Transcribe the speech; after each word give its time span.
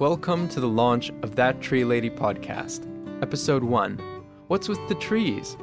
Welcome 0.00 0.48
to 0.48 0.58
the 0.58 0.66
launch 0.66 1.12
of 1.22 1.36
That 1.36 1.60
Tree 1.60 1.84
Lady 1.84 2.10
podcast, 2.10 2.84
episode 3.22 3.62
1 3.62 3.96
What's 4.48 4.68
with 4.68 4.80
the 4.88 4.96
Trees? 4.96 5.56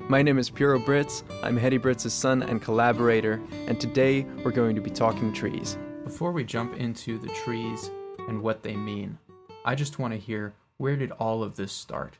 My 0.00 0.20
name 0.20 0.36
is 0.36 0.50
Pero 0.50 0.78
Brittz, 0.78 1.22
I'm 1.42 1.56
Hettie 1.56 1.78
Brittz' 1.78 2.10
son 2.10 2.42
and 2.42 2.60
collaborator, 2.60 3.40
and 3.66 3.80
today 3.80 4.24
we're 4.44 4.50
going 4.50 4.76
to 4.76 4.82
be 4.82 4.90
talking 4.90 5.32
trees. 5.32 5.78
Before 6.04 6.30
we 6.30 6.44
jump 6.44 6.76
into 6.76 7.16
the 7.16 7.28
trees 7.28 7.90
and 8.28 8.42
what 8.42 8.62
they 8.62 8.76
mean, 8.76 9.16
I 9.64 9.74
just 9.74 9.98
want 9.98 10.12
to 10.12 10.20
hear 10.20 10.52
where 10.76 10.96
did 10.96 11.12
all 11.12 11.42
of 11.42 11.56
this 11.56 11.72
start? 11.72 12.18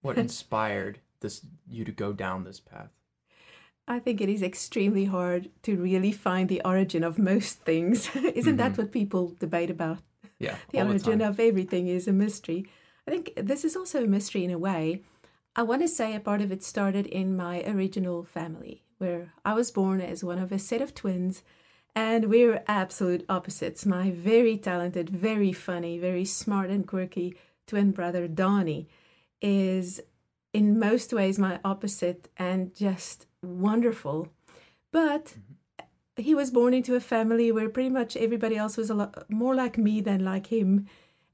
What 0.00 0.16
inspired 0.26 1.00
this 1.20 1.42
you 1.68 1.84
to 1.84 1.92
go 1.92 2.14
down 2.14 2.44
this 2.44 2.58
path? 2.58 2.88
I 3.86 3.98
think 3.98 4.22
it 4.22 4.30
is 4.30 4.42
extremely 4.42 5.04
hard 5.04 5.50
to 5.64 5.76
really 5.76 6.10
find 6.10 6.48
the 6.48 6.62
origin 6.64 7.04
of 7.04 7.18
most 7.18 7.60
things. 7.60 8.08
Isn't 8.16 8.24
mm-hmm. 8.24 8.56
that 8.56 8.78
what 8.78 8.92
people 8.92 9.36
debate 9.38 9.68
about? 9.68 9.98
Yeah. 10.38 10.56
the 10.70 10.82
origin 10.82 11.18
the 11.18 11.28
of 11.28 11.40
everything 11.40 11.88
is 11.88 12.06
a 12.06 12.12
mystery. 12.12 12.66
I 13.06 13.10
think 13.10 13.32
this 13.36 13.64
is 13.64 13.76
also 13.76 14.04
a 14.04 14.06
mystery 14.06 14.44
in 14.44 14.50
a 14.50 14.58
way. 14.58 15.02
I 15.54 15.62
want 15.62 15.82
to 15.82 15.88
say 15.88 16.14
a 16.14 16.20
part 16.20 16.42
of 16.42 16.52
it 16.52 16.62
started 16.62 17.06
in 17.06 17.36
my 17.36 17.62
original 17.62 18.24
family, 18.24 18.82
where 18.98 19.32
I 19.44 19.54
was 19.54 19.70
born 19.70 20.00
as 20.00 20.22
one 20.22 20.38
of 20.38 20.52
a 20.52 20.58
set 20.58 20.82
of 20.82 20.94
twins, 20.94 21.42
and 21.94 22.26
we're 22.26 22.62
absolute 22.66 23.24
opposites. 23.28 23.86
My 23.86 24.10
very 24.10 24.58
talented, 24.58 25.08
very 25.08 25.52
funny, 25.52 25.98
very 25.98 26.26
smart 26.26 26.68
and 26.68 26.86
quirky 26.86 27.36
twin 27.66 27.92
brother, 27.92 28.28
Donnie, 28.28 28.88
is 29.40 30.00
in 30.52 30.78
most 30.78 31.12
ways 31.12 31.38
my 31.38 31.58
opposite 31.64 32.28
and 32.36 32.74
just 32.74 33.26
wonderful. 33.42 34.28
But 34.92 35.26
mm-hmm. 35.26 35.54
He 36.24 36.34
was 36.34 36.50
born 36.50 36.74
into 36.74 36.94
a 36.94 37.00
family 37.00 37.52
where 37.52 37.68
pretty 37.68 37.90
much 37.90 38.16
everybody 38.16 38.56
else 38.56 38.76
was 38.76 38.90
a 38.90 38.94
lot 38.94 39.30
more 39.30 39.54
like 39.54 39.76
me 39.76 40.00
than 40.00 40.24
like 40.24 40.46
him. 40.46 40.86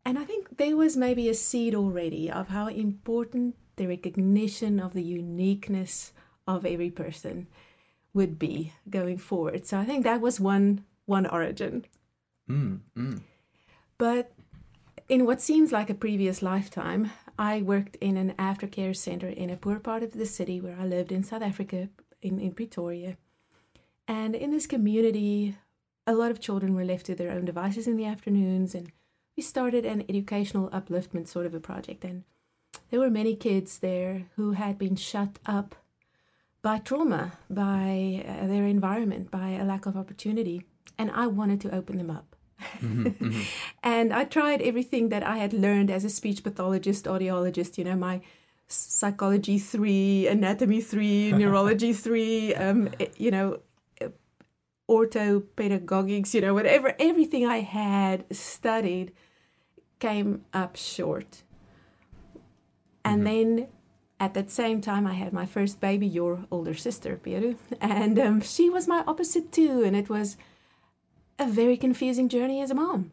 And 0.04 0.18
I 0.18 0.24
think 0.24 0.58
there 0.58 0.76
was 0.76 0.96
maybe 0.96 1.28
a 1.28 1.34
seed 1.34 1.74
already 1.74 2.30
of 2.30 2.48
how 2.48 2.66
important 2.66 3.54
the 3.76 3.86
recognition 3.86 4.80
of 4.80 4.92
the 4.92 5.02
uniqueness 5.02 6.12
of 6.46 6.66
every 6.66 6.90
person 6.90 7.46
would 8.12 8.38
be 8.38 8.72
going 8.90 9.18
forward. 9.18 9.66
So 9.66 9.78
I 9.78 9.84
think 9.84 10.04
that 10.04 10.20
was 10.20 10.40
one 10.40 10.84
one 11.06 11.26
origin. 11.26 11.84
Mm, 12.48 12.80
mm. 12.96 13.20
But 13.98 14.32
in 15.08 15.26
what 15.26 15.40
seems 15.40 15.72
like 15.72 15.90
a 15.90 15.94
previous 15.94 16.42
lifetime, 16.42 17.10
I 17.38 17.62
worked 17.62 17.96
in 17.96 18.16
an 18.16 18.34
aftercare 18.38 18.96
center 18.96 19.28
in 19.28 19.50
a 19.50 19.56
poor 19.56 19.78
part 19.78 20.02
of 20.02 20.12
the 20.12 20.26
city 20.26 20.60
where 20.60 20.76
I 20.78 20.84
lived 20.84 21.12
in 21.12 21.22
South 21.22 21.42
Africa, 21.42 21.88
in, 22.20 22.38
in 22.38 22.52
Pretoria. 22.52 23.16
And 24.08 24.34
in 24.34 24.50
this 24.50 24.66
community, 24.66 25.56
a 26.06 26.14
lot 26.14 26.30
of 26.30 26.40
children 26.40 26.74
were 26.74 26.84
left 26.84 27.06
to 27.06 27.14
their 27.14 27.30
own 27.30 27.44
devices 27.44 27.86
in 27.86 27.96
the 27.96 28.06
afternoons, 28.06 28.74
and 28.74 28.90
we 29.36 29.42
started 29.42 29.86
an 29.86 30.04
educational 30.08 30.68
upliftment 30.70 31.28
sort 31.28 31.46
of 31.46 31.54
a 31.54 31.60
project. 31.60 32.04
And 32.04 32.24
there 32.90 33.00
were 33.00 33.10
many 33.10 33.34
kids 33.36 33.78
there 33.78 34.26
who 34.36 34.52
had 34.52 34.78
been 34.78 34.96
shut 34.96 35.38
up 35.46 35.74
by 36.62 36.78
trauma, 36.78 37.32
by 37.50 38.24
uh, 38.26 38.46
their 38.46 38.66
environment, 38.66 39.30
by 39.30 39.50
a 39.50 39.64
lack 39.64 39.86
of 39.86 39.96
opportunity. 39.96 40.64
And 40.98 41.10
I 41.10 41.26
wanted 41.26 41.60
to 41.62 41.74
open 41.74 41.98
them 41.98 42.10
up. 42.10 42.36
Mm-hmm, 42.78 43.06
mm-hmm. 43.06 43.42
and 43.82 44.12
I 44.12 44.24
tried 44.24 44.62
everything 44.62 45.08
that 45.08 45.24
I 45.24 45.38
had 45.38 45.52
learned 45.52 45.90
as 45.90 46.04
a 46.04 46.10
speech 46.10 46.44
pathologist, 46.44 47.06
audiologist, 47.06 47.76
you 47.78 47.84
know, 47.84 47.96
my 47.96 48.20
psychology 48.68 49.58
three, 49.58 50.26
anatomy 50.28 50.80
three, 50.80 51.32
neurology 51.42 51.92
three, 51.92 52.54
um, 52.54 52.88
eh, 53.00 53.06
you 53.16 53.30
know, 53.30 53.58
orthopedagogics, 54.88 56.34
you 56.34 56.40
know, 56.40 56.54
whatever, 56.54 56.94
everything 56.98 57.46
I 57.46 57.60
had 57.60 58.24
studied 58.34 59.12
came 59.98 60.44
up 60.52 60.76
short. 60.76 61.42
And 63.04 63.22
mm-hmm. 63.22 63.56
then 63.56 63.68
at 64.20 64.34
that 64.34 64.50
same 64.50 64.80
time, 64.80 65.06
I 65.06 65.14
had 65.14 65.32
my 65.32 65.46
first 65.46 65.80
baby, 65.80 66.06
your 66.06 66.44
older 66.50 66.74
sister, 66.74 67.18
Pero, 67.22 67.56
and 67.80 68.18
um, 68.18 68.40
she 68.40 68.70
was 68.70 68.86
my 68.86 69.02
opposite 69.06 69.50
too. 69.50 69.82
And 69.82 69.96
it 69.96 70.08
was 70.08 70.36
a 71.38 71.46
very 71.46 71.76
confusing 71.76 72.28
journey 72.28 72.60
as 72.62 72.70
a 72.70 72.74
mom. 72.74 73.12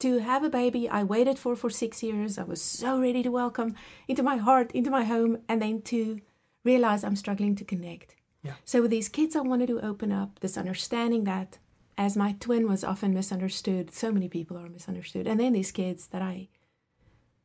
To 0.00 0.18
have 0.18 0.44
a 0.44 0.50
baby 0.50 0.88
I 0.88 1.02
waited 1.02 1.38
for 1.38 1.56
for 1.56 1.70
six 1.70 2.02
years, 2.02 2.38
I 2.38 2.44
was 2.44 2.60
so 2.60 2.98
ready 3.00 3.22
to 3.22 3.30
welcome 3.30 3.74
into 4.08 4.22
my 4.22 4.36
heart, 4.36 4.72
into 4.72 4.90
my 4.90 5.04
home, 5.04 5.38
and 5.48 5.60
then 5.60 5.82
to 5.82 6.20
realize 6.64 7.04
I'm 7.04 7.16
struggling 7.16 7.54
to 7.56 7.64
connect. 7.64 8.15
Yeah. 8.46 8.54
So 8.64 8.82
with 8.82 8.90
these 8.90 9.08
kids, 9.08 9.36
I 9.36 9.40
wanted 9.40 9.68
to 9.68 9.84
open 9.84 10.12
up 10.12 10.40
this 10.40 10.56
understanding 10.56 11.24
that 11.24 11.58
as 11.98 12.16
my 12.16 12.36
twin 12.40 12.68
was 12.68 12.84
often 12.84 13.14
misunderstood, 13.14 13.92
so 13.92 14.12
many 14.12 14.28
people 14.28 14.56
are 14.58 14.68
misunderstood, 14.68 15.26
and 15.26 15.40
then 15.40 15.52
these 15.52 15.72
kids 15.72 16.08
that 16.08 16.22
I 16.22 16.48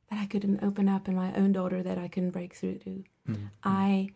that 0.09 0.19
I 0.19 0.25
couldn't 0.25 0.61
open 0.61 0.89
up, 0.89 1.07
and 1.07 1.15
my 1.15 1.33
own 1.35 1.53
daughter 1.53 1.81
that 1.81 1.97
I 1.97 2.09
couldn't 2.09 2.31
break 2.31 2.53
through 2.53 2.79
to. 2.79 3.03
Mm-hmm. 3.29 3.45
I 3.63 4.09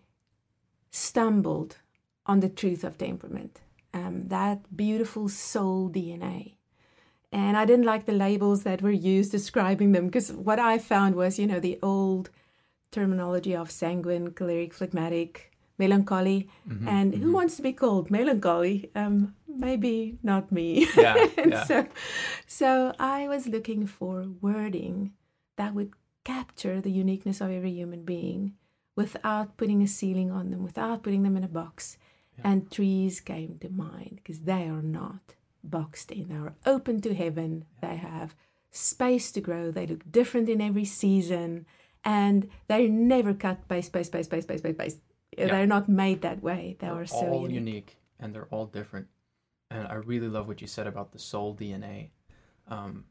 stumbled 0.92 1.78
on 2.26 2.42
the 2.42 2.50
truth 2.50 2.84
of 2.84 2.98
temperament 2.98 3.62
um, 3.96 4.28
that 4.28 4.76
beautiful 4.76 5.30
soul 5.30 5.90
DNA. 5.90 6.56
And 7.32 7.58
I 7.58 7.66
didn't 7.66 7.86
like 7.86 8.06
the 8.06 8.12
labels 8.12 8.64
that 8.64 8.82
were 8.82 8.92
used 8.92 9.32
describing 9.32 9.94
them 9.94 10.06
because 10.08 10.32
what 10.32 10.60
I 10.60 10.78
found 10.78 11.16
was, 11.16 11.40
you 11.40 11.48
know, 11.48 11.60
the 11.60 11.80
old 11.82 12.30
terminology 12.92 13.56
of 13.56 13.72
sanguine, 13.72 14.32
choleric, 14.32 14.74
phlegmatic, 14.74 15.52
melancholy. 15.78 16.50
Mm-hmm, 16.70 16.88
and 16.88 17.14
mm-hmm. 17.14 17.24
who 17.24 17.34
wants 17.34 17.56
to 17.58 17.62
be 17.62 17.74
called 17.74 18.12
melancholy? 18.12 18.92
Um, 18.96 19.36
maybe 19.48 20.18
not 20.24 20.52
me. 20.52 20.88
Yeah, 20.96 21.28
yeah. 21.38 21.64
so, 21.64 21.88
so 22.48 22.94
I 23.00 23.28
was 23.28 23.48
looking 23.48 23.88
for 23.88 24.26
wording 24.42 25.14
that 25.58 25.74
would 25.74 25.92
capture 26.24 26.82
the 26.82 26.92
uniqueness 26.92 27.42
of 27.42 27.52
every 27.52 27.72
human 27.72 28.04
being 28.04 28.54
without 28.96 29.58
putting 29.58 29.82
a 29.82 29.88
ceiling 29.88 30.32
on 30.32 30.52
them, 30.52 30.64
without 30.64 31.04
putting 31.04 31.24
them 31.24 31.38
in 31.38 31.44
a 31.44 31.50
box. 31.50 31.98
And 32.44 32.70
trees 32.70 33.22
came 33.22 33.58
to 33.62 33.70
mind 33.70 34.20
because 34.22 34.42
they 34.42 34.68
are 34.68 34.82
not 34.82 35.36
boxed 35.64 36.12
in. 36.12 36.28
They 36.28 36.36
are 36.36 36.54
open 36.66 37.00
to 37.02 37.14
heaven. 37.14 37.66
They 37.82 37.96
have 37.96 38.36
space 38.72 39.32
to 39.32 39.42
grow. 39.42 39.72
They 39.72 39.88
look 39.88 40.12
different 40.12 40.50
in 40.50 40.60
every 40.60 40.86
season. 40.86 41.66
And 42.04 42.50
they're 42.68 42.90
never 42.90 43.34
cut 43.34 43.68
by 43.68 43.80
space, 43.80 44.08
space, 44.08 44.26
space, 44.26 44.44
space, 44.44 44.60
space, 44.60 44.76
space. 44.76 44.98
Yeah. 45.38 45.48
They're 45.48 45.68
not 45.68 45.90
made 45.90 46.22
that 46.22 46.42
way. 46.42 46.76
They 46.80 46.88
they're 46.88 47.02
are 47.02 47.06
so 47.06 47.18
all 47.18 47.42
unique. 47.50 47.56
unique. 47.56 47.98
and 48.20 48.34
they're 48.34 48.48
all 48.52 48.66
different. 48.66 49.08
And 49.72 49.88
I 49.88 49.96
really 49.96 50.28
love 50.28 50.48
what 50.48 50.62
you 50.62 50.68
said 50.68 50.88
about 50.88 51.12
the 51.12 51.20
soul 51.20 51.56
DNA. 51.56 52.10
Um, 52.68 53.06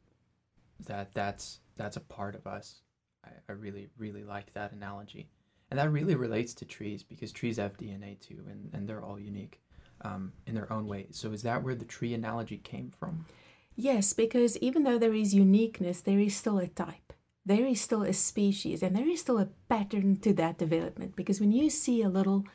that 0.87 1.13
that's 1.15 1.61
that's 1.77 1.97
a 1.97 2.01
part 2.01 2.35
of 2.35 2.47
us. 2.47 2.81
I, 3.25 3.31
I 3.49 3.53
really 3.53 3.89
really 3.99 4.25
like 4.25 4.53
that 4.55 4.73
analogy 4.73 5.29
and 5.71 5.81
that 5.81 5.91
really 5.91 6.15
relates 6.15 6.55
to 6.55 6.65
trees 6.65 7.03
because 7.03 7.33
trees 7.33 7.57
have 7.57 7.77
DNA 7.77 8.21
too, 8.21 8.45
and, 8.49 8.71
and 8.73 8.89
they're 8.89 9.03
all 9.03 9.19
unique 9.19 9.61
um, 10.03 10.33
in 10.47 10.55
their 10.55 10.73
own 10.73 10.87
way. 10.87 11.09
So 11.11 11.33
is 11.33 11.43
that 11.43 11.65
where 11.65 11.75
the 11.75 11.85
tree 11.85 12.15
analogy 12.15 12.59
came 12.59 12.93
from? 12.97 13.27
Yes, 13.75 14.13
because 14.13 14.57
even 14.59 14.85
though 14.85 14.99
there 14.99 15.15
is 15.15 15.35
uniqueness, 15.35 16.01
there 16.01 16.21
is 16.21 16.37
still 16.37 16.59
a 16.59 16.69
type. 16.69 17.13
There 17.47 17.67
is 17.67 17.81
still 17.81 18.03
a 18.03 18.13
species, 18.13 18.83
and 18.83 18.97
there 18.97 19.09
is 19.09 19.21
still 19.21 19.39
a 19.39 19.49
pattern 19.69 20.17
to 20.21 20.33
that 20.35 20.59
development. 20.59 21.15
Because 21.15 21.41
when 21.41 21.53
you 21.53 21.69
see 21.69 22.03
a 22.03 22.09
little 22.09 22.47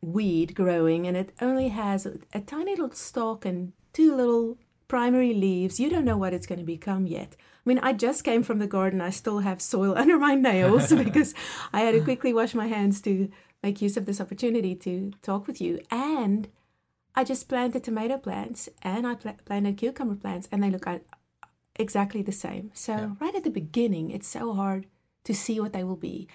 weed 0.00 0.54
growing 0.54 1.06
and 1.06 1.16
it 1.16 1.32
only 1.40 1.68
has 1.68 2.06
a, 2.06 2.40
tiny 2.40 2.72
little 2.72 2.92
stalk 2.92 3.44
and 3.44 3.72
two 3.92 4.14
little 4.14 4.56
primary 4.88 5.34
leaves, 5.34 5.80
you 5.80 5.90
don't 5.90 6.04
know 6.04 6.16
what 6.16 6.32
it's 6.32 6.46
going 6.46 6.58
to 6.58 6.64
become 6.64 7.06
yet. 7.06 7.36
I 7.38 7.68
mean, 7.68 7.80
I 7.80 7.92
just 7.92 8.24
came 8.24 8.42
from 8.42 8.60
the 8.60 8.66
garden. 8.66 9.00
I 9.00 9.10
still 9.10 9.40
have 9.40 9.60
soil 9.60 9.94
under 9.96 10.18
my 10.18 10.34
nails 10.34 10.92
because 11.04 11.34
I 11.72 11.80
had 11.80 11.92
to 11.92 12.00
quickly 12.00 12.32
wash 12.32 12.54
my 12.54 12.68
hands 12.68 13.00
to 13.02 13.30
make 13.62 13.82
use 13.82 13.96
of 13.96 14.06
this 14.06 14.20
opportunity 14.20 14.74
to 14.76 15.12
talk 15.22 15.46
with 15.46 15.60
you. 15.60 15.80
And 15.90 16.48
I 17.14 17.24
just 17.24 17.48
planted 17.48 17.82
tomato 17.82 18.18
plants 18.18 18.68
and 18.82 19.06
I 19.06 19.14
pl- 19.16 19.36
planted 19.44 19.76
cucumber 19.78 20.16
plants, 20.16 20.48
and 20.52 20.62
they 20.62 20.70
look 20.70 20.86
exactly 21.78 22.22
the 22.22 22.32
same. 22.32 22.70
So, 22.74 22.92
yeah. 22.92 23.10
right 23.20 23.34
at 23.34 23.44
the 23.44 23.50
beginning, 23.50 24.10
it's 24.10 24.28
so 24.28 24.54
hard 24.54 24.86
to 25.24 25.34
see 25.34 25.60
what 25.60 25.72
they 25.72 25.84
will 25.84 25.96
be. 25.96 26.28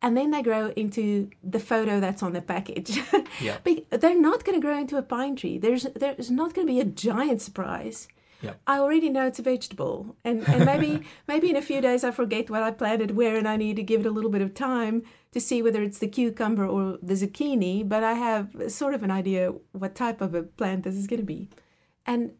And 0.00 0.16
then 0.16 0.30
they 0.30 0.42
grow 0.42 0.68
into 0.76 1.30
the 1.42 1.58
photo 1.58 1.98
that's 1.98 2.22
on 2.22 2.32
the 2.32 2.40
package. 2.40 3.00
yeah. 3.40 3.58
they're 3.90 4.20
not 4.20 4.44
going 4.44 4.60
to 4.60 4.64
grow 4.64 4.78
into 4.78 4.96
a 4.96 5.02
pine 5.02 5.34
tree. 5.34 5.58
There's 5.58 5.84
there's 5.96 6.30
not 6.30 6.54
going 6.54 6.66
to 6.66 6.72
be 6.72 6.80
a 6.80 6.84
giant 6.84 7.42
surprise. 7.42 8.06
Yep. 8.40 8.60
I 8.68 8.78
already 8.78 9.10
know 9.10 9.26
it's 9.26 9.40
a 9.40 9.42
vegetable, 9.42 10.16
and 10.24 10.48
and 10.48 10.64
maybe 10.64 11.02
maybe 11.28 11.50
in 11.50 11.56
a 11.56 11.62
few 11.62 11.80
days 11.80 12.04
I 12.04 12.12
forget 12.12 12.48
what 12.48 12.62
I 12.62 12.70
planted 12.70 13.16
where, 13.16 13.36
and 13.36 13.48
I 13.48 13.56
need 13.56 13.74
to 13.76 13.82
give 13.82 14.02
it 14.02 14.06
a 14.06 14.12
little 14.12 14.30
bit 14.30 14.42
of 14.42 14.54
time 14.54 15.02
to 15.32 15.40
see 15.40 15.62
whether 15.62 15.82
it's 15.82 15.98
the 15.98 16.06
cucumber 16.06 16.64
or 16.64 16.98
the 17.02 17.14
zucchini. 17.14 17.88
But 17.88 18.04
I 18.04 18.12
have 18.12 18.54
sort 18.68 18.94
of 18.94 19.02
an 19.02 19.10
idea 19.10 19.52
what 19.72 19.96
type 19.96 20.20
of 20.20 20.34
a 20.34 20.44
plant 20.44 20.84
this 20.84 20.94
is 20.94 21.08
going 21.08 21.20
to 21.20 21.26
be, 21.26 21.48
and 22.06 22.30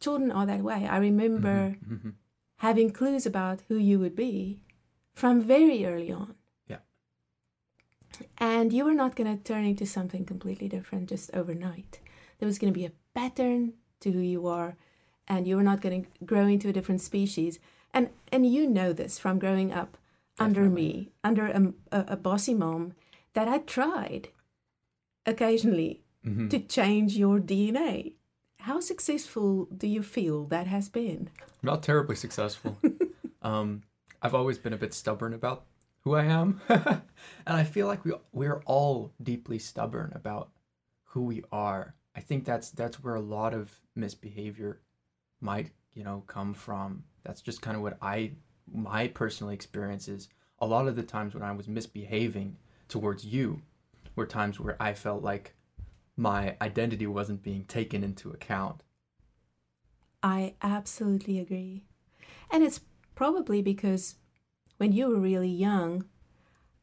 children 0.00 0.30
are 0.30 0.46
that 0.46 0.60
way. 0.62 0.86
I 0.86 0.96
remember 0.98 1.76
mm-hmm. 1.76 1.94
Mm-hmm. 1.94 2.10
having 2.58 2.90
clues 2.90 3.26
about 3.26 3.62
who 3.68 3.76
you 3.76 3.98
would 3.98 4.16
be 4.16 4.60
from 5.14 5.40
very 5.40 5.84
early 5.86 6.10
on. 6.12 6.34
Yeah. 6.66 6.78
And 8.38 8.72
you 8.72 8.84
were 8.84 8.94
not 8.94 9.16
going 9.16 9.36
to 9.36 9.42
turn 9.42 9.64
into 9.64 9.86
something 9.86 10.24
completely 10.24 10.68
different 10.68 11.08
just 11.08 11.30
overnight. 11.34 12.00
There 12.38 12.46
was 12.46 12.58
going 12.58 12.72
to 12.72 12.78
be 12.78 12.86
a 12.86 12.92
pattern 13.14 13.74
to 14.00 14.10
who 14.12 14.20
you 14.20 14.46
are 14.46 14.76
and 15.26 15.46
you 15.46 15.56
were 15.56 15.62
not 15.62 15.80
going 15.80 16.02
to 16.04 16.24
grow 16.24 16.46
into 16.46 16.68
a 16.68 16.72
different 16.72 17.00
species. 17.00 17.58
And 17.92 18.10
and 18.32 18.44
you 18.44 18.68
know 18.68 18.92
this 18.92 19.18
from 19.18 19.38
growing 19.38 19.72
up 19.72 19.96
under 20.38 20.68
me, 20.68 21.12
under 21.22 21.46
a, 21.46 21.72
a, 21.92 22.04
a 22.08 22.16
bossy 22.16 22.54
mom, 22.54 22.94
that 23.34 23.46
I 23.46 23.58
tried 23.58 24.28
occasionally 25.26 26.00
Mhm. 26.26 26.48
to 26.50 26.58
change 26.58 27.16
your 27.16 27.38
DNA. 27.38 28.14
How 28.64 28.80
successful 28.80 29.66
do 29.76 29.86
you 29.86 30.02
feel 30.02 30.44
that 30.46 30.66
has 30.66 30.88
been? 30.88 31.28
Not 31.62 31.82
terribly 31.82 32.16
successful. 32.16 32.78
um, 33.42 33.82
I've 34.22 34.34
always 34.34 34.56
been 34.56 34.72
a 34.72 34.78
bit 34.78 34.94
stubborn 34.94 35.34
about 35.34 35.66
who 36.00 36.14
I 36.14 36.24
am, 36.24 36.62
and 36.70 37.02
I 37.46 37.64
feel 37.64 37.86
like 37.86 38.06
we 38.06 38.12
we're 38.32 38.62
all 38.64 39.12
deeply 39.22 39.58
stubborn 39.58 40.12
about 40.14 40.48
who 41.08 41.24
we 41.24 41.44
are. 41.52 41.94
I 42.16 42.20
think 42.20 42.46
that's 42.46 42.70
that's 42.70 43.04
where 43.04 43.16
a 43.16 43.20
lot 43.20 43.52
of 43.52 43.70
misbehavior 43.94 44.80
might 45.42 45.70
you 45.92 46.02
know 46.02 46.24
come 46.26 46.54
from. 46.54 47.04
That's 47.22 47.42
just 47.42 47.60
kind 47.60 47.76
of 47.76 47.82
what 47.82 47.98
I 48.00 48.30
my 48.72 49.08
personal 49.08 49.52
experiences. 49.52 50.30
A 50.60 50.66
lot 50.66 50.88
of 50.88 50.96
the 50.96 51.02
times 51.02 51.34
when 51.34 51.42
I 51.42 51.52
was 51.52 51.68
misbehaving 51.68 52.56
towards 52.88 53.26
you 53.26 53.60
were 54.16 54.24
times 54.24 54.58
where 54.58 54.80
I 54.80 54.94
felt 54.94 55.22
like 55.22 55.54
my 56.16 56.56
identity 56.60 57.06
wasn't 57.06 57.42
being 57.42 57.64
taken 57.64 58.04
into 58.04 58.30
account. 58.30 58.82
I 60.22 60.54
absolutely 60.62 61.38
agree. 61.38 61.84
And 62.50 62.62
it's 62.62 62.80
probably 63.14 63.62
because 63.62 64.16
when 64.78 64.92
you 64.92 65.08
were 65.08 65.20
really 65.20 65.48
young, 65.50 66.04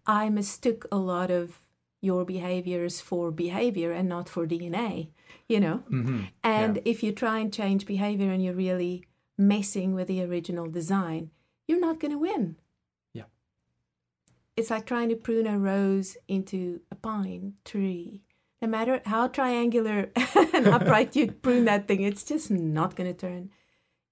I 0.05 0.29
mistook 0.29 0.85
a 0.91 0.97
lot 0.97 1.31
of 1.31 1.59
your 2.01 2.25
behaviors 2.25 2.99
for 2.99 3.31
behavior 3.31 3.91
and 3.91 4.09
not 4.09 4.27
for 4.27 4.47
DNA, 4.47 5.09
you 5.47 5.59
know? 5.59 5.83
Mm-hmm. 5.89 6.23
And 6.43 6.77
Yeah. 6.77 6.81
if 6.85 7.03
you 7.03 7.11
try 7.11 7.39
and 7.39 7.53
change 7.53 7.85
behavior 7.85 8.31
and 8.31 8.43
you're 8.43 8.53
really 8.55 9.05
messing 9.37 9.93
with 9.93 10.07
the 10.07 10.23
original 10.23 10.67
design, 10.67 11.29
you're 11.67 11.79
not 11.79 11.99
going 11.99 12.11
to 12.11 12.17
win. 12.17 12.57
Yeah. 13.13 13.25
It's 14.57 14.71
like 14.71 14.85
trying 14.85 15.09
to 15.09 15.15
prune 15.15 15.47
a 15.47 15.57
rose 15.57 16.17
into 16.27 16.81
a 16.91 16.95
pine 16.95 17.53
tree. 17.65 18.23
No 18.61 18.67
matter 18.67 19.01
how 19.05 19.27
triangular 19.27 20.11
and 20.53 20.67
upright 20.67 21.15
you 21.15 21.31
prune 21.41 21.65
that 21.65 21.87
thing, 21.87 22.01
it's 22.01 22.23
just 22.23 22.51
not 22.51 22.95
going 22.95 23.11
to 23.11 23.19
turn 23.19 23.49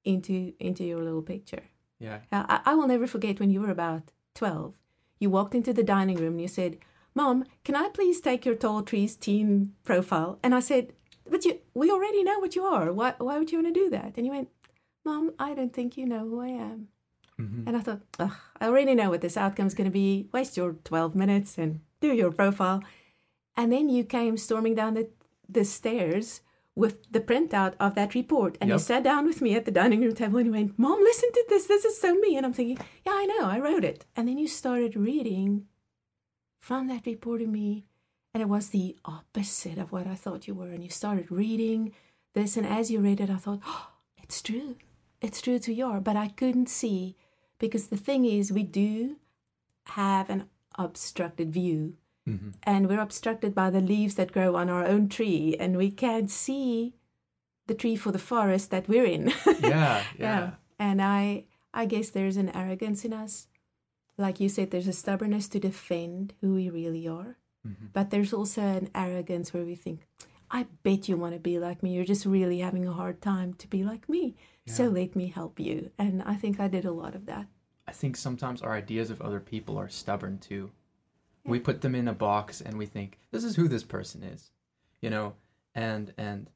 into 0.04 0.54
into 0.60 0.84
your 0.84 1.04
little 1.04 1.22
picture. 1.22 1.64
Yeah. 2.00 2.20
Uh, 2.32 2.46
I, 2.50 2.60
I 2.72 2.76
will 2.76 2.88
never 2.88 3.08
forget 3.08 3.40
when 3.40 3.52
you 3.52 3.62
were 3.62 3.70
about 3.72 4.12
12. 4.36 4.74
You 5.20 5.30
walked 5.30 5.54
into 5.54 5.74
the 5.74 5.84
dining 5.84 6.18
room 6.18 6.34
and 6.34 6.42
you 6.42 6.48
said, 6.48 6.78
Mom, 7.14 7.44
can 7.66 7.76
I 7.76 7.90
please 7.90 8.22
take 8.22 8.46
your 8.46 8.56
tall 8.56 8.82
trees 8.84 9.16
teen 9.16 9.74
profile? 9.84 10.40
And 10.42 10.56
I 10.56 10.62
said, 10.62 10.94
But 11.30 11.44
you, 11.46 11.60
we 11.74 11.92
already 11.92 12.24
know 12.24 12.40
what 12.40 12.56
you 12.56 12.64
are. 12.64 12.94
Why, 12.94 13.14
why 13.18 13.38
would 13.38 13.52
you 13.52 13.62
want 13.62 13.74
to 13.74 13.80
do 13.84 13.90
that? 13.90 14.14
And 14.16 14.26
you 14.26 14.32
went, 14.32 14.50
Mom, 15.06 15.34
I 15.38 15.54
don't 15.54 15.74
think 15.74 15.98
you 15.98 16.06
know 16.06 16.20
who 16.28 16.40
I 16.42 16.48
am. 16.50 16.88
Mhm. 17.40 17.68
And 17.68 17.76
I 17.78 17.82
thought, 17.82 18.02
Ugh, 18.20 18.32
I 18.62 18.66
already 18.68 18.96
know 18.96 19.10
what 19.10 19.22
this 19.22 19.38
outcome 19.38 19.68
is 19.68 19.74
going 19.76 19.86
to 19.86 19.92
be. 19.92 20.28
Waste 20.32 20.56
your 20.58 20.74
12 20.86 21.16
minutes 21.16 21.58
and 21.58 21.82
do 22.00 22.14
your 22.14 22.32
profile. 22.32 22.82
And 23.56 23.72
then 23.72 23.90
you 23.90 24.04
came 24.04 24.38
storming 24.38 24.76
down 24.76 24.94
the, 24.94 25.10
the 25.48 25.66
stairs 25.66 26.42
with 26.76 27.12
the 27.12 27.20
printout 27.20 27.74
of 27.80 27.96
that 27.96 28.16
report. 28.16 28.58
And 28.62 28.70
you 28.70 28.80
sat 28.80 29.04
down 29.04 29.26
with 29.26 29.42
me 29.42 29.56
at 29.56 29.66
the 29.66 29.72
dining 29.72 30.02
room 30.02 30.16
table 30.16 30.38
and 30.38 30.48
you 30.48 30.54
went, 30.54 30.80
Mom, 30.80 31.00
listen 31.00 31.30
to 31.32 31.46
this. 31.50 31.68
This 31.68 31.84
is 31.84 32.00
so 32.00 32.16
me. 32.16 32.38
And 32.38 32.46
I'm 32.46 32.54
thinking, 32.54 32.78
Yeah, 33.06 33.14
I 33.14 33.26
know. 33.26 33.46
I 33.46 33.60
wrote 33.60 33.84
it. 33.84 34.06
And 34.16 34.28
then 34.28 34.38
you 34.38 34.48
started 34.48 34.96
reading 34.96 35.66
from 36.60 36.88
that 36.88 37.06
report 37.06 37.42
to 37.42 37.48
me. 37.48 37.86
And 38.34 38.42
it 38.42 38.48
was 38.48 38.70
the 38.70 38.96
opposite 39.04 39.78
of 39.78 39.92
what 39.92 40.08
I 40.08 40.16
thought 40.16 40.48
you 40.48 40.54
were. 40.54 40.70
And 40.70 40.84
you 40.84 40.90
started 40.90 41.30
reading 41.30 41.94
this. 42.34 42.56
And 42.56 42.66
as 42.66 42.90
you 42.90 43.02
read 43.02 43.20
it, 43.20 43.30
I 43.30 43.38
thought, 43.38 43.60
oh, 43.66 43.90
it's 44.24 44.42
true. 44.42 44.78
It's 45.22 45.42
true 45.42 45.60
to 45.60 45.74
your. 45.74 46.00
But 46.00 46.16
I 46.16 46.30
couldn't 46.30 46.70
see 46.70 47.18
because 47.60 47.88
the 47.88 47.98
thing 47.98 48.24
is, 48.24 48.54
we 48.54 48.64
do 48.64 49.18
have 49.88 50.30
an 50.30 50.46
obstructed 50.78 51.52
view. 51.52 51.98
Mhm. 52.30 52.54
And 52.64 52.88
we're 52.88 53.02
obstructed 53.02 53.54
by 53.56 53.70
the 53.72 53.82
leaves 53.82 54.16
that 54.16 54.32
grow 54.32 54.56
on 54.56 54.70
our 54.70 54.86
own 54.86 55.10
tree. 55.10 55.56
And 55.60 55.76
we 55.78 55.90
can't 55.92 56.30
see 56.30 56.94
the 57.68 57.74
tree 57.76 57.96
for 57.96 58.12
the 58.12 58.20
forest 58.34 58.70
that 58.72 58.88
we're 58.88 59.06
in. 59.06 59.32
Yeah, 59.62 60.04
yeah. 60.18 60.52
And 60.78 61.02
I 61.02 61.46
I 61.74 61.86
guess 61.86 62.10
there's 62.10 62.38
an 62.38 62.50
arrogance 62.56 63.06
in 63.06 63.14
us. 63.14 63.48
Like 64.18 64.40
you 64.40 64.50
said, 64.50 64.70
there's 64.72 64.88
a 64.88 64.94
stubbornness 65.04 65.48
to 65.50 65.60
defend 65.60 66.34
who 66.42 66.54
we 66.56 66.70
really 66.70 67.08
are. 67.08 67.38
Mhm. 67.68 67.94
But 67.94 68.10
there's 68.10 68.34
also 68.34 68.62
an 68.62 68.90
arrogance 68.96 69.54
where 69.54 69.66
we 69.66 69.76
think, 69.76 70.00
I 70.52 70.66
bet 70.84 71.08
you 71.08 71.16
want 71.18 71.34
to 71.36 71.40
be 71.40 71.60
like 71.60 71.84
me. 71.84 71.94
You're 71.94 72.06
just 72.14 72.26
really 72.26 72.60
having 72.60 72.88
a 72.88 72.92
hard 73.02 73.22
time 73.22 73.54
to 73.56 73.68
be 73.68 73.84
like 73.84 74.10
me. 74.10 74.36
So 74.66 74.84
let 74.88 75.16
me 75.16 75.28
help 75.28 75.60
you. 75.60 75.90
And 75.98 76.22
I 76.24 76.36
think 76.36 76.60
I 76.60 76.68
did 76.68 76.86
a 76.86 76.92
lot 76.92 77.16
of 77.16 77.26
that. 77.26 77.48
I 77.88 77.92
think 77.92 78.16
sometimes 78.18 78.62
our 78.62 78.74
ideas 78.74 79.10
of 79.10 79.22
other 79.22 79.40
people 79.40 79.78
are 79.80 79.90
stubborn 79.90 80.38
too. 80.40 80.70
We 81.46 81.60
put 81.60 81.82
them 81.82 81.96
in 81.96 82.08
a 82.08 82.14
box 82.14 82.62
and 82.62 82.78
we 82.78 82.86
think 82.86 83.18
this 83.32 83.44
is 83.44 83.56
who 83.56 83.68
this 83.68 83.84
person 83.84 84.24
is, 84.24 84.52
you 85.02 85.10
know, 85.10 85.34
and 85.74 86.14
and 86.18 86.50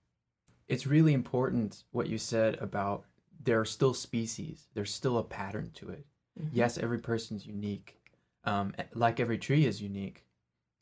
it's 0.67 0.87
really 0.87 1.13
important 1.13 1.83
what 1.91 2.07
you 2.07 2.17
said 2.17 2.55
about 2.59 3.05
there 3.43 3.59
are 3.59 3.65
still 3.65 3.93
species. 3.93 4.67
There's 4.73 4.93
still 4.93 5.17
a 5.17 5.23
pattern 5.23 5.71
to 5.75 5.89
it. 5.89 6.05
Yes, 6.51 6.77
every 6.77 6.97
person's 6.97 7.45
unique, 7.45 7.99
um, 8.43 8.73
like 8.93 9.19
every 9.19 9.37
tree 9.37 9.65
is 9.65 9.81
unique, 9.81 10.25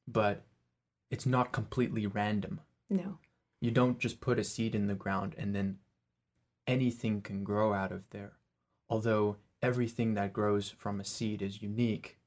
but 0.08 0.44
it's 1.10 1.26
not 1.26 1.52
completely 1.52 2.08
random. 2.08 2.62
No. 2.90 3.18
You 3.60 3.72
don't 3.72 4.00
just 4.00 4.22
put 4.22 4.40
a 4.40 4.44
seed 4.44 4.76
in 4.76 4.88
the 4.88 4.96
ground 4.96 5.36
and 5.38 5.54
then 5.54 5.80
anything 6.68 7.22
can 7.22 7.44
grow 7.44 7.74
out 7.74 7.92
of 7.92 8.10
there. 8.12 8.34
Although 8.90 9.38
everything 9.62 10.14
that 10.14 10.34
grows 10.34 10.70
from 10.70 11.00
a 11.00 11.06
seed 11.06 11.42
is 11.42 11.62
unique, 11.62 12.18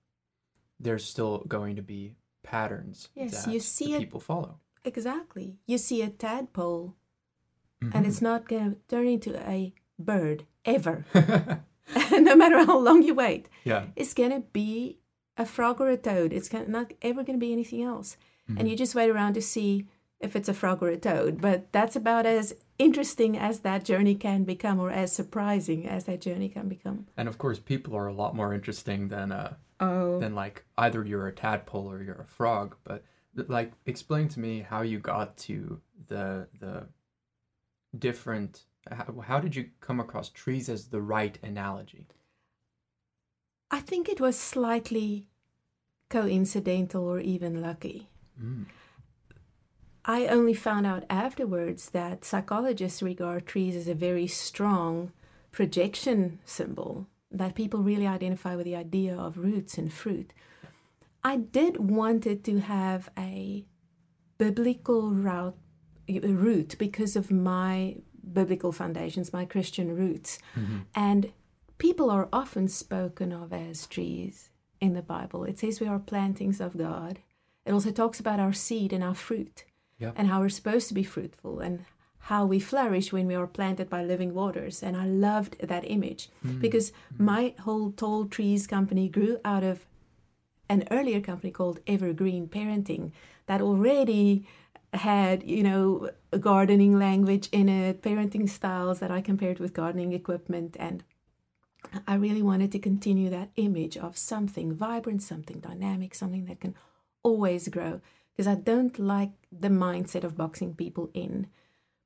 there's 0.85 1.05
still 1.05 1.39
going 1.49 1.77
to 1.77 1.83
be 1.83 2.17
patterns 2.43 3.09
Yes, 3.15 3.45
that 3.45 3.53
you 3.53 3.61
see 3.61 3.95
it- 3.95 3.99
people 4.01 4.21
follow. 4.21 4.61
Exactly. 4.85 5.57
You 5.67 5.79
see 5.79 6.03
a 6.03 6.11
tadpole 6.11 6.95
and 7.81 8.05
Mhm. 8.05 8.07
it's 8.09 8.23
not 8.23 8.49
going 8.49 8.71
to 8.73 8.77
turn 8.89 9.07
into 9.07 9.33
a 9.49 9.73
bird 9.99 10.45
ever. 10.65 11.05
no 12.13 12.35
matter 12.37 12.65
how 12.65 12.79
long 12.79 13.03
you 13.03 13.15
wait. 13.15 13.49
yeah. 13.65 13.87
It's 13.97 14.15
going 14.15 14.31
to 14.31 14.41
be 14.53 14.99
a 15.37 15.45
frog 15.47 15.81
or 15.81 15.89
a 15.91 15.97
toad. 15.97 16.33
It's 16.33 16.49
gonna, 16.49 16.69
not 16.69 16.93
ever 17.03 17.23
going 17.25 17.39
to 17.39 17.47
be 17.47 17.53
anything 17.53 17.83
else. 17.83 18.17
Mm-hmm. 18.49 18.59
And 18.59 18.69
you 18.69 18.77
just 18.77 18.95
wait 18.95 19.11
around 19.11 19.35
to 19.35 19.43
see 19.43 19.87
if 20.21 20.37
it's 20.37 20.49
a 20.49 20.55
frog 20.55 20.83
or 20.83 20.89
a 20.89 20.97
toad. 20.97 21.41
But 21.41 21.73
that's 21.73 21.97
about 21.97 22.25
as 22.27 22.55
interesting 22.79 23.37
as 23.39 23.61
that 23.61 23.85
journey 23.85 24.15
can 24.15 24.45
become, 24.45 24.79
or 24.81 24.91
as 24.91 25.13
surprising 25.13 25.87
as 25.87 26.05
that 26.05 26.21
journey 26.21 26.49
can 26.49 26.69
become. 26.69 27.07
And 27.17 27.29
of 27.29 27.37
course, 27.39 27.59
people 27.59 27.95
are 27.97 28.07
a 28.07 28.15
lot 28.15 28.35
more 28.37 28.55
interesting 28.55 29.09
than 29.09 29.33
uh 29.33 29.55
Oh. 29.85 30.19
than 30.21 30.35
like 30.35 30.65
either 30.79 31.05
you're 31.05 31.27
a 31.27 31.33
tadpole 31.33 31.91
or 31.91 32.03
you're 32.03 32.21
a 32.21 32.27
frog. 32.27 32.77
But 32.85 33.05
like, 33.49 33.73
explain 33.87 34.29
to 34.29 34.41
me 34.41 34.61
how 34.61 34.83
you 34.83 34.99
got 34.99 35.37
to 35.39 35.81
the 36.09 36.49
the 36.61 36.87
different. 37.99 38.65
How, 38.91 39.21
how 39.21 39.41
did 39.41 39.57
you 39.57 39.71
come 39.81 39.99
across 39.99 40.29
trees 40.29 40.69
as 40.69 40.89
the 40.89 41.01
right 41.01 41.39
analogy? 41.43 42.07
I 43.71 43.81
think 43.81 44.09
it 44.09 44.21
was 44.21 44.39
slightly 44.39 45.27
coincidental 46.11 47.09
or 47.09 47.19
even 47.21 47.63
lucky. 47.63 48.09
Mm. 48.41 48.67
I 50.05 50.27
only 50.27 50.55
found 50.55 50.87
out 50.87 51.05
afterwards 51.09 51.91
that 51.91 52.25
psychologists 52.25 53.03
regard 53.03 53.47
trees 53.47 53.75
as 53.75 53.89
a 53.89 53.95
very 53.95 54.27
strong 54.27 55.13
projection 55.51 56.41
symbol, 56.45 57.07
that 57.35 57.55
people 57.55 57.83
really 57.83 58.07
identify 58.07 58.55
with 58.57 58.65
the 58.65 58.77
idea 58.77 59.17
of 59.17 59.39
roots 59.39 59.77
and 59.77 59.93
fruit. 59.93 60.33
I 61.23 61.37
did 61.37 61.91
wanted 61.91 62.45
to 62.45 62.61
have 62.61 63.09
a 63.19 63.65
biblical 64.39 65.11
route, 65.11 65.57
root 66.09 66.77
because 66.79 67.17
of 67.17 67.31
my 67.31 67.97
biblical 68.33 68.73
foundations, 68.73 69.33
my 69.33 69.45
Christian 69.45 69.95
roots. 69.97 70.39
Mm-hmm. 70.57 70.79
And 70.95 71.33
people 71.79 72.11
are 72.11 72.29
often 72.33 72.69
spoken 72.69 73.33
of 73.33 73.53
as 73.53 73.87
trees 73.87 74.51
in 74.81 74.95
the 74.95 75.03
Bible. 75.03 75.45
It 75.45 75.59
says 75.59 75.81
we 75.81 75.89
are 75.89 75.99
plantings 75.99 76.61
of 76.61 76.77
God. 76.77 77.19
It 77.67 77.73
also 77.73 77.91
talks 77.91 78.21
about 78.21 78.41
our 78.41 78.53
seed 78.53 78.93
and 78.93 79.03
our 79.03 79.15
fruit 79.15 79.65
Yep. 79.99 80.15
and 80.17 80.29
how 80.29 80.41
we're 80.41 80.49
supposed 80.49 80.89
to 80.89 80.95
be 80.95 81.05
fruitful 81.05 81.61
and 81.61 81.85
how 82.25 82.47
we 82.47 82.59
flourish 82.59 83.13
when 83.13 83.27
we 83.27 83.35
are 83.35 83.47
planted 83.47 83.91
by 83.91 84.03
living 84.03 84.33
waters. 84.33 84.83
And 84.83 84.97
I 84.97 85.05
loved 85.07 85.57
that 85.61 85.85
image 85.87 86.31
hmm. 86.41 86.59
because 86.59 86.91
hmm. 87.17 87.25
my 87.25 87.55
whole 87.61 87.93
Tall 87.93 88.25
Trees 88.25 88.67
company 88.67 89.09
grew 89.11 89.39
out 89.45 89.63
of 89.63 89.85
an 90.71 90.85
earlier 90.91 91.21
company 91.21 91.51
called 91.51 91.81
Evergreen 91.87 92.49
Parenting 92.49 93.13
that 93.47 93.61
already 93.61 94.47
had, 94.95 95.43
you 95.43 95.63
know, 95.63 96.11
a 96.33 96.39
gardening 96.39 96.99
language 96.99 97.51
in 97.53 97.69
it, 97.69 98.01
parenting 98.01 98.49
styles 98.49 99.01
that 99.01 99.11
I 99.11 99.21
compared 99.21 99.59
with 99.59 99.75
gardening 99.75 100.15
equipment. 100.15 100.79
And 100.81 101.05
I 102.07 102.15
really 102.15 102.43
wanted 102.43 102.73
to 102.73 102.79
continue 102.79 103.29
that 103.29 103.51
image 103.57 103.99
of 103.99 104.17
something 104.17 104.73
vibrant, 104.73 105.23
something 105.23 105.61
dynamic, 105.61 106.15
something 106.15 106.47
that 106.47 106.61
can 106.61 106.75
always 107.23 107.69
grow. 107.69 108.01
Because 108.33 108.47
I 108.47 108.55
don't 108.55 108.99
like 108.99 109.33
the 109.53 109.69
mindset 109.69 110.25
of 110.25 110.39
boxing 110.39 110.75
people 110.75 111.11
in. 111.13 111.49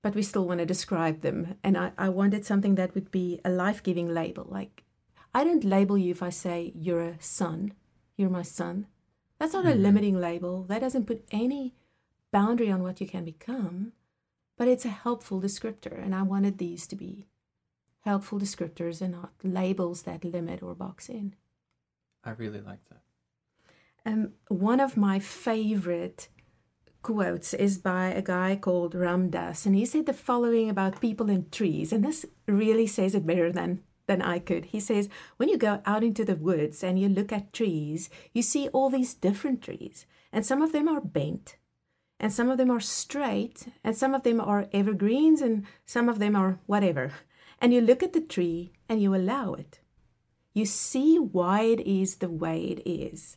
But 0.02 0.14
we 0.14 0.22
still 0.22 0.46
want 0.46 0.60
to 0.60 0.66
describe 0.66 1.20
them. 1.20 1.56
And 1.64 1.76
I, 1.76 1.92
I 1.98 2.08
wanted 2.08 2.44
something 2.44 2.76
that 2.76 2.94
would 2.94 3.10
be 3.10 3.40
a 3.44 3.50
life 3.50 3.82
giving 3.82 4.08
label. 4.08 4.46
Like, 4.48 4.84
I 5.34 5.44
don't 5.44 5.64
label 5.64 5.98
you 5.98 6.10
if 6.10 6.22
I 6.22 6.30
say 6.30 6.72
you're 6.74 7.02
a 7.02 7.20
son, 7.20 7.72
you're 8.16 8.30
my 8.30 8.42
son. 8.42 8.86
That's 9.38 9.52
not 9.52 9.64
mm-hmm. 9.64 9.78
a 9.78 9.82
limiting 9.82 10.20
label. 10.20 10.64
That 10.64 10.80
doesn't 10.80 11.06
put 11.06 11.24
any 11.30 11.74
boundary 12.32 12.70
on 12.70 12.82
what 12.82 13.00
you 13.00 13.06
can 13.06 13.24
become, 13.24 13.92
but 14.56 14.68
it's 14.68 14.84
a 14.84 14.90
helpful 14.90 15.40
descriptor. 15.40 16.02
And 16.02 16.14
I 16.14 16.22
wanted 16.22 16.58
these 16.58 16.86
to 16.88 16.96
be 16.96 17.26
helpful 18.00 18.38
descriptors 18.38 19.00
and 19.00 19.12
not 19.12 19.32
labels 19.42 20.02
that 20.02 20.24
limit 20.24 20.62
or 20.62 20.74
box 20.74 21.08
in. 21.08 21.34
I 22.24 22.30
really 22.30 22.60
like 22.60 22.80
that. 22.88 23.02
Um, 24.06 24.32
one 24.48 24.80
of 24.80 24.96
my 24.96 25.18
favorite 25.18 26.28
quotes 27.02 27.54
is 27.54 27.78
by 27.78 28.08
a 28.08 28.22
guy 28.22 28.56
called 28.56 28.94
Ram 28.94 29.30
Dass, 29.30 29.66
and 29.66 29.74
he 29.74 29.86
said 29.86 30.06
the 30.06 30.12
following 30.12 30.68
about 30.68 31.00
people 31.00 31.30
and 31.30 31.50
trees, 31.50 31.92
and 31.92 32.04
this 32.04 32.26
really 32.46 32.86
says 32.86 33.14
it 33.14 33.26
better 33.26 33.52
than 33.52 33.82
than 34.06 34.22
I 34.22 34.38
could. 34.38 34.64
He 34.66 34.80
says, 34.80 35.08
when 35.36 35.50
you 35.50 35.58
go 35.58 35.82
out 35.84 36.02
into 36.02 36.24
the 36.24 36.34
woods 36.34 36.82
and 36.82 36.98
you 36.98 37.10
look 37.10 37.30
at 37.30 37.52
trees, 37.52 38.08
you 38.32 38.40
see 38.40 38.68
all 38.68 38.88
these 38.88 39.12
different 39.12 39.60
trees, 39.62 40.06
and 40.32 40.46
some 40.46 40.62
of 40.62 40.72
them 40.72 40.88
are 40.88 41.02
bent, 41.02 41.56
and 42.18 42.32
some 42.32 42.48
of 42.48 42.56
them 42.56 42.70
are 42.70 42.80
straight, 42.80 43.68
and 43.84 43.96
some 43.96 44.14
of 44.14 44.22
them 44.22 44.40
are 44.40 44.68
evergreens, 44.72 45.42
and 45.42 45.66
some 45.84 46.08
of 46.08 46.18
them 46.18 46.34
are 46.34 46.58
whatever. 46.66 47.12
And 47.60 47.74
you 47.74 47.80
look 47.80 48.02
at 48.02 48.12
the 48.12 48.20
tree 48.20 48.72
and 48.88 49.02
you 49.02 49.14
allow 49.14 49.54
it. 49.54 49.80
You 50.54 50.64
see 50.64 51.18
why 51.18 51.62
it 51.62 51.80
is 51.80 52.16
the 52.16 52.30
way 52.30 52.62
it 52.62 52.82
is 52.88 53.36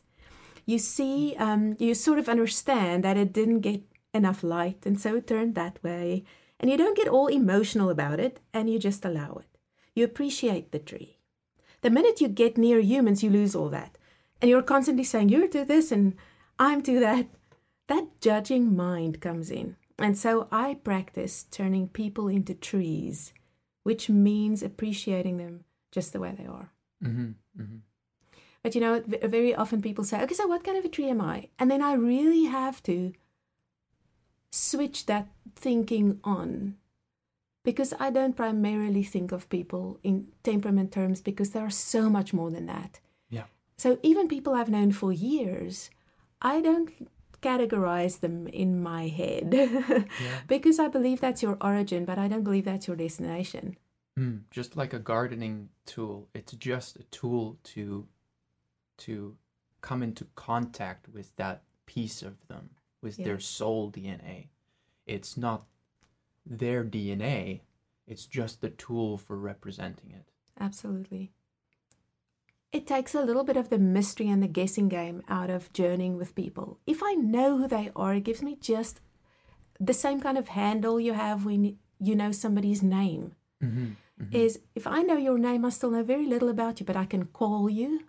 you 0.66 0.78
see, 0.78 1.34
um, 1.38 1.76
you 1.78 1.94
sort 1.94 2.18
of 2.18 2.28
understand 2.28 3.04
that 3.04 3.16
it 3.16 3.32
didn't 3.32 3.60
get 3.60 3.82
enough 4.14 4.42
light 4.42 4.84
and 4.84 5.00
so 5.00 5.16
it 5.16 5.26
turned 5.26 5.54
that 5.54 5.82
way. 5.82 6.24
And 6.60 6.70
you 6.70 6.76
don't 6.76 6.96
get 6.96 7.08
all 7.08 7.26
emotional 7.26 7.90
about 7.90 8.20
it 8.20 8.40
and 8.52 8.70
you 8.70 8.78
just 8.78 9.04
allow 9.04 9.34
it. 9.34 9.58
You 9.94 10.04
appreciate 10.04 10.70
the 10.70 10.78
tree. 10.78 11.18
The 11.82 11.90
minute 11.90 12.20
you 12.20 12.28
get 12.28 12.56
near 12.56 12.78
humans, 12.80 13.22
you 13.22 13.30
lose 13.30 13.54
all 13.54 13.68
that. 13.70 13.98
And 14.40 14.48
you're 14.48 14.62
constantly 14.62 15.04
saying, 15.04 15.28
You're 15.28 15.48
to 15.48 15.64
this 15.64 15.90
and 15.92 16.14
I'm 16.58 16.82
to 16.82 17.00
that. 17.00 17.26
That 17.88 18.20
judging 18.20 18.76
mind 18.76 19.20
comes 19.20 19.50
in. 19.50 19.76
And 19.98 20.16
so 20.16 20.48
I 20.50 20.74
practice 20.74 21.44
turning 21.44 21.88
people 21.88 22.28
into 22.28 22.54
trees, 22.54 23.32
which 23.82 24.08
means 24.08 24.62
appreciating 24.62 25.36
them 25.36 25.64
just 25.90 26.12
the 26.12 26.20
way 26.20 26.34
they 26.36 26.46
are. 26.46 26.72
Mm-hmm, 27.04 27.30
mm-hmm. 27.60 27.76
But 28.62 28.74
you 28.74 28.80
know, 28.80 29.02
very 29.06 29.54
often 29.54 29.82
people 29.82 30.04
say, 30.04 30.22
okay, 30.22 30.34
so 30.34 30.46
what 30.46 30.64
kind 30.64 30.78
of 30.78 30.84
a 30.84 30.88
tree 30.88 31.08
am 31.08 31.20
I? 31.20 31.48
And 31.58 31.70
then 31.70 31.82
I 31.82 31.94
really 31.94 32.44
have 32.44 32.82
to 32.84 33.12
switch 34.50 35.06
that 35.06 35.28
thinking 35.56 36.20
on 36.22 36.76
because 37.64 37.94
I 37.98 38.10
don't 38.10 38.36
primarily 38.36 39.02
think 39.02 39.32
of 39.32 39.48
people 39.48 39.98
in 40.02 40.28
temperament 40.42 40.92
terms 40.92 41.20
because 41.20 41.50
there 41.50 41.64
are 41.64 41.70
so 41.70 42.10
much 42.10 42.32
more 42.32 42.50
than 42.50 42.66
that. 42.66 43.00
Yeah. 43.30 43.44
So 43.78 43.98
even 44.02 44.28
people 44.28 44.54
I've 44.54 44.68
known 44.68 44.92
for 44.92 45.12
years, 45.12 45.90
I 46.40 46.60
don't 46.60 46.90
categorize 47.40 48.20
them 48.20 48.46
in 48.48 48.82
my 48.82 49.08
head 49.08 49.48
yeah. 49.52 50.04
because 50.46 50.78
I 50.78 50.88
believe 50.88 51.20
that's 51.20 51.42
your 51.42 51.56
origin, 51.60 52.04
but 52.04 52.18
I 52.18 52.28
don't 52.28 52.44
believe 52.44 52.64
that's 52.64 52.86
your 52.86 52.96
destination. 52.96 53.76
Mm, 54.18 54.42
just 54.50 54.76
like 54.76 54.92
a 54.92 54.98
gardening 54.98 55.70
tool, 55.86 56.28
it's 56.34 56.52
just 56.52 56.96
a 56.96 57.02
tool 57.04 57.58
to 57.64 58.06
to 58.98 59.36
come 59.80 60.02
into 60.02 60.26
contact 60.34 61.08
with 61.08 61.34
that 61.36 61.62
piece 61.86 62.22
of 62.22 62.46
them, 62.48 62.70
with 63.02 63.18
yeah. 63.18 63.26
their 63.26 63.40
soul 63.40 63.90
DNA. 63.90 64.48
It's 65.06 65.36
not 65.36 65.66
their 66.46 66.84
DNA, 66.84 67.60
it's 68.06 68.26
just 68.26 68.60
the 68.60 68.70
tool 68.70 69.18
for 69.18 69.36
representing 69.36 70.10
it. 70.10 70.30
Absolutely. 70.60 71.32
It 72.72 72.86
takes 72.86 73.14
a 73.14 73.22
little 73.22 73.44
bit 73.44 73.56
of 73.56 73.68
the 73.68 73.78
mystery 73.78 74.28
and 74.28 74.42
the 74.42 74.48
guessing 74.48 74.88
game 74.88 75.22
out 75.28 75.50
of 75.50 75.72
journeying 75.72 76.16
with 76.16 76.34
people. 76.34 76.78
If 76.86 77.02
I 77.02 77.12
know 77.12 77.58
who 77.58 77.68
they 77.68 77.90
are, 77.94 78.14
it 78.14 78.24
gives 78.24 78.42
me 78.42 78.56
just 78.60 79.00
the 79.78 79.92
same 79.92 80.20
kind 80.20 80.38
of 80.38 80.48
handle 80.48 80.98
you 80.98 81.12
have 81.12 81.44
when 81.44 81.76
you 81.98 82.14
know 82.16 82.32
somebody's 82.32 82.82
name. 82.82 83.34
Mm-hmm, 83.62 83.84
mm-hmm. 84.22 84.36
Is 84.36 84.60
if 84.74 84.86
I 84.86 85.02
know 85.02 85.16
your 85.16 85.38
name, 85.38 85.64
I 85.64 85.68
still 85.68 85.90
know 85.90 86.02
very 86.02 86.26
little 86.26 86.48
about 86.48 86.80
you, 86.80 86.86
but 86.86 86.96
I 86.96 87.04
can 87.04 87.26
call 87.26 87.68
you, 87.68 88.04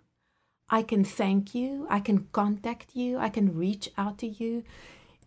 I 0.68 0.82
can 0.82 1.04
thank 1.04 1.54
you, 1.54 1.86
I 1.90 2.00
can 2.00 2.28
contact 2.32 2.94
you, 2.94 3.18
I 3.18 3.28
can 3.28 3.56
reach 3.56 3.90
out 3.98 4.18
to 4.18 4.26
you. 4.26 4.64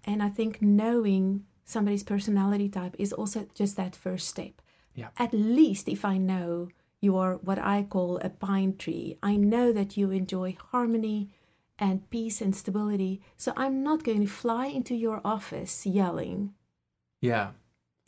And 0.04 0.24
I 0.24 0.30
think 0.30 0.62
knowing 0.62 1.46
somebody's 1.66 2.04
personality 2.04 2.70
type 2.70 2.96
is 2.98 3.14
also 3.14 3.48
just 3.54 3.76
that 3.76 3.96
first 3.96 4.28
step. 4.28 4.62
Yeah. 4.96 5.10
At 5.18 5.34
least 5.34 5.88
if 5.88 6.04
I 6.04 6.18
know 6.18 6.70
you 7.02 7.18
are 7.18 7.36
what 7.36 7.60
I 7.60 7.84
call 7.84 8.18
a 8.18 8.30
pine 8.30 8.78
tree, 8.78 9.18
I 9.22 9.36
know 9.36 9.72
that 9.72 9.96
you 9.98 10.10
enjoy 10.12 10.58
harmony 10.72 11.30
and 11.78 12.10
peace 12.10 12.42
and 12.42 12.56
stability. 12.56 13.22
So 13.36 13.54
I'm 13.56 13.84
not 13.84 14.04
going 14.04 14.22
to 14.22 14.28
fly 14.28 14.68
into 14.68 14.96
your 14.96 15.22
office 15.24 15.86
yelling. 15.86 16.54
Yeah, 17.22 17.52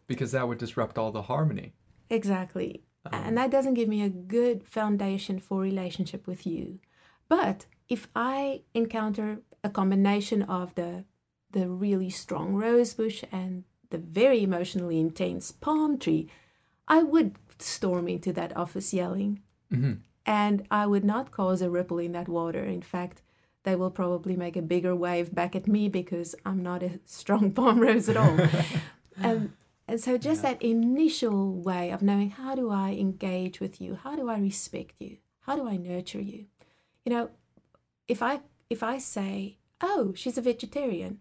because 0.07 0.31
that 0.31 0.47
would 0.47 0.57
disrupt 0.57 0.97
all 0.97 1.11
the 1.11 1.23
harmony. 1.23 1.73
Exactly. 2.09 2.83
Um, 3.05 3.21
and 3.23 3.37
that 3.37 3.51
doesn't 3.51 3.75
give 3.75 3.87
me 3.87 4.01
a 4.01 4.09
good 4.09 4.63
foundation 4.63 5.39
for 5.39 5.59
relationship 5.59 6.25
with 6.27 6.47
you. 6.47 6.79
But 7.29 7.67
if 7.87 8.07
I 8.15 8.61
encounter 8.73 9.39
a 9.63 9.69
combination 9.69 10.41
of 10.43 10.75
the 10.75 11.05
the 11.51 11.67
really 11.67 12.11
strong 12.11 12.53
rose 12.53 12.93
bush 12.93 13.23
and 13.31 13.63
the 13.89 13.97
very 13.97 14.43
emotionally 14.43 14.99
intense 14.99 15.51
palm 15.51 15.97
tree, 15.97 16.29
I 16.87 17.01
would 17.01 17.37
storm 17.57 18.07
into 18.07 18.31
that 18.33 18.55
office 18.55 18.93
yelling. 18.93 19.41
Mm-hmm. 19.73 19.93
And 20.25 20.67
I 20.69 20.85
would 20.85 21.03
not 21.03 21.31
cause 21.31 21.63
a 21.63 21.69
ripple 21.69 21.97
in 21.97 22.11
that 22.11 22.27
water. 22.27 22.63
In 22.63 22.83
fact, 22.83 23.23
they 23.63 23.75
will 23.75 23.89
probably 23.89 24.35
make 24.35 24.55
a 24.55 24.61
bigger 24.61 24.95
wave 24.95 25.33
back 25.33 25.55
at 25.55 25.67
me 25.67 25.89
because 25.89 26.35
I'm 26.45 26.61
not 26.61 26.83
a 26.83 26.99
strong 27.05 27.51
palm 27.57 27.79
rose 27.79 28.09
at 28.09 28.17
all. 28.17 28.37
um, 29.23 29.53
and 29.87 29.99
so, 29.99 30.19
just 30.19 30.43
yeah. 30.43 30.51
that 30.51 30.61
initial 30.61 31.51
way 31.51 31.89
of 31.89 32.03
knowing 32.03 32.29
how 32.29 32.53
do 32.53 32.69
I 32.69 32.91
engage 32.91 33.59
with 33.59 33.81
you? 33.81 33.97
How 34.03 34.15
do 34.15 34.29
I 34.29 34.37
respect 34.37 34.93
you? 34.99 35.17
How 35.41 35.55
do 35.55 35.67
I 35.67 35.77
nurture 35.77 36.21
you? 36.21 36.45
You 37.05 37.11
know, 37.11 37.29
if 38.07 38.21
I 38.21 38.41
if 38.69 38.83
I 38.83 38.97
say, 38.97 39.57
"Oh, 39.81 40.13
she's 40.15 40.37
a 40.37 40.41
vegetarian," 40.41 41.19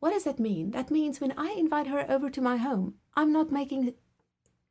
what 0.00 0.12
does 0.12 0.24
that 0.24 0.38
mean? 0.38 0.72
That 0.72 0.90
means 0.90 1.20
when 1.20 1.32
I 1.36 1.54
invite 1.56 1.86
her 1.86 2.04
over 2.10 2.30
to 2.30 2.40
my 2.40 2.56
home, 2.56 2.94
I'm 3.14 3.32
not 3.32 3.50
making 3.50 3.94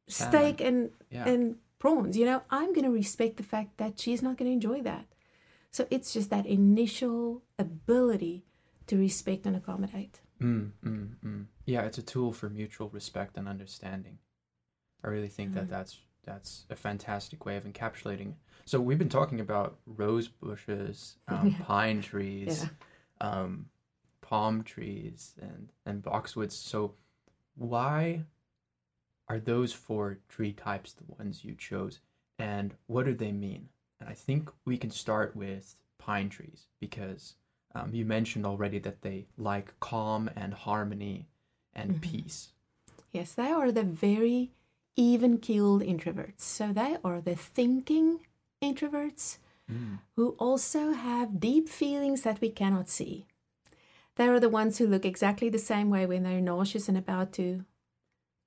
steak 0.07 0.61
and 0.61 0.91
yeah. 1.09 1.27
and 1.27 1.57
prawns. 1.79 2.17
You 2.17 2.25
know, 2.25 2.43
I'm 2.49 2.73
going 2.73 2.85
to 2.85 2.91
respect 2.91 3.37
the 3.37 3.43
fact 3.43 3.77
that 3.77 3.99
she's 3.99 4.21
not 4.21 4.37
going 4.37 4.49
to 4.49 4.53
enjoy 4.53 4.81
that. 4.81 5.05
So 5.71 5.87
it's 5.89 6.13
just 6.13 6.29
that 6.29 6.45
initial 6.45 7.41
ability 7.57 8.45
to 8.87 8.97
respect 8.97 9.45
and 9.45 9.55
accommodate. 9.55 10.21
Mm, 10.41 10.71
mm, 10.85 11.09
mm. 11.25 11.45
Yeah, 11.65 11.81
it's 11.81 11.97
a 11.97 12.03
tool 12.03 12.31
for 12.31 12.49
mutual 12.49 12.89
respect 12.89 13.37
and 13.37 13.47
understanding. 13.47 14.19
I 15.03 15.07
really 15.07 15.29
think 15.29 15.53
that 15.53 15.65
mm. 15.65 15.69
that's 15.69 15.99
that's 16.23 16.65
a 16.69 16.75
fantastic 16.75 17.45
way 17.45 17.57
of 17.57 17.63
encapsulating. 17.63 18.33
So 18.65 18.79
we've 18.79 18.97
been 18.97 19.09
talking 19.09 19.39
about 19.39 19.77
rose 19.85 20.27
bushes, 20.27 21.17
um, 21.27 21.49
yeah. 21.49 21.65
pine 21.65 22.01
trees, 22.01 22.65
yeah. 23.21 23.29
um, 23.29 23.65
palm 24.21 24.63
trees, 24.63 25.33
and 25.41 25.69
and 25.85 26.03
boxwoods. 26.03 26.53
So 26.53 26.93
why 27.55 28.23
are 29.27 29.39
those 29.39 29.73
four 29.73 30.19
tree 30.29 30.53
types 30.53 30.93
the 30.93 31.03
ones 31.17 31.43
you 31.43 31.55
chose, 31.55 31.99
and 32.39 32.73
what 32.87 33.05
do 33.05 33.13
they 33.13 33.31
mean? 33.31 33.69
And 33.99 34.09
I 34.09 34.13
think 34.13 34.49
we 34.65 34.77
can 34.77 34.91
start 34.91 35.35
with 35.35 35.75
pine 35.97 36.29
trees 36.29 36.67
because 36.79 37.35
um, 37.75 37.93
you 37.93 38.05
mentioned 38.05 38.45
already 38.45 38.79
that 38.79 39.01
they 39.01 39.25
like 39.37 39.79
calm 39.79 40.29
and 40.35 40.53
harmony 40.53 41.27
and 41.73 41.91
mm-hmm. 41.91 41.99
peace. 41.99 42.49
Yes, 43.11 43.33
they 43.33 43.51
are 43.51 43.71
the 43.71 43.83
very 43.83 44.51
even 44.95 45.37
keeled 45.37 45.81
introverts. 45.81 46.41
So 46.41 46.73
they 46.73 46.97
are 47.03 47.21
the 47.21 47.35
thinking 47.35 48.19
introverts 48.63 49.37
mm. 49.71 49.99
who 50.15 50.29
also 50.39 50.93
have 50.93 51.39
deep 51.39 51.69
feelings 51.69 52.21
that 52.21 52.41
we 52.41 52.49
cannot 52.49 52.89
see. 52.89 53.25
They 54.15 54.27
are 54.27 54.39
the 54.39 54.49
ones 54.49 54.77
who 54.77 54.87
look 54.87 55.05
exactly 55.05 55.49
the 55.49 55.59
same 55.59 55.89
way 55.89 56.05
when 56.05 56.23
they're 56.23 56.41
nauseous 56.41 56.87
and 56.87 56.97
about 56.97 57.33
to 57.33 57.65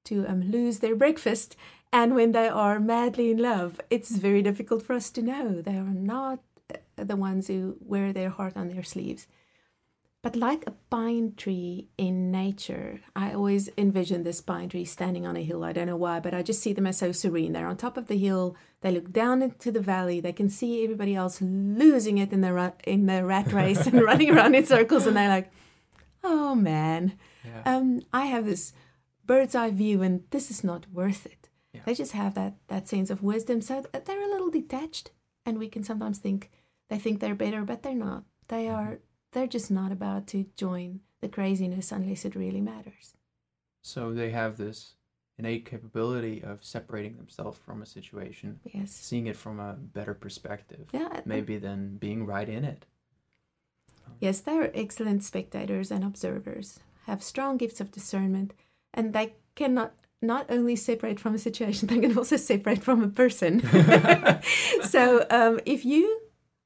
to 0.05 0.25
um, 0.29 0.41
lose 0.53 0.79
their 0.79 0.95
breakfast, 0.95 1.57
and 1.93 2.15
when 2.15 2.31
they 2.31 2.49
are 2.49 2.79
madly 2.79 3.33
in 3.33 3.39
love. 3.39 3.81
It's 3.91 4.15
very 4.15 4.41
difficult 4.41 4.85
for 4.85 4.95
us 4.95 5.11
to 5.11 5.21
know. 5.21 5.61
They 5.61 5.77
are 5.77 5.83
not 5.83 6.39
the 6.95 7.17
ones 7.17 7.49
who 7.49 7.77
wear 7.81 8.13
their 8.13 8.31
heart 8.31 8.57
on 8.57 8.69
their 8.69 8.85
sleeves. 8.85 9.27
But 10.27 10.35
like 10.35 10.67
a 10.67 10.73
pine 10.91 11.35
tree 11.37 11.87
in 11.97 12.33
nature, 12.33 13.01
I 13.15 13.33
always 13.33 13.71
envision 13.79 14.25
this 14.25 14.41
pine 14.41 14.69
tree 14.69 14.85
standing 14.85 15.25
on 15.25 15.37
a 15.37 15.45
hill. 15.45 15.63
I 15.63 15.73
don't 15.73 15.87
know 15.87 15.95
why, 15.95 16.19
but 16.19 16.35
I 16.35 16.43
just 16.43 16.61
see 16.61 16.73
them 16.73 16.89
as 16.89 16.99
so 16.99 17.13
serene. 17.13 17.53
They're 17.53 17.69
on 17.69 17.77
top 17.77 17.97
of 17.97 18.09
the 18.09 18.19
hill. 18.19 18.57
They 18.81 18.91
look 18.91 19.13
down 19.13 19.41
into 19.41 19.71
the 19.71 19.79
valley. 19.79 20.19
They 20.19 20.33
can 20.33 20.51
see 20.51 20.83
everybody 20.83 21.15
else 21.15 21.41
losing 21.41 22.19
it 22.19 22.33
in 22.33 22.41
the 22.41 22.53
rat, 22.53 22.81
in 22.89 23.07
the 23.07 23.25
rat 23.25 23.53
race 23.53 23.87
and 23.87 24.03
running 24.11 24.31
around 24.33 24.57
in 24.57 24.67
circles, 24.67 25.07
and 25.07 25.17
they're 25.17 25.29
like, 25.29 25.49
"Oh 26.25 26.57
man." 26.57 27.17
Yeah. 27.45 27.63
Um, 27.65 28.03
I 28.13 28.27
have 28.27 28.47
this 28.47 28.73
bird's 29.25 29.55
eye 29.55 29.71
view 29.71 30.03
and 30.03 30.25
this 30.31 30.51
is 30.51 30.65
not 30.65 30.91
worth 30.93 31.25
it. 31.27 31.49
Yeah. 31.73 31.83
They 31.87 31.95
just 31.95 32.13
have 32.13 32.35
that 32.35 32.55
that 32.67 32.89
sense 32.89 33.11
of 33.11 33.23
wisdom, 33.23 33.61
so 33.61 33.83
th- 33.83 34.05
they're 34.05 34.27
a 34.27 34.33
little 34.33 34.51
detached, 34.51 35.13
and 35.45 35.57
we 35.57 35.69
can 35.69 35.85
sometimes 35.85 36.19
think 36.19 36.51
they 36.89 36.99
think 36.99 37.21
they're 37.21 37.37
better, 37.37 37.63
but 37.63 37.85
they're 37.85 37.95
not. 37.95 38.25
They 38.49 38.69
are. 38.69 38.99
They're 39.37 39.47
just 39.47 39.71
not 39.71 39.93
about 39.93 40.27
to 40.29 40.47
join 40.57 41.01
the 41.21 41.29
craziness 41.29 41.93
unless 41.93 42.25
it 42.25 42.35
really 42.35 42.63
matters. 42.63 43.13
So 43.83 44.15
they 44.15 44.31
have 44.31 44.57
this 44.57 44.95
innate 45.37 45.67
capability 45.67 46.43
of 46.43 46.65
separating 46.65 47.19
themselves 47.19 47.59
from 47.59 47.83
a 47.83 47.87
situation, 47.87 48.61
Yes. 48.65 48.93
seeing 48.93 49.27
it 49.27 49.37
from 49.37 49.61
a 49.61 49.75
better 49.75 50.15
perspective, 50.15 50.89
Yeah. 50.91 51.21
Maybe 51.27 51.59
than 51.59 51.99
being 51.99 52.25
right 52.25 52.49
in 52.49 52.65
it. 52.65 52.87
Yes, 54.21 54.41
they 54.41 54.53
are 54.53 54.71
excellent 54.73 55.23
spectators 55.23 55.91
and 55.91 56.03
observers, 56.03 56.81
have 57.05 57.23
strong 57.23 57.59
gifts 57.59 57.79
of 57.83 57.93
discernment, 57.93 58.55
and 58.95 59.13
they 59.13 59.35
cannot 59.55 59.93
not 60.23 60.47
only 60.49 60.77
separate 60.77 61.21
from 61.21 61.35
a 61.35 61.39
situation, 61.39 61.89
they 61.91 61.99
can 61.99 62.17
also 62.17 62.39
separate 62.39 62.83
from 62.83 63.03
a 63.03 63.09
person. 63.09 63.61
so 64.83 65.27
um, 65.29 65.61
if 65.67 65.85
you 65.85 66.23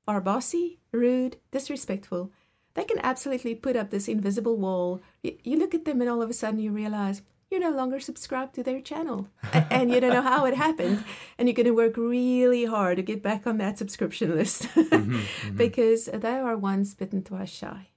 are 0.07 0.21
bossy, 0.21 0.79
rude, 0.93 1.37
disrespectful, 1.51 2.31
they 2.75 2.85
can 2.85 3.01
absolutely 3.03 3.55
put 3.55 3.77
up 3.77 3.91
this 3.91 4.09
invisible 4.09 4.57
wall. 4.57 5.01
You, 5.23 5.37
you 5.43 5.59
look 5.59 5.75
at 5.75 5.85
them, 5.85 6.01
and 6.01 6.11
all 6.11 6.23
of 6.23 6.31
a 6.31 6.35
sudden 6.35 6.61
you 6.61 6.73
realize 6.73 7.23
you're 7.51 7.61
no 7.61 7.71
longer 7.71 7.99
subscribed 7.99 8.55
to 8.55 8.63
their 8.63 8.81
channel, 8.81 9.29
and 9.53 9.91
you 9.91 10.01
don't 10.01 10.13
know 10.13 10.23
how 10.23 10.45
it 10.45 10.55
happened, 10.55 11.05
and 11.37 11.49
you're 11.49 11.55
going 11.55 11.67
to 11.67 11.73
work 11.73 11.97
really 11.97 12.65
hard 12.65 12.97
to 12.97 13.03
get 13.03 13.23
back 13.23 13.47
on 13.47 13.59
that 13.59 13.79
subscription 13.79 14.37
list 14.37 14.63
mm-hmm, 14.63 15.15
mm-hmm. 15.15 15.57
because 15.57 16.07
they 16.07 16.39
are 16.39 16.57
once 16.57 16.95
bitten, 16.95 17.23
twice 17.23 17.51
shy. 17.51 17.89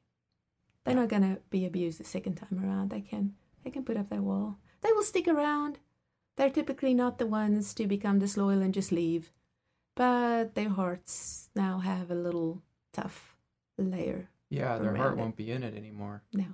They're 0.83 0.95
not 0.95 1.09
going 1.09 1.21
to 1.21 1.39
be 1.49 1.65
abused 1.65 1.99
the 1.99 2.03
second 2.03 2.35
time 2.35 2.61
around. 2.61 2.89
They 2.89 3.01
can 3.01 3.35
they 3.63 3.71
can 3.71 3.85
put 3.85 3.97
up 3.97 4.09
their 4.09 4.21
wall. 4.21 4.57
They 4.81 4.91
will 4.91 5.03
stick 5.03 5.27
around. 5.27 5.79
They're 6.35 6.49
typically 6.49 6.93
not 6.93 7.19
the 7.19 7.27
ones 7.27 7.73
to 7.75 7.87
become 7.87 8.19
disloyal 8.19 8.61
and 8.61 8.73
just 8.73 8.91
leave, 8.91 9.31
but 9.95 10.55
their 10.55 10.69
hearts 10.69 11.49
now 11.55 11.77
have 11.77 12.09
a 12.09 12.15
little 12.15 12.63
tough 12.91 13.37
layer. 13.77 14.29
Yeah, 14.53 14.77
their 14.77 14.95
heart 14.95 15.13
it. 15.13 15.17
won't 15.19 15.35
be 15.35 15.51
in 15.51 15.63
it 15.63 15.75
anymore. 15.75 16.21
No. 16.33 16.45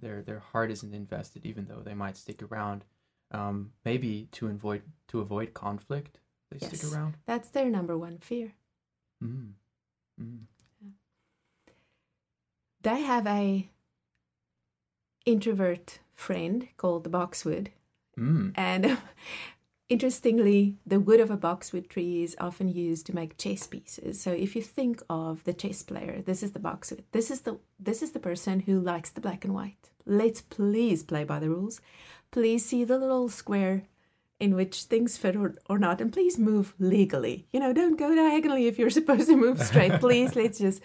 Their 0.00 0.22
their 0.22 0.40
heart 0.40 0.70
isn't 0.72 0.92
invested, 0.94 1.46
even 1.46 1.66
though 1.66 1.80
they 1.82 1.94
might 1.94 2.16
stick 2.16 2.42
around. 2.42 2.84
Um, 3.30 3.72
maybe 3.84 4.28
to 4.32 4.48
avoid 4.48 4.82
to 5.08 5.20
avoid 5.20 5.54
conflict, 5.54 6.18
they 6.50 6.58
Yes. 6.60 6.78
stick 6.80 6.92
around. 6.92 7.16
That's 7.26 7.48
their 7.50 7.70
number 7.70 7.96
one 7.96 8.18
fear. 8.18 8.54
Mm. 9.22 9.52
Mm. 10.20 10.40
They 12.82 13.00
have 13.02 13.26
a 13.26 13.70
introvert 15.24 16.00
friend 16.14 16.68
called 16.76 17.10
boxwood, 17.10 17.70
Mm. 18.18 18.52
and 18.56 18.98
interestingly, 19.88 20.76
the 20.86 21.00
wood 21.00 21.20
of 21.20 21.30
a 21.30 21.36
boxwood 21.36 21.88
tree 21.88 22.22
is 22.22 22.36
often 22.40 22.68
used 22.68 23.06
to 23.06 23.14
make 23.14 23.38
chess 23.38 23.66
pieces. 23.66 24.20
So 24.20 24.32
if 24.32 24.56
you 24.56 24.62
think 24.62 25.02
of 25.08 25.44
the 25.44 25.52
chess 25.52 25.82
player, 25.82 26.22
this 26.24 26.42
is 26.42 26.52
the 26.52 26.58
boxwood. 26.58 27.04
This 27.12 27.30
is 27.30 27.42
the 27.42 27.58
this 27.78 28.02
is 28.02 28.12
the 28.12 28.20
person 28.20 28.60
who 28.60 28.80
likes 28.80 29.10
the 29.10 29.20
black 29.20 29.44
and 29.44 29.54
white. 29.54 29.90
Let's 30.06 30.40
please 30.40 31.02
play 31.02 31.24
by 31.24 31.38
the 31.38 31.50
rules. 31.50 31.80
Please 32.30 32.64
see 32.64 32.84
the 32.84 32.98
little 32.98 33.28
square 33.28 33.84
in 34.40 34.54
which 34.54 34.84
things 34.84 35.16
fit 35.16 35.36
or, 35.36 35.54
or 35.68 35.78
not, 35.78 36.00
and 36.00 36.12
please 36.12 36.38
move 36.38 36.74
legally. 36.78 37.46
You 37.52 37.60
know, 37.60 37.72
don't 37.72 37.98
go 37.98 38.14
diagonally 38.14 38.66
if 38.66 38.78
you're 38.78 38.90
supposed 39.00 39.28
to 39.28 39.36
move 39.36 39.60
straight. 39.60 40.00
please, 40.00 40.34
let's 40.34 40.58
just 40.58 40.82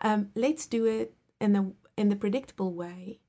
um, 0.00 0.30
let's 0.34 0.66
do 0.66 0.86
it 0.86 1.14
in 1.40 1.52
the 1.52 1.72
in 1.96 2.08
the 2.08 2.16
predictable 2.16 2.72
way 2.72 3.20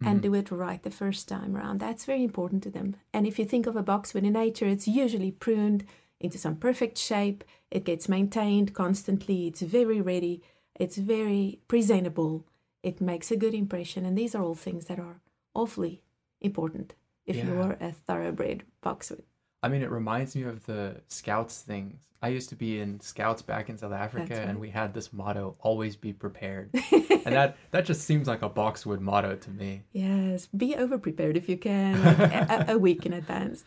and 0.00 0.18
Mhm. 0.20 0.22
do 0.22 0.34
it 0.34 0.50
right 0.50 0.82
the 0.82 0.90
first 0.90 1.28
time 1.28 1.56
around. 1.56 1.80
That's 1.80 2.04
very 2.04 2.22
important 2.22 2.62
to 2.64 2.70
them. 2.70 2.96
And 3.12 3.26
if 3.26 3.38
you 3.38 3.44
think 3.44 3.66
of 3.66 3.76
a 3.76 3.82
boxwood 3.82 4.24
in 4.24 4.32
nature, 4.34 4.66
it's 4.66 4.86
usually 4.88 5.32
pruned 5.32 5.84
into 6.20 6.38
some 6.38 6.56
perfect 6.56 6.98
shape. 6.98 7.44
It 7.70 7.84
gets 7.84 8.08
maintained 8.08 8.74
constantly. 8.74 9.46
It's 9.46 9.60
very 9.62 10.00
ready. 10.00 10.42
It's 10.74 10.96
very 10.98 11.60
presentable. 11.68 12.46
It 12.82 13.00
makes 13.00 13.30
a 13.30 13.36
good 13.36 13.54
impression. 13.54 14.04
And 14.04 14.16
these 14.16 14.34
are 14.34 14.42
all 14.42 14.54
things 14.54 14.86
that 14.86 14.98
are 15.00 15.20
awfully 15.54 16.02
important 16.40 16.94
if 17.26 17.36
Yeah. 17.36 17.46
you're 17.46 17.76
a 17.80 17.92
thoroughbred 17.92 18.64
boxwood. 18.80 19.24
I 19.62 19.68
mean, 19.68 19.82
it 19.82 19.90
reminds 19.90 20.36
me 20.36 20.42
of 20.42 20.64
the 20.66 21.00
scouts 21.08 21.60
things. 21.62 22.00
I 22.20 22.28
used 22.28 22.48
to 22.50 22.56
be 22.56 22.80
in 22.80 23.00
scouts 23.00 23.42
back 23.42 23.68
in 23.68 23.78
South 23.78 23.92
Africa, 23.92 24.28
That's 24.30 24.40
and 24.48 24.58
we 24.60 24.70
had 24.70 24.92
this 24.94 25.12
motto: 25.12 25.56
"Always 25.60 25.96
be 25.96 26.12
prepared." 26.12 26.70
and 26.92 27.34
that 27.34 27.56
that 27.70 27.84
just 27.84 28.02
seems 28.02 28.26
like 28.28 28.42
a 28.42 28.48
boxwood 28.48 29.00
motto 29.00 29.36
to 29.36 29.50
me. 29.50 29.82
Yes, 29.92 30.46
be 30.46 30.74
over 30.76 30.98
prepared 30.98 31.36
if 31.36 31.48
you 31.48 31.56
can, 31.56 31.96
a, 32.04 32.66
a 32.74 32.78
week 32.78 33.06
in 33.06 33.12
advance. 33.12 33.64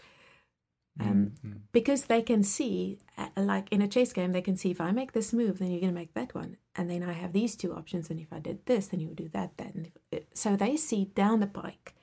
Um, 0.99 1.31
Mhm. 1.43 1.61
because 1.71 2.05
they 2.05 2.21
can 2.21 2.43
see, 2.43 2.99
uh, 3.17 3.29
like 3.37 3.71
in 3.71 3.81
a 3.81 3.87
chess 3.87 4.11
game, 4.11 4.33
they 4.33 4.41
can 4.41 4.57
see 4.57 4.71
if 4.71 4.81
I 4.81 4.91
make 4.91 5.13
this 5.13 5.31
move, 5.31 5.57
then 5.57 5.71
you're 5.71 5.79
going 5.79 5.93
to 5.93 5.99
make 5.99 6.13
that 6.15 6.35
one, 6.35 6.57
and 6.75 6.89
then 6.89 7.01
I 7.01 7.13
have 7.13 7.31
these 7.31 7.55
two 7.55 7.73
options, 7.73 8.09
and 8.09 8.19
if 8.19 8.31
I 8.31 8.39
did 8.39 8.65
this, 8.65 8.87
then 8.87 8.99
you 8.99 9.07
would 9.07 9.15
do 9.17 9.29
that. 9.29 9.53
If, 9.57 9.91
uh, 10.13 10.25
so 10.33 10.55
they 10.57 10.75
see 10.75 11.05
down 11.15 11.39
the 11.39 11.47
pike, 11.47 11.95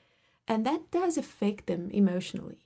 and 0.48 0.64
that 0.64 0.90
does 0.90 1.18
affect 1.18 1.66
them 1.66 1.90
emotionally. 1.90 2.64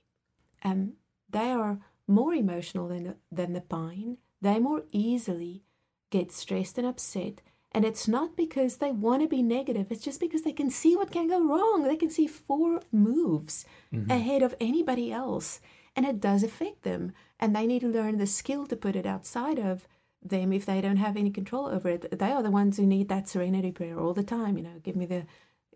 Um, 0.63 0.93
they 1.33 1.51
are 1.51 1.79
more 2.07 2.33
emotional 2.33 2.87
than 2.87 3.03
the, 3.03 3.15
than 3.31 3.53
the 3.53 3.61
pine. 3.61 4.17
They 4.41 4.59
more 4.59 4.83
easily 4.91 5.63
get 6.09 6.31
stressed 6.31 6.77
and 6.77 6.87
upset. 6.87 7.41
And 7.71 7.85
it's 7.85 8.07
not 8.07 8.35
because 8.37 8.77
they 8.77 8.91
want 8.91 9.23
to 9.23 9.27
be 9.27 9.41
negative, 9.41 9.87
it's 9.89 10.03
just 10.05 10.19
because 10.19 10.43
they 10.43 10.51
can 10.53 10.69
see 10.69 10.95
what 10.95 11.11
can 11.11 11.27
go 11.27 11.41
wrong. 11.43 11.83
They 11.83 11.95
can 11.95 12.11
see 12.11 12.27
four 12.27 12.81
moves 12.91 13.65
Mhm. 13.91 14.09
ahead 14.11 14.43
of 14.43 14.53
anybody 14.59 15.11
else. 15.11 15.59
And 15.95 16.05
it 16.05 16.19
does 16.19 16.43
affect 16.43 16.83
them. 16.83 17.13
And 17.39 17.55
they 17.55 17.65
need 17.67 17.81
to 17.81 17.87
learn 17.87 18.17
the 18.17 18.27
skill 18.27 18.67
to 18.67 18.75
put 18.75 18.95
it 18.95 19.05
outside 19.05 19.59
of 19.59 19.87
them 20.21 20.53
if 20.53 20.65
they 20.65 20.81
don't 20.81 20.97
have 20.97 21.17
any 21.17 21.31
control 21.31 21.65
over 21.67 21.89
it. 21.89 22.17
They 22.17 22.31
are 22.31 22.43
the 22.43 22.51
ones 22.51 22.77
who 22.77 22.85
need 22.85 23.09
that 23.09 23.27
serenity 23.27 23.71
prayer 23.71 23.99
all 23.99 24.13
the 24.13 24.23
time. 24.23 24.57
You 24.57 24.63
know, 24.63 24.79
give 24.83 24.95
me 24.95 25.05
the, 25.05 25.25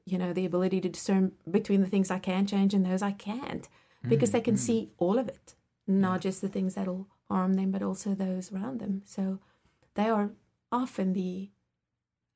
you 0.05 0.17
know, 0.17 0.33
the 0.33 0.45
ability 0.45 0.79
to 0.81 0.89
discern 0.89 1.31
between 1.49 1.81
the 1.81 1.87
things 1.89 2.09
I 2.11 2.19
can 2.19 2.45
change 2.45 2.73
and 2.73 2.85
those 2.85 3.01
I 3.01 3.11
can't. 3.11 3.67
Because 4.09 4.31
they 4.31 4.41
can 4.41 4.55
Mm, 4.55 4.59
see 4.59 4.91
all 4.97 5.17
of 5.19 5.27
it, 5.27 5.55
not 5.87 6.21
just 6.21 6.41
the 6.41 6.47
things 6.49 6.75
that'll 6.75 7.07
harm 7.29 7.53
them, 7.55 7.71
but 7.71 7.81
also 7.83 8.13
those 8.15 8.51
around 8.51 8.79
them. 8.79 9.01
So 9.05 9.39
they 9.95 10.09
are 10.09 10.31
often 10.71 11.13
the 11.13 11.49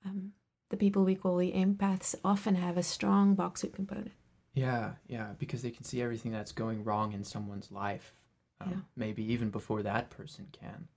um, 0.05 0.33
the 0.69 0.77
people 0.77 1.03
we 1.03 1.15
call 1.15 1.37
the 1.37 1.51
empaths 1.51 2.15
often 2.23 2.55
have 2.55 2.77
a 2.77 2.83
strong 2.83 3.35
boxwood 3.35 3.73
component. 3.73 4.11
Yeah, 4.53 4.93
yeah, 5.07 5.33
because 5.37 5.61
they 5.61 5.71
can 5.71 5.83
see 5.83 6.01
everything 6.01 6.31
that's 6.31 6.51
going 6.51 6.83
wrong 6.83 7.13
in 7.13 7.23
someone's 7.23 7.71
life, 7.71 8.13
um, 8.59 8.69
Yeah. 8.71 8.77
maybe 8.95 9.23
even 9.31 9.49
before 9.49 9.83
that 9.83 10.09
person 10.09 10.47
can, 10.51 10.87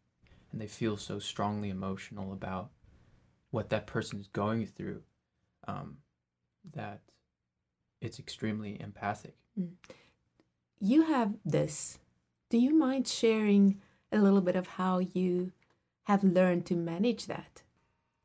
and 0.52 0.60
they 0.60 0.66
feel 0.66 0.96
so 0.96 1.18
strongly 1.18 1.70
emotional 1.70 2.32
about 2.32 2.70
what 3.50 3.68
that 3.68 3.86
person 3.86 4.18
is 4.18 4.26
going 4.28 4.66
through, 4.66 5.02
um, 5.68 5.98
that 6.72 7.00
it's 8.00 8.18
extremely 8.18 8.80
empathic. 8.80 9.36
You 10.80 11.02
have 11.02 11.34
this. 11.44 11.98
Do 12.50 12.58
you 12.58 12.74
mind 12.74 13.08
sharing 13.08 13.80
a 14.12 14.18
little 14.18 14.40
bit 14.40 14.56
of 14.56 14.66
how 14.66 14.98
you 14.98 15.52
have 16.04 16.22
learned 16.22 16.66
to 16.66 16.76
manage 16.76 17.26
that? 17.26 17.62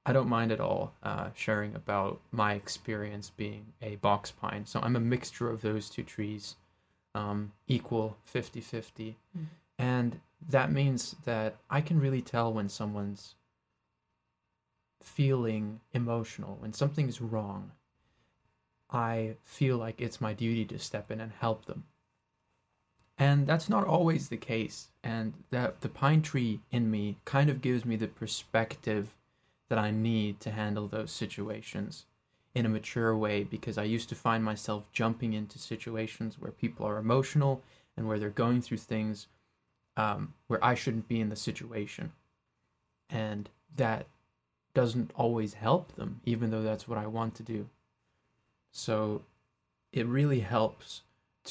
I 0.06 0.14
don't 0.14 0.30
mind 0.30 0.52
at 0.52 0.60
all 0.60 0.94
uh, 1.04 1.30
sharing 1.36 1.76
about 1.76 2.20
my 2.32 2.54
experience 2.54 3.32
being 3.36 3.74
a 3.82 3.98
box 3.98 4.32
pine. 4.32 4.66
So 4.66 4.80
I'm 4.82 4.96
a 4.96 5.00
mixture 5.00 5.50
of 5.50 5.62
those 5.62 5.90
two 5.90 6.04
trees, 6.04 6.56
um, 7.14 7.52
equal 7.68 8.18
50 8.26 8.62
50. 8.62 9.18
Mm. 9.38 9.46
And 9.78 10.20
that 10.50 10.72
means 10.72 11.16
that 11.26 11.58
I 11.70 11.82
can 11.82 12.00
really 12.00 12.22
tell 12.22 12.52
when 12.52 12.70
someone's 12.70 13.36
feeling 15.02 15.80
emotional, 15.94 16.58
when 16.60 16.74
something's 16.74 17.22
wrong. 17.22 17.72
I 18.92 19.36
feel 19.44 19.78
like 19.78 20.02
it's 20.02 20.20
my 20.20 20.34
duty 20.34 20.66
to 20.66 20.80
step 20.80 21.12
in 21.12 21.22
and 21.22 21.32
help 21.32 21.66
them. 21.66 21.84
And 23.20 23.46
that's 23.46 23.68
not 23.68 23.86
always 23.86 24.30
the 24.30 24.38
case. 24.38 24.88
And 25.04 25.34
the 25.52 25.92
pine 25.94 26.22
tree 26.22 26.62
in 26.72 26.90
me 26.90 27.18
kind 27.26 27.50
of 27.50 27.62
gives 27.62 27.84
me 27.84 27.98
the 27.98 28.08
perspective 28.08 29.14
that 29.68 29.78
I 29.78 29.92
need 29.92 30.40
to 30.40 30.52
handle 30.52 30.88
those 30.88 31.12
situations 31.12 32.06
in 32.56 32.66
a 32.66 32.70
mature 32.70 33.16
way 33.16 33.44
because 33.44 33.78
I 33.78 33.84
used 33.84 34.10
to 34.10 34.16
find 34.16 34.44
myself 34.44 34.90
jumping 34.94 35.34
into 35.34 35.60
situations 35.60 36.38
where 36.40 36.52
people 36.52 36.88
are 36.88 36.98
emotional 36.98 37.62
and 37.98 38.08
where 38.08 38.18
they're 38.18 38.30
going 38.30 38.62
through 38.62 38.78
things 38.78 39.28
um, 39.98 40.34
where 40.48 40.64
I 40.64 40.74
shouldn't 40.74 41.10
be 41.10 41.20
in 41.20 41.30
the 41.30 41.36
situation. 41.36 42.14
And 43.10 43.50
that 43.76 44.08
doesn't 44.74 45.12
always 45.16 45.56
help 45.56 45.96
them, 45.96 46.22
even 46.24 46.52
though 46.52 46.64
that's 46.64 46.88
what 46.88 46.98
I 46.98 47.06
want 47.06 47.36
to 47.36 47.44
do. 47.44 47.68
So 48.72 49.24
it 49.92 50.06
really 50.06 50.40
helps 50.40 51.02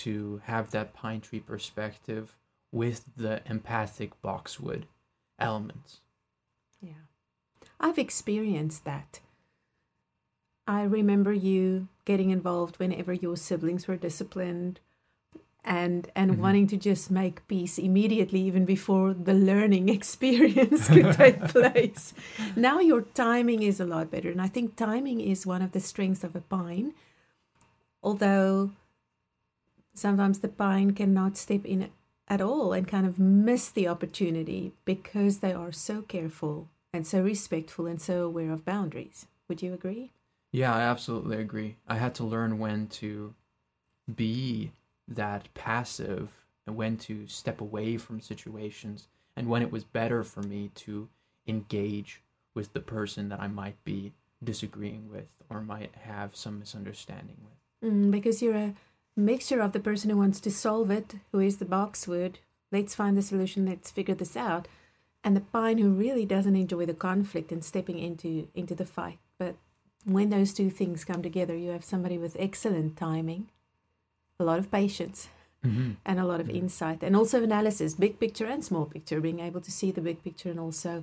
to 0.05 0.41
have 0.45 0.71
that 0.71 0.93
pine 0.95 1.21
tree 1.21 1.41
perspective 1.41 2.37
with 2.73 3.05
the 3.17 3.41
empathic 3.47 4.21
boxwood 4.23 4.87
elements. 5.39 6.01
Yeah. 6.81 7.05
I've 7.81 7.99
experienced 7.99 8.85
that. 8.85 9.21
I 10.67 10.83
remember 10.83 11.33
you 11.33 11.89
getting 12.05 12.31
involved 12.31 12.79
whenever 12.79 13.13
your 13.13 13.37
siblings 13.37 13.89
were 13.89 13.97
disciplined 13.97 14.81
and 15.65 16.11
and 16.15 16.33
Mhm. 16.33 16.39
wanting 16.39 16.67
to 16.69 16.77
just 16.77 17.11
make 17.11 17.47
peace 17.49 17.79
immediately 17.79 18.41
even 18.41 18.65
before 18.65 19.13
the 19.15 19.35
learning 19.35 19.89
experience 19.99 20.89
could 20.89 21.13
take 21.15 21.41
place. 21.57 22.15
Now 22.55 22.81
your 22.81 23.03
timing 23.03 23.63
is 23.63 23.81
a 23.81 23.85
lot 23.87 24.11
better 24.11 24.31
and 24.31 24.41
I 24.43 24.49
think 24.49 24.77
timing 24.77 25.21
is 25.21 25.47
one 25.47 25.63
of 25.63 25.73
the 25.73 25.81
strengths 25.81 26.23
of 26.25 26.37
a 26.37 26.41
pine. 26.41 26.95
Although 28.03 28.71
sometimes 29.99 30.39
the 30.39 30.49
pine 30.49 30.93
cannot 30.93 31.37
step 31.37 31.65
in 31.65 31.91
at 32.29 32.41
all 32.41 32.73
and 32.73 32.87
kind 32.87 33.07
of 33.07 33.19
miss 33.19 33.71
the 33.71 33.89
opportunity 33.89 34.73
because 34.85 35.39
they 35.39 35.53
are 35.53 35.73
so 35.73 36.03
careful 36.03 36.69
and 36.93 37.07
so 37.07 37.21
respectful 37.21 37.87
and 37.87 38.01
so 38.01 38.25
aware 38.25 38.53
of 38.53 38.65
boundaries. 38.65 39.27
Would 39.49 39.63
you 39.63 39.75
agree? 39.75 40.13
Yeah, 40.53 40.75
I 40.75 40.81
absolutely 40.81 41.39
agree. 41.39 41.77
I 41.87 41.97
had 41.97 42.15
to 42.17 42.25
learn 42.25 42.59
when 42.59 42.87
to 42.89 43.35
be 44.15 44.73
that 45.07 45.53
passive 45.55 46.31
and 46.67 46.77
when 46.77 46.97
to 46.99 47.27
step 47.27 47.61
away 47.61 47.97
from 47.97 48.21
situations 48.21 49.09
and 49.37 49.49
when 49.49 49.63
it 49.63 49.73
was 49.73 49.85
better 49.85 50.23
for 50.23 50.43
me 50.43 50.71
to 50.75 51.09
engage 51.47 52.23
with 52.55 52.73
the 52.73 52.81
person 52.81 53.29
that 53.29 53.41
I 53.41 53.49
might 53.49 53.83
be 53.85 54.13
disagreeing 54.43 55.09
with 55.11 55.29
or 55.49 55.61
might 55.61 55.95
have 55.95 56.37
some 56.37 56.59
misunderstanding 56.59 57.37
with. 57.43 57.91
Mm, 57.91 58.11
because 58.11 58.43
you're 58.43 58.55
a 58.55 58.75
mixture 59.18 59.61
of 59.61 59.72
the 59.72 59.81
person 59.81 60.11
who 60.11 60.16
wants 60.16 60.40
to 60.40 60.50
solve 60.50 60.90
it, 60.90 61.16
who 61.33 61.40
is 61.40 61.59
the 61.59 61.64
boxwood, 61.64 62.38
let's 62.70 62.94
find 62.94 63.16
the 63.16 63.22
solution, 63.22 63.66
let's 63.66 63.90
figure 63.90 64.14
this 64.14 64.37
out, 64.37 64.68
and 65.24 65.37
the 65.37 65.40
pine 65.40 65.78
who 65.78 65.90
really 65.90 66.24
doesn't 66.24 66.57
enjoy 66.57 66.87
the 66.87 66.94
conflict 66.94 67.50
and 67.52 67.64
stepping 67.64 67.98
into 67.98 68.48
into 68.54 68.74
the 68.74 68.87
fight. 68.87 69.18
But 69.38 69.57
when 70.04 70.31
those 70.31 70.52
two 70.54 70.70
things 70.70 71.04
come 71.04 71.22
together, 71.22 71.57
you 71.57 71.70
have 71.70 71.85
somebody 71.85 72.18
with 72.18 72.37
excellent 72.38 72.96
timing, 72.96 73.48
a 74.38 74.44
lot 74.44 74.59
of 74.59 74.70
patience, 74.70 75.28
Mm-hmm. 75.64 75.94
and 76.04 76.20
a 76.20 76.24
lot 76.24 76.40
of 76.40 76.46
Mhm. 76.46 76.54
insight, 76.54 77.02
and 77.02 77.16
also 77.16 77.42
analysis, 77.42 77.94
big 77.96 78.20
picture 78.20 78.46
and 78.46 78.64
small 78.64 78.87
picture, 78.87 79.20
being 79.20 79.40
able 79.40 79.61
to 79.61 79.72
see 79.72 79.90
the 79.90 80.00
big 80.00 80.22
picture 80.22 80.50
and 80.50 80.61
also 80.61 81.02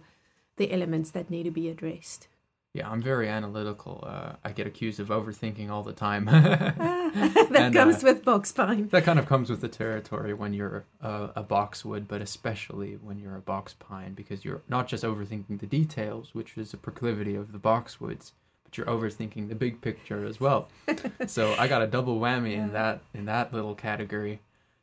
the 0.56 0.72
elements 0.72 1.12
that 1.12 1.30
need 1.30 1.44
to 1.44 1.52
be 1.52 1.68
addressed. 1.68 2.30
Yeah, 2.76 2.90
I'm 2.90 3.02
very 3.02 3.30
analytical. 3.30 4.04
Uh, 4.06 4.34
I 4.44 4.52
get 4.52 4.68
accused 4.68 5.00
of 5.00 5.08
overthinking 5.08 5.70
all 5.70 5.82
the 5.82 5.94
time. 5.94 6.26
that 6.26 7.48
And, 7.56 7.74
comes 7.74 8.04
uh, 8.04 8.08
with 8.08 8.26
box 8.26 8.52
pine. 8.52 8.90
that 8.90 9.06
kind 9.06 9.18
of 9.18 9.28
comes 9.28 9.50
with 9.50 9.62
the 9.62 9.70
territory 9.70 10.34
when 10.34 10.54
you're 10.54 10.84
a, 11.00 11.30
a 11.38 11.42
boxwood, 11.44 12.06
but 12.06 12.22
especially 12.22 12.96
when 13.02 13.18
you're 13.18 13.38
a 13.38 13.42
box 13.42 13.74
pine, 13.80 14.14
because 14.14 14.44
you're 14.44 14.62
not 14.68 14.90
just 14.90 15.06
overthinking 15.06 15.60
the 15.62 15.66
details, 15.66 16.36
which 16.36 16.58
is 16.58 16.74
a 16.74 16.78
proclivity 16.78 17.34
of 17.34 17.54
the 17.54 17.60
boxwoods, 17.60 18.34
but 18.66 18.78
you're 18.78 18.88
overthinking 18.88 19.48
the 19.48 19.56
big 19.56 19.80
picture 19.80 20.26
as 20.26 20.42
well. 20.42 20.68
so 21.28 21.56
I 21.58 21.70
got 21.70 21.82
a 21.82 21.88
double 21.88 22.20
whammy 22.20 22.56
in 22.56 22.74
that 22.74 23.00
in 23.14 23.24
that 23.26 23.54
little 23.54 23.76
category. 23.76 24.42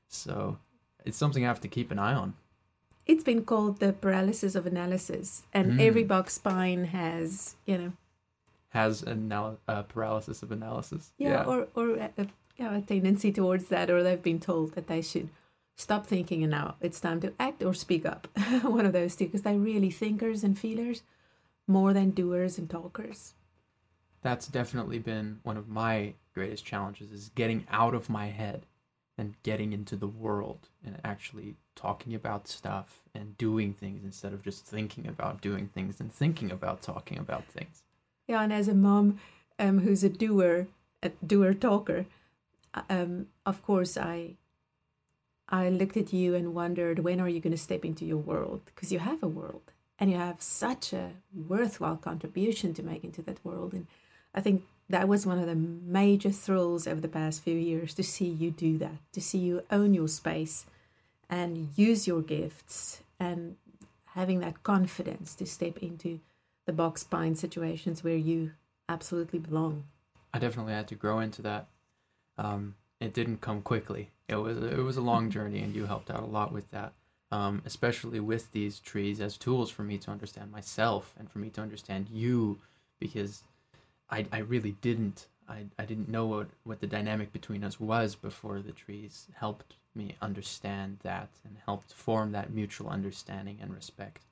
So 0.09 0.57
it's 1.05 1.19
something 1.19 1.45
I 1.45 1.49
have 1.49 1.61
to 1.61 1.69
keep 1.69 1.91
an 1.91 1.99
eye 1.99 2.15
on. 2.15 2.33
It's 3.07 3.25
been 3.25 3.45
called 3.45 3.81
the 3.81 3.93
paralysis 3.93 4.55
of 4.55 4.67
analysis, 4.67 5.43
and 5.53 5.73
Mm. 5.73 5.81
every 5.81 6.05
box 6.05 6.39
pine 6.39 6.85
has, 6.87 7.57
you 7.67 7.77
know, 7.79 7.93
Has 8.71 9.05
anal- 9.07 9.59
uh, 9.69 9.83
paralysis 9.83 10.43
of 10.43 10.53
analysis. 10.53 11.13
yeah, 11.19 11.45
or 11.45 11.69
or 11.75 11.97
a, 11.97 12.11
a, 12.17 12.27
yeah, 12.57 12.77
a 12.77 12.81
tendency 12.81 13.33
towards 13.33 13.67
that, 13.69 13.91
or 13.91 14.03
they've 14.03 14.23
been 14.23 14.41
told 14.41 14.73
that 14.75 14.87
they 14.87 15.03
should 15.03 15.29
stop 15.77 16.07
thinking 16.07 16.43
and 16.43 16.51
now 16.51 16.77
it's 16.81 17.01
time 17.01 17.21
to 17.21 17.33
act 17.41 17.63
or 17.63 17.75
speak 17.75 18.07
up. 18.07 18.29
One 18.63 18.87
of 18.87 18.93
those 18.93 19.17
two, 19.17 19.25
because 19.27 19.43
they're 19.43 19.59
really 19.59 19.91
thinkers 19.91 20.45
and 20.45 20.59
feelers 20.59 21.03
more 21.67 21.93
than 21.93 22.11
doers 22.11 22.59
and 22.59 22.69
talkers. 22.71 23.35
that's 24.23 24.47
definitely 24.47 24.99
been 25.01 25.41
one 25.43 25.57
of 25.57 25.69
my 25.69 26.15
greatest 26.33 26.65
challenges 26.65 27.11
is 27.11 27.31
getting 27.35 27.67
out 27.71 27.93
of 27.95 28.09
my 28.09 28.27
head 28.27 28.65
and 29.19 29.35
getting 29.43 29.73
into 29.73 29.97
the 29.97 30.07
world 30.07 30.69
and 30.85 30.99
actually 31.05 31.57
talking 31.75 32.15
about 32.15 32.49
stuff 32.49 33.03
and 33.15 33.37
doing 33.37 33.73
things 33.73 34.05
instead 34.05 34.33
of 34.33 34.43
just 34.43 34.65
thinking 34.65 35.07
about 35.07 35.41
doing 35.41 35.69
things 35.69 36.01
and 36.01 36.13
thinking 36.13 36.51
about 36.51 36.83
talking 36.83 37.19
about 37.19 37.45
things. 37.47 37.83
Yeah, 38.27 38.43
and 38.43 38.53
as 38.53 38.69
a 38.69 38.75
mom 38.75 39.19
um, 39.59 39.81
who's 39.81 40.03
a 40.03 40.09
doer, 40.09 40.67
a 41.03 41.11
doer 41.27 41.55
talker, 41.55 42.07
um, 42.89 43.27
of 43.45 43.63
course 43.63 43.97
I 43.97 44.37
I 45.49 45.69
looked 45.69 45.99
at 45.99 46.15
you 46.15 46.35
and 46.35 46.55
wondered 46.55 47.01
when 47.01 47.21
are 47.21 47.29
you 47.29 47.41
going 47.41 47.53
to 47.53 47.59
step 47.59 47.85
into 47.85 48.07
your 48.07 48.17
world 48.17 48.63
because 48.65 48.91
you 48.91 49.01
have 49.01 49.23
a 49.23 49.29
world 49.29 49.73
and 49.99 50.11
you 50.11 50.17
have 50.17 50.41
such 50.41 50.95
a 50.95 51.11
worthwhile 51.35 51.99
contribution 51.99 52.73
to 52.75 52.83
make 52.83 53.05
into 53.05 53.21
that 53.23 53.45
world 53.45 53.75
and 53.75 53.87
I 54.35 54.41
think 54.41 54.65
that 54.93 55.09
was 55.09 55.27
one 55.27 55.39
of 55.39 55.47
the 55.47 55.55
major 55.55 56.31
thrills 56.31 56.87
over 56.87 57.01
the 57.01 57.09
past 57.09 57.43
few 57.43 57.57
years 57.57 57.95
to 57.95 58.03
see 58.03 58.29
you 58.29 58.51
do 58.51 58.77
that, 58.77 58.99
to 59.13 59.23
see 59.23 59.39
you 59.39 59.63
own 59.71 59.95
your 59.95 60.07
space 60.07 60.67
and 61.31 61.71
use 61.77 62.07
your 62.07 62.21
gifts 62.21 63.01
and 63.19 63.57
having 64.15 64.41
that 64.41 64.63
confidence 64.63 65.35
to 65.35 65.47
step 65.47 65.79
into 65.79 66.21
the 66.67 66.75
box 66.75 67.03
pine 67.05 67.35
situations 67.35 68.05
where 68.05 68.17
you 68.17 68.53
absolutely 68.87 69.39
belong. 69.39 69.85
I 70.35 70.39
definitely 70.39 70.75
had 70.75 70.89
to 70.89 70.95
grow 70.95 71.21
into 71.21 71.41
that. 71.41 71.69
Um, 72.37 72.75
it 73.01 73.15
didn't 73.15 73.41
come 73.41 73.63
quickly. 73.63 74.11
It 74.29 74.37
was 74.37 74.59
it 74.59 74.77
was 74.77 74.99
a 74.99 75.03
long 75.03 75.31
journey, 75.31 75.61
and 75.61 75.75
you 75.75 75.87
helped 75.87 76.11
out 76.11 76.23
a 76.23 76.27
lot 76.27 76.53
with 76.53 76.71
that. 76.71 76.93
Um, 77.31 77.63
especially 77.65 78.21
with 78.21 78.53
these 78.53 78.79
trees 78.79 79.19
as 79.23 79.39
tools 79.39 79.71
for 79.71 79.83
me 79.83 79.97
to 79.99 80.11
understand 80.11 80.53
myself 80.53 81.15
and 81.19 81.31
for 81.31 81.39
me 81.39 81.49
to 81.51 81.63
understand 81.63 82.09
you, 82.11 82.59
because 83.01 83.43
I 84.13 84.27
I 84.31 84.39
really 84.39 84.77
didn't 84.81 85.27
I, 85.49 85.65
I 85.79 85.85
didn't 85.85 86.09
know 86.09 86.27
what, 86.27 86.49
what 86.65 86.81
the 86.81 86.87
dynamic 86.87 87.33
between 87.33 87.65
us 87.65 87.79
was 87.79 88.15
before 88.15 88.61
the 88.61 88.73
trees 88.73 89.27
helped 89.35 89.75
me 89.95 90.17
understand 90.23 90.99
that 91.03 91.29
and 91.45 91.57
helped 91.67 91.93
form 91.93 92.33
that 92.33 92.53
mutual 92.53 92.89
understanding 92.89 93.59
and 93.61 93.75
respect. 93.75 94.23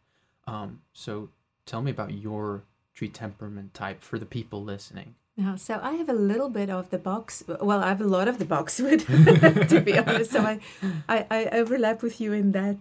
Um, 0.46 0.80
so 0.92 1.28
tell 1.66 1.82
me 1.82 1.90
about 1.90 2.14
your 2.14 2.62
tree 2.94 3.08
temperament 3.08 3.74
type 3.74 4.02
for 4.02 4.18
the 4.18 4.26
people 4.26 4.62
listening. 4.62 5.14
Now, 5.36 5.56
so 5.56 5.78
I 5.82 5.92
have 5.92 6.08
a 6.08 6.14
little 6.14 6.48
bit 6.48 6.70
of 6.70 6.90
the 6.90 6.98
box. 6.98 7.44
Well, 7.46 7.82
I 7.82 7.88
have 7.88 8.00
a 8.00 8.04
lot 8.04 8.28
of 8.28 8.38
the 8.38 8.44
boxwood, 8.44 9.00
to 9.68 9.80
be 9.84 9.98
honest. 9.98 10.32
So 10.32 10.40
I, 10.40 10.60
I, 11.08 11.26
I 11.30 11.44
overlap 11.52 12.02
with 12.02 12.20
you 12.20 12.32
in 12.32 12.52
that 12.52 12.78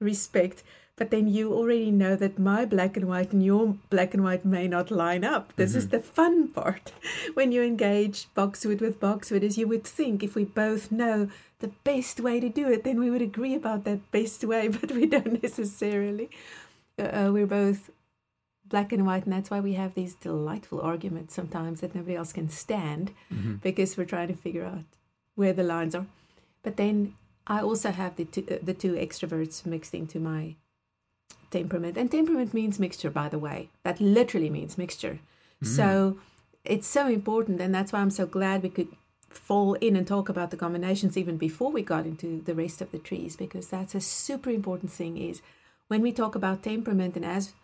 respect. 0.00 0.62
But 0.98 1.10
then 1.10 1.28
you 1.28 1.52
already 1.52 1.90
know 1.90 2.16
that 2.16 2.38
my 2.38 2.64
black 2.64 2.96
and 2.96 3.06
white 3.08 3.32
and 3.32 3.42
your 3.44 3.76
black 3.88 4.14
and 4.14 4.24
white 4.24 4.44
may 4.44 4.66
not 4.68 4.90
line 4.90 5.24
up. 5.24 5.54
This 5.56 5.74
is 5.74 5.86
Mhm. 5.86 5.90
the 5.90 6.00
fun 6.00 6.48
part 6.48 6.92
when 7.34 7.52
you 7.52 7.62
engage 7.62 8.26
boxwood 8.34 8.80
with 8.80 8.98
boxwood, 9.00 9.44
as 9.44 9.56
you 9.56 9.68
would 9.68 9.84
think 9.84 10.22
if 10.22 10.34
we 10.34 10.44
both 10.44 10.90
know 10.90 11.28
the 11.60 11.70
best 11.84 12.20
way 12.20 12.40
to 12.40 12.48
do 12.48 12.68
it, 12.68 12.84
then 12.84 12.98
we 13.00 13.10
would 13.10 13.22
agree 13.22 13.54
about 13.54 13.84
that 13.84 14.10
best 14.10 14.44
way, 14.44 14.68
but 14.80 14.90
we 14.92 15.06
don't 15.06 15.42
necessarily. 15.42 16.28
Uh, 16.98 17.02
uh, 17.26 17.30
we're 17.32 17.46
both 17.46 17.90
black 18.68 18.92
and 18.92 19.06
white, 19.06 19.24
and 19.24 19.32
that's 19.32 19.50
why 19.50 19.60
we 19.60 19.74
have 19.74 19.94
these 19.94 20.14
delightful 20.14 20.80
arguments 20.80 21.32
sometimes 21.34 21.80
that 21.80 21.94
nobody 21.94 22.14
else 22.16 22.32
can 22.32 22.48
stand 22.50 23.12
because 23.62 23.96
we're 23.96 24.04
trying 24.04 24.28
to 24.28 24.34
figure 24.34 24.64
out 24.64 24.84
where 25.36 25.52
the 25.54 25.62
lines 25.62 25.94
are. 25.94 26.06
But 26.62 26.76
then 26.76 27.14
I 27.46 27.60
also 27.62 27.90
have 27.92 28.16
the 28.16 28.24
two, 28.26 28.44
uh, 28.50 28.58
the 28.62 28.74
two 28.74 28.92
extroverts 28.94 29.64
mixed 29.64 29.94
into 29.94 30.20
my 30.20 30.56
temperament, 31.50 31.96
and 31.96 32.10
temperament 32.10 32.52
means 32.54 32.78
mixture, 32.78 33.10
by 33.10 33.28
the 33.28 33.38
way. 33.38 33.68
That 33.82 34.00
literally 34.00 34.50
means 34.50 34.78
mixture. 34.78 35.20
So 35.60 36.18
it's 36.64 36.86
so 36.86 37.08
important, 37.08 37.60
and 37.60 37.74
that's 37.74 37.92
why 37.92 37.98
I'm 37.98 38.10
so 38.10 38.26
glad 38.26 38.62
we 38.62 38.68
could 38.68 38.88
fall 39.28 39.74
in 39.74 39.96
and 39.96 40.06
talk 40.06 40.28
about 40.28 40.50
the 40.50 40.56
combinations 40.56 41.16
even 41.16 41.36
before 41.36 41.72
we 41.72 41.82
got 41.82 42.06
into 42.06 42.40
the 42.42 42.54
rest 42.54 42.80
of 42.80 42.92
the 42.92 42.98
trees, 42.98 43.34
because 43.34 43.68
that's 43.68 43.94
a 43.94 44.00
super 44.00 44.50
important 44.50 44.92
thing. 44.92 45.18
Is 45.18 45.42
when 45.88 46.00
we 46.00 46.12
talk 46.12 46.34
about 46.36 46.62
temperament, 46.62 47.16
and 47.16 47.24
as 47.24 47.54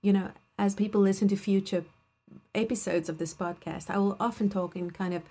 you 0.00 0.12
know, 0.12 0.30
as 0.58 0.74
people 0.74 1.02
listen 1.02 1.28
to 1.28 1.36
future 1.36 1.84
episodes 2.54 3.08
of 3.08 3.18
this 3.18 3.34
podcast, 3.34 3.90
I 3.90 3.98
will 3.98 4.16
often 4.18 4.48
talk 4.48 4.74
in 4.74 4.90
kind 4.90 5.12
of 5.12 5.22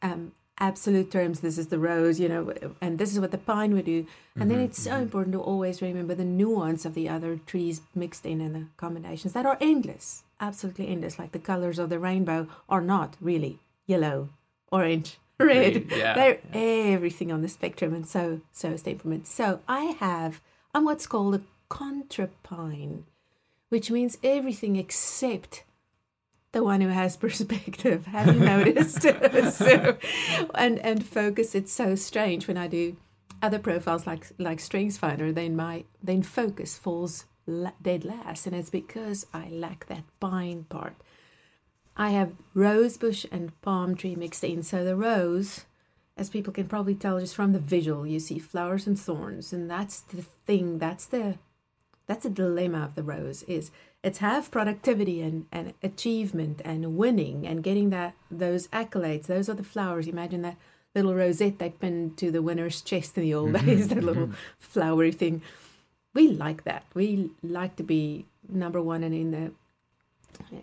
um, 0.00 0.32
absolute 0.58 1.10
terms. 1.10 1.40
This 1.40 1.58
is 1.58 1.68
the 1.68 1.78
rose, 1.78 2.18
you 2.18 2.28
know, 2.28 2.52
and 2.80 2.98
this 2.98 3.12
is 3.12 3.20
what 3.20 3.30
the 3.30 3.38
pine 3.38 3.74
would 3.74 3.84
do. 3.84 4.06
And 4.38 4.50
then 4.50 4.58
Mhm, 4.58 4.64
it's 4.64 4.80
so 4.82 4.92
mhm. 4.92 5.02
important 5.02 5.32
to 5.34 5.40
always 5.40 5.82
remember 5.82 6.14
the 6.14 6.24
nuance 6.24 6.84
of 6.84 6.94
the 6.94 7.08
other 7.08 7.38
trees 7.46 7.80
mixed 7.94 8.24
in 8.26 8.40
and 8.40 8.54
the 8.54 8.66
combinations 8.76 9.32
that 9.34 9.46
are 9.46 9.58
endless, 9.60 10.24
absolutely 10.40 10.88
endless. 10.88 11.18
Like 11.18 11.32
the 11.32 11.38
colors 11.38 11.78
of 11.78 11.88
the 11.90 11.98
rainbow 11.98 12.48
are 12.68 12.82
not 12.82 13.16
really 13.20 13.58
yellow, 13.86 14.28
orange, 14.70 15.18
red. 15.40 15.90
Yeah, 15.90 16.14
They're 16.16 16.40
everything 16.52 17.30
on 17.32 17.42
the 17.42 17.48
spectrum, 17.48 17.94
and 17.94 18.06
so 18.06 18.40
so 18.52 18.70
is 18.70 18.82
temperament. 18.82 19.26
So 19.26 19.60
I 19.68 19.96
have 20.00 20.40
I'm 20.74 20.84
what's 20.84 21.06
called 21.06 21.34
a 21.34 21.42
contrapine, 21.70 23.02
which 23.68 23.90
means 23.90 24.18
everything 24.22 24.76
except 24.76 25.64
the 26.56 26.64
one 26.64 26.80
who 26.80 26.88
has 26.88 27.16
perspective. 27.26 28.06
Have 28.06 28.34
you 28.34 28.40
noticed? 28.40 29.02
so, 29.52 29.96
and 30.54 30.78
and 30.78 31.04
focus. 31.06 31.54
It's 31.54 31.72
so 31.72 31.94
strange 31.94 32.48
when 32.48 32.56
I 32.56 32.66
do 32.66 32.96
other 33.42 33.58
profiles 33.58 34.06
like 34.06 34.26
like 34.38 34.60
Strengths 34.60 34.96
Finder. 34.96 35.32
Then 35.32 35.54
my 35.54 35.84
then 36.02 36.22
focus 36.22 36.78
falls 36.78 37.26
la- 37.46 37.78
dead 37.82 38.04
last, 38.06 38.46
and 38.46 38.56
it's 38.56 38.70
because 38.70 39.26
I 39.34 39.50
lack 39.50 39.86
that 39.86 40.04
pine 40.18 40.64
part. 40.70 40.96
I 41.94 42.10
have 42.10 42.32
rose 42.54 42.96
bush 42.96 43.26
and 43.30 43.58
palm 43.60 43.94
tree 43.94 44.14
mixed 44.14 44.44
in. 44.44 44.62
So 44.62 44.82
the 44.82 44.96
rose, 44.96 45.66
as 46.16 46.30
people 46.30 46.54
can 46.54 46.68
probably 46.68 46.94
tell 46.94 47.20
just 47.20 47.34
from 47.34 47.52
the 47.52 47.58
visual, 47.58 48.06
you 48.06 48.18
see 48.18 48.38
flowers 48.38 48.86
and 48.86 48.98
thorns, 48.98 49.52
and 49.52 49.70
that's 49.70 50.00
the 50.00 50.22
thing. 50.46 50.78
That's 50.78 51.04
the 51.04 51.36
that's 52.06 52.24
a 52.24 52.30
dilemma 52.30 52.82
of 52.84 52.94
the 52.94 53.02
rose 53.02 53.42
is 53.42 53.70
it's 54.06 54.18
have 54.18 54.50
productivity 54.50 55.20
and, 55.20 55.46
and 55.50 55.74
achievement 55.82 56.62
and 56.64 56.96
winning 56.96 57.46
and 57.46 57.62
getting 57.68 57.90
that 57.90 58.14
those 58.30 58.68
accolades. 58.68 59.26
Those 59.26 59.48
are 59.50 59.54
the 59.62 59.64
flowers. 59.74 60.06
Imagine 60.06 60.42
that 60.42 60.56
little 60.94 61.14
rosette 61.14 61.58
they 61.58 61.70
pinned 61.70 62.16
to 62.18 62.30
the 62.30 62.40
winner's 62.48 62.80
chest 62.90 63.18
in 63.18 63.24
the 63.24 63.34
old 63.34 63.54
Mhm, 63.54 63.66
days, 63.66 63.88
that 63.92 64.04
little 64.04 64.28
mhm. 64.28 64.34
flowery 64.58 65.12
thing. 65.12 65.42
We 66.14 66.28
like 66.28 66.64
that. 66.64 66.84
We 66.94 67.30
like 67.42 67.74
to 67.76 67.82
be 67.82 68.26
number 68.48 68.80
one 68.80 69.02
and 69.02 69.14
in 69.14 69.30
the 69.32 69.52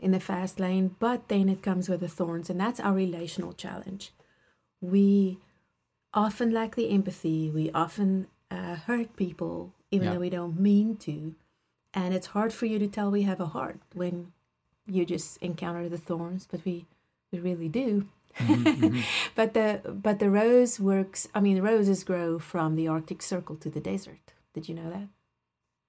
in 0.02 0.12
the 0.12 0.20
fast 0.20 0.60
lane, 0.60 0.96
but 1.00 1.28
then 1.28 1.50
it 1.50 1.62
comes 1.62 1.90
with 1.90 2.00
the 2.00 2.08
thorns, 2.08 2.50
and 2.50 2.60
that's 2.60 2.80
our 2.80 2.94
relational 2.94 3.54
challenge. 3.54 4.12
We 4.82 5.38
often 6.14 6.52
lack 6.52 6.76
the 6.76 6.90
empathy. 6.90 7.50
We 7.50 7.72
often 7.72 8.28
uh, 8.52 8.76
hurt 8.88 9.16
people, 9.16 9.74
even 9.92 10.08
Yeah. 10.08 10.14
though 10.14 10.20
we 10.22 10.30
don't 10.30 10.60
mean 10.60 10.96
to. 10.98 11.36
And 11.94 12.14
it's 12.14 12.28
hard 12.28 12.54
for 12.54 12.66
you 12.66 12.80
to 12.80 12.88
tell 12.88 13.12
we 13.12 13.24
have 13.24 13.40
a 13.40 13.46
heart 13.48 13.80
when 13.94 14.32
you 14.88 15.06
just 15.06 15.38
encounter 15.38 15.88
the 15.88 15.98
thorns, 15.98 16.48
but 16.50 16.62
we, 16.66 16.86
we 17.32 17.40
really 17.40 17.70
do. 17.70 18.08
Mhm, 18.38 18.64
mhm. 18.64 19.04
But 19.36 19.54
the 19.54 19.82
but 19.94 20.18
the 20.20 20.30
rose 20.32 20.80
works. 20.80 21.28
I 21.36 21.40
mean, 21.40 21.62
roses 21.62 22.04
grow 22.04 22.40
from 22.40 22.76
the 22.76 22.88
Arctic 22.88 23.22
Circle 23.22 23.58
to 23.58 23.70
the 23.70 23.80
desert. 23.80 24.34
Did 24.56 24.68
you 24.68 24.74
know 24.74 24.90
that? 24.90 25.08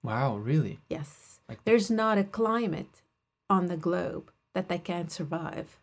Wow, 0.03 0.37
really? 0.37 0.79
Yes. 0.91 1.41
Like- 1.49 1.65
There's 1.65 1.91
not 1.91 2.19
a 2.19 2.25
climate 2.25 3.01
on 3.49 3.67
the 3.69 3.79
globe 3.79 4.31
that 4.55 4.69
they 4.69 4.77
can't 4.79 5.11
survive. 5.11 5.79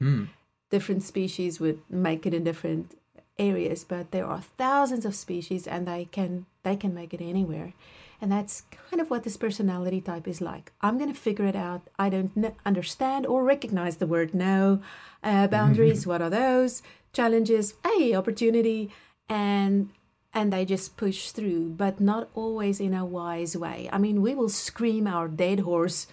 Hmm. 0.00 0.24
Different 0.70 1.02
species 1.04 1.60
would 1.60 1.80
make 1.88 2.26
it 2.26 2.34
in 2.34 2.42
different 2.44 2.98
areas, 3.38 3.84
but 3.84 4.10
there 4.10 4.26
are 4.26 4.40
thousands 4.42 5.04
of 5.04 5.14
species 5.14 5.66
and 5.68 5.86
they 5.86 6.06
can 6.06 6.46
they 6.64 6.74
can 6.76 6.92
make 6.92 7.14
it 7.14 7.20
anywhere. 7.20 7.72
And 8.20 8.32
that's 8.32 8.62
kind 8.90 9.00
of 9.00 9.10
what 9.10 9.22
this 9.22 9.36
personality 9.36 10.00
type 10.00 10.26
is 10.26 10.40
like. 10.40 10.72
I'm 10.80 10.98
going 10.98 11.12
to 11.12 11.18
figure 11.18 11.46
it 11.46 11.54
out. 11.54 11.82
I 11.98 12.08
don't 12.08 12.34
kn- 12.34 12.54
understand 12.66 13.26
or 13.26 13.44
recognize 13.44 13.96
the 13.96 14.06
word 14.06 14.34
no. 14.34 14.80
Uh, 15.22 15.46
boundaries, 15.46 16.06
what 16.06 16.22
are 16.22 16.30
those? 16.30 16.82
Challenges, 17.12 17.74
hey, 17.84 18.14
opportunity, 18.14 18.90
and 19.28 19.90
and 20.34 20.52
they 20.52 20.64
just 20.64 20.96
push 20.96 21.30
through, 21.30 21.70
but 21.70 22.00
not 22.00 22.28
always 22.34 22.80
in 22.80 22.92
a 22.92 23.04
wise 23.04 23.56
way. 23.56 23.88
I 23.90 23.98
mean, 23.98 24.20
we 24.20 24.34
will 24.34 24.50
scream 24.50 25.06
our 25.06 25.26
dead 25.26 25.60
horse 25.60 26.06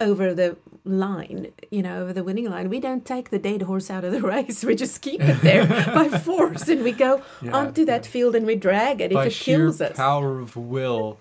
over 0.00 0.34
the 0.34 0.56
line, 0.84 1.48
you 1.70 1.82
know, 1.82 2.02
over 2.02 2.12
the 2.12 2.22
winning 2.24 2.48
line. 2.50 2.68
We 2.68 2.80
don't 2.80 3.04
take 3.04 3.30
the 3.30 3.38
dead 3.38 3.62
horse 3.62 3.90
out 3.90 4.04
of 4.04 4.12
the 4.12 4.20
race. 4.34 4.64
We 4.64 4.74
just 4.74 5.00
keep 5.02 5.20
it 5.22 5.40
there 5.42 5.66
by 5.94 6.08
force, 6.08 6.68
and 6.68 6.82
we 6.84 6.92
go 6.92 7.22
Yeah, 7.42 7.56
onto 7.56 7.84
that 7.86 8.04
yeah. 8.04 8.10
field 8.10 8.34
and 8.36 8.46
we 8.46 8.56
drag 8.56 9.00
it 9.00 9.12
By 9.12 9.26
if 9.26 9.32
it 9.40 9.44
kills 9.44 9.80
us. 9.80 9.96
power 9.96 10.38
of 10.40 10.56
will, 10.56 11.18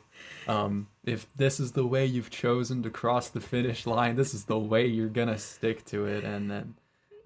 um, 0.48 0.88
if 1.06 1.26
this 1.36 1.60
is 1.60 1.72
the 1.72 1.86
way 1.86 2.06
you've 2.06 2.30
chosen 2.30 2.84
to 2.84 2.90
cross 2.90 3.30
the 3.30 3.42
finish 3.42 3.86
line, 3.86 4.16
this 4.16 4.34
is 4.34 4.46
the 4.46 4.58
way 4.60 4.86
you're 4.86 5.10
gonna 5.10 5.38
stick 5.38 5.86
to 5.86 6.06
it, 6.06 6.24
and 6.24 6.50
then. 6.52 6.76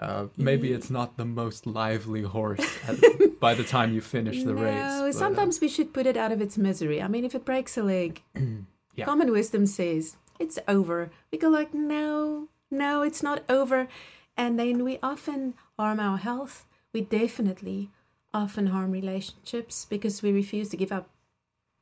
Uh, 0.01 0.27
maybe 0.38 0.71
it's 0.71 0.89
not 0.89 1.17
the 1.17 1.25
most 1.25 1.67
lively 1.67 2.21
horse 2.21 2.62
at, 2.88 2.95
by 3.41 3.53
the 3.53 3.65
time 3.65 3.93
you 3.93 3.99
finish 3.99 4.45
the 4.45 4.53
no, 4.53 4.62
race. 4.63 4.73
but, 4.81 5.07
uh, 5.09 5.12
sometimes 5.12 5.59
we 5.59 5.67
should 5.67 5.93
put 5.93 6.05
it 6.07 6.15
out 6.15 6.31
of 6.31 6.39
its 6.39 6.57
misery. 6.57 7.01
I 7.01 7.09
mean, 7.09 7.25
if 7.25 7.35
it 7.35 7.43
breaks 7.43 7.77
a 7.77 7.83
leg, 7.83 8.21
Yeah. 8.95 9.03
common 9.03 9.29
wisdom 9.31 9.65
says 9.65 10.15
it's 10.39 10.60
over. 10.67 11.12
We 11.32 11.38
go 11.38 11.49
like, 11.49 11.73
no, 11.73 12.47
no, 12.71 13.04
it's 13.04 13.21
not 13.21 13.43
over, 13.49 13.88
and 14.36 14.58
then 14.58 14.84
we 14.84 14.97
often 15.04 15.54
harm 15.78 15.99
our 15.99 16.17
health. 16.17 16.65
We 16.93 17.02
definitely 17.02 17.89
often 18.34 18.67
harm 18.67 18.91
relationships 18.91 19.86
because 19.86 20.21
we 20.21 20.32
refuse 20.32 20.69
to 20.69 20.78
give 20.78 20.91
up. 20.91 21.10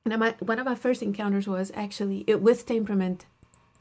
Now, 0.06 0.17
my, 0.17 0.36
one 0.39 0.60
of 0.60 0.65
my 0.65 0.76
first 0.76 1.02
encounters 1.02 1.48
was 1.48 1.72
actually 1.76 2.24
it, 2.28 2.41
with 2.41 2.65
temperament 2.65 3.26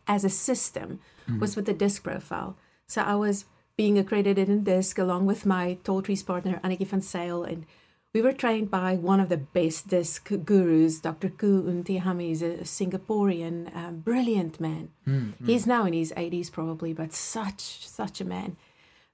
as 0.08 0.24
a 0.24 0.28
system 0.28 1.00
mm-hmm. 1.28 1.40
was 1.40 1.56
with 1.56 1.66
the 1.66 1.72
disc 1.72 2.02
profile. 2.02 2.56
So 2.86 3.02
I 3.02 3.14
was 3.14 3.44
being 3.76 3.98
accredited 3.98 4.48
in 4.48 4.64
disc 4.64 4.98
along 4.98 5.26
with 5.26 5.46
my 5.46 5.78
tall 5.84 6.02
trees 6.02 6.22
partner 6.22 6.60
Anneke 6.64 6.86
van 6.86 7.00
Zyl 7.00 7.44
and 7.44 7.66
we 8.14 8.22
were 8.22 8.32
trained 8.32 8.70
by 8.70 8.94
one 8.94 9.20
of 9.20 9.28
the 9.28 9.36
best 9.36 9.88
disc 9.88 10.30
gurus, 10.44 11.00
Dr. 11.00 11.28
Ku 11.28 11.62
Untihami. 11.62 12.28
He's 12.28 12.42
a 12.42 12.58
Singaporean, 12.64 13.74
um, 13.76 13.98
brilliant 13.98 14.58
man. 14.58 14.88
mm, 15.06 15.34
mm. 15.34 15.46
He's 15.46 15.66
now 15.66 15.84
in 15.84 15.92
his 15.92 16.12
80s 16.16 16.50
probably, 16.50 16.92
but 16.94 17.12
such, 17.12 17.86
such 17.86 18.20
a 18.20 18.24
man. 18.24 18.56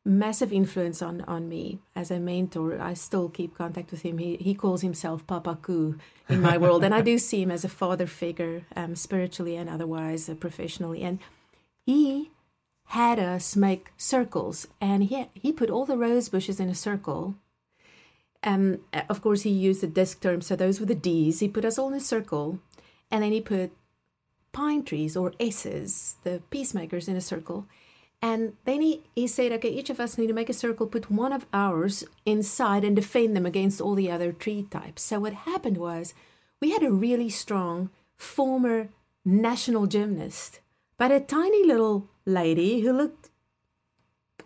Massive 0.05 0.52
influence 0.52 1.00
on, 1.00 1.20
on 1.22 1.48
me 1.48 1.78
as 1.94 2.11
a 2.11 2.18
mentor. 2.20 2.81
I 2.81 2.94
still 2.94 3.28
keep 3.28 3.57
contact 3.57 3.90
with 3.92 4.02
him. 4.02 4.18
He, 4.18 4.37
he 4.37 4.55
calls 4.55 4.83
himself 4.83 5.26
Papa 5.26 5.59
Ku 5.61 5.96
in 6.28 6.40
my 6.40 6.57
world. 6.62 6.85
and 6.85 6.94
I 6.94 7.02
do 7.02 7.18
see 7.18 7.42
him 7.42 7.50
as 7.52 7.64
a 7.64 7.68
father 7.68 8.07
figure, 8.07 8.62
um, 8.74 8.94
spiritually 8.96 9.57
and 9.57 9.68
otherwise, 9.70 10.28
uh, 10.28 10.35
professionally. 10.35 11.02
And 11.02 11.18
he 11.87 12.31
had 12.87 13.18
us 13.18 13.57
make 13.57 13.90
circles 13.96 14.66
and 14.81 15.05
he, 15.05 15.26
he 15.35 15.52
put 15.52 15.70
all 15.70 15.87
the 15.87 15.96
rose 15.96 16.28
bushes 16.28 16.61
in 16.61 16.68
a 16.68 16.74
circle 16.74 17.37
um, 18.44 18.81
of 19.09 19.22
course, 19.22 19.42
he 19.42 19.50
used 19.50 19.83
the 19.83 19.87
disc 19.87 20.20
term, 20.20 20.40
so 20.40 20.57
those 20.57 20.81
were 20.81 20.87
the 20.87 20.94
D's. 20.94 21.40
He 21.40 21.48
put 21.48 21.64
us 21.64 21.78
all 21.78 21.88
in 21.88 21.94
a 21.94 22.00
circle, 22.00 22.59
and 23.11 23.22
then 23.22 23.33
he 23.33 23.40
put 23.40 23.72
pine 24.52 24.85
trees 24.85 25.16
or 25.16 25.33
S's, 25.40 26.16
the 26.24 26.42
peacemakers, 26.50 27.09
in 27.09 27.16
a 27.16 27.20
circle. 27.20 27.66
And 28.20 28.52
then 28.64 28.83
he, 28.83 29.02
he 29.16 29.26
said, 29.26 29.50
okay, 29.52 29.70
each 29.70 29.90
of 29.90 29.98
us 29.98 30.16
need 30.16 30.28
to 30.28 30.33
make 30.33 30.48
a 30.48 30.55
circle, 30.55 30.87
put 30.87 31.11
one 31.11 31.33
of 31.33 31.46
ours 31.52 32.05
inside, 32.24 32.85
and 32.85 32.94
defend 32.94 33.35
them 33.37 33.46
against 33.46 33.81
all 33.81 33.94
the 33.94 34.11
other 34.11 34.33
tree 34.33 34.66
types. 34.70 35.02
So 35.02 35.18
what 35.18 35.33
happened 35.33 35.76
was 35.76 36.14
we 36.61 36.70
had 36.70 36.85
a 36.85 36.92
really 36.92 37.28
strong 37.28 37.90
former 38.16 38.90
national 39.24 39.87
gymnast, 39.87 40.61
but 40.96 41.11
a 41.11 41.18
tiny 41.18 41.64
little 41.66 42.09
lady 42.24 42.81
who 42.81 42.92
looked 42.92 43.31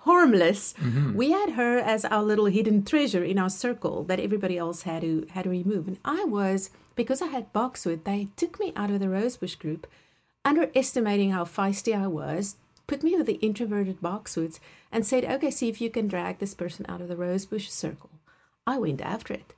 harmless. 0.07 0.73
Mm-hmm. 0.75 1.15
We 1.15 1.33
had 1.33 1.51
her 1.51 1.79
as 1.79 2.05
our 2.05 2.23
little 2.23 2.47
hidden 2.47 2.85
treasure 2.85 3.23
in 3.23 3.39
our 3.39 3.51
circle 3.51 4.05
that 4.05 4.21
everybody 4.21 4.57
else 4.57 4.83
had 4.83 5.03
to 5.03 5.27
had 5.33 5.45
to 5.45 5.51
remove. 5.51 5.87
And 5.89 5.99
I 6.05 6.25
was 6.25 6.71
because 6.95 7.21
I 7.21 7.27
had 7.27 7.53
boxwood. 7.53 8.05
They 8.05 8.29
took 8.37 8.59
me 8.59 8.73
out 8.75 8.91
of 8.91 9.01
the 9.01 9.09
rosebush 9.09 9.57
group, 9.57 9.87
underestimating 10.45 11.33
how 11.33 11.45
feisty 11.45 11.95
I 11.95 12.07
was. 12.07 12.57
Put 12.87 13.03
me 13.03 13.17
with 13.17 13.27
the 13.27 13.41
introverted 13.49 14.01
boxwoods 14.01 14.61
and 14.93 15.05
said, 15.05 15.25
"Okay, 15.25 15.51
see 15.51 15.69
if 15.69 15.81
you 15.81 15.91
can 15.91 16.09
drag 16.09 16.39
this 16.39 16.55
person 16.55 16.87
out 16.89 17.01
of 17.01 17.09
the 17.09 17.17
rosebush 17.17 17.69
circle." 17.69 18.11
I 18.67 18.79
went 18.79 19.01
after 19.01 19.35
it. 19.35 19.55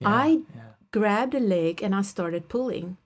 Yeah, 0.00 0.08
I 0.08 0.26
yeah. 0.54 0.62
grabbed 0.90 1.34
a 1.34 1.40
leg 1.40 1.82
and 1.82 1.94
I 1.94 2.02
started 2.02 2.48
pulling. 2.48 2.96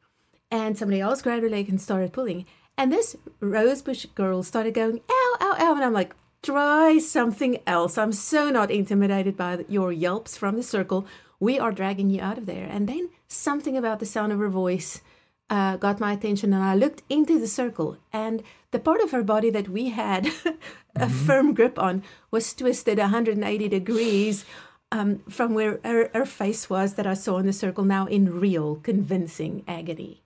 And 0.50 0.78
somebody 0.78 1.00
else 1.00 1.22
grabbed 1.22 1.44
a 1.44 1.48
leg 1.48 1.68
and 1.68 1.80
started 1.80 2.12
pulling. 2.12 2.46
And 2.78 2.92
this 2.92 3.16
rosebush 3.40 4.06
girl 4.14 4.42
started 4.42 4.74
going, 4.74 5.00
ow, 5.10 5.36
ow, 5.40 5.56
ow. 5.58 5.74
And 5.74 5.84
I'm 5.84 5.92
like, 5.92 6.14
try 6.46 6.98
something 6.98 7.58
else. 7.66 7.98
I'm 7.98 8.12
so 8.12 8.50
not 8.50 8.70
intimidated 8.70 9.36
by 9.36 9.64
your 9.68 9.90
yelps 9.90 10.36
from 10.36 10.54
the 10.54 10.62
circle. 10.62 11.04
We 11.40 11.58
are 11.58 11.72
dragging 11.72 12.08
you 12.08 12.20
out 12.20 12.38
of 12.38 12.46
there. 12.46 12.68
And 12.70 12.88
then 12.88 13.10
something 13.26 13.76
about 13.76 13.98
the 13.98 14.06
sound 14.06 14.32
of 14.32 14.38
her 14.38 14.48
voice 14.48 15.02
uh, 15.50 15.76
got 15.76 15.98
my 15.98 16.12
attention. 16.12 16.52
And 16.52 16.62
I 16.62 16.76
looked 16.76 17.02
into 17.10 17.40
the 17.40 17.48
circle. 17.48 17.98
And 18.12 18.44
the 18.70 18.78
part 18.78 19.00
of 19.00 19.10
her 19.10 19.24
body 19.24 19.50
that 19.50 19.68
we 19.68 19.88
had 19.90 20.30
a 20.96 21.10
firm 21.10 21.52
grip 21.52 21.80
on 21.80 22.04
was 22.30 22.54
twisted 22.54 22.98
180 22.98 23.68
degrees 23.68 24.44
um, 24.92 25.18
from 25.28 25.52
where 25.52 25.80
her, 25.84 26.10
her 26.14 26.26
face 26.26 26.70
was 26.70 26.94
that 26.94 27.08
I 27.08 27.14
saw 27.14 27.38
in 27.38 27.46
the 27.46 27.52
circle 27.52 27.84
now 27.84 28.06
in 28.06 28.40
real, 28.40 28.76
convincing 28.76 29.64
agony. 29.66 30.22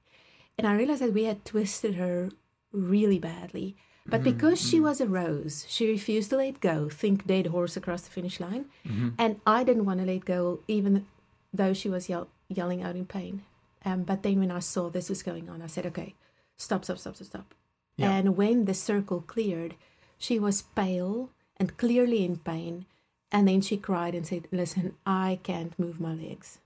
And 0.59 0.66
I 0.66 0.74
realized 0.74 1.00
that 1.00 1.14
we 1.14 1.24
had 1.24 1.46
twisted 1.46 1.94
her 1.94 2.28
really 2.72 3.18
badly. 3.18 3.74
But 4.07 4.23
mm-hmm. 4.23 4.31
because 4.31 4.61
she 4.61 4.77
mm-hmm. 4.77 4.87
was 4.87 5.01
a 5.01 5.07
rose, 5.07 5.67
she 5.69 5.89
refused 5.89 6.31
to 6.31 6.37
let 6.37 6.61
go, 6.61 6.89
think 6.89 7.27
dead 7.27 7.49
horse 7.49 7.77
across 7.77 8.03
the 8.03 8.11
finish 8.11 8.41
line. 8.41 8.67
Mm-hmm. 8.87 9.11
And 9.19 9.41
I 9.47 9.63
didn't 9.63 9.85
want 9.85 10.01
to 10.01 10.07
let 10.07 10.25
go, 10.25 10.61
even 10.67 11.07
though 11.53 11.73
she 11.73 11.89
was 11.89 12.09
yell- 12.09 12.29
yelling 12.49 12.83
out 12.83 12.97
in 12.97 13.07
pain. 13.07 13.43
Um, 13.85 14.03
but 14.03 14.23
then 14.23 14.39
when 14.41 14.51
I 14.51 14.61
saw 14.61 14.89
this 14.89 15.09
was 15.09 15.23
going 15.23 15.49
on, 15.49 15.63
I 15.63 15.67
said, 15.67 15.87
okay, 15.87 16.15
stop, 16.57 16.85
stop, 16.85 16.99
stop, 16.99 17.17
stop, 17.17 17.27
stop. 17.27 17.55
Yeah. 17.97 18.13
And 18.13 18.37
when 18.37 18.65
the 18.65 18.75
circle 18.75 19.21
cleared, 19.21 19.75
she 20.19 20.39
was 20.39 20.63
pale 20.63 21.31
and 21.57 21.77
clearly 21.77 22.25
in 22.25 22.39
pain. 22.39 22.87
And 23.33 23.47
then 23.47 23.61
she 23.61 23.77
cried 23.77 24.15
and 24.15 24.27
said, 24.27 24.49
listen, 24.51 24.97
I 25.07 25.39
can't 25.43 25.79
move 25.79 26.01
my 26.01 26.15
legs. 26.15 26.59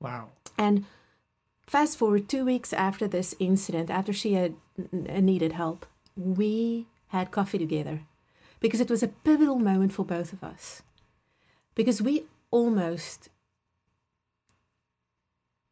Wow. 0.00 0.28
And 0.58 0.84
fast 1.66 1.96
forward 1.96 2.28
two 2.28 2.44
weeks 2.44 2.72
after 2.72 3.08
this 3.08 3.34
incident, 3.38 3.88
after 3.88 4.12
she 4.12 4.34
had 4.34 4.54
needed 4.92 5.52
help, 5.52 5.86
we 6.16 6.86
had 7.08 7.30
coffee 7.30 7.58
together 7.58 8.00
because 8.60 8.80
it 8.80 8.90
was 8.90 9.02
a 9.02 9.08
pivotal 9.08 9.58
moment 9.58 9.92
for 9.92 10.04
both 10.04 10.32
of 10.32 10.42
us. 10.42 10.82
Because 11.74 12.00
we 12.00 12.24
almost, 12.50 13.28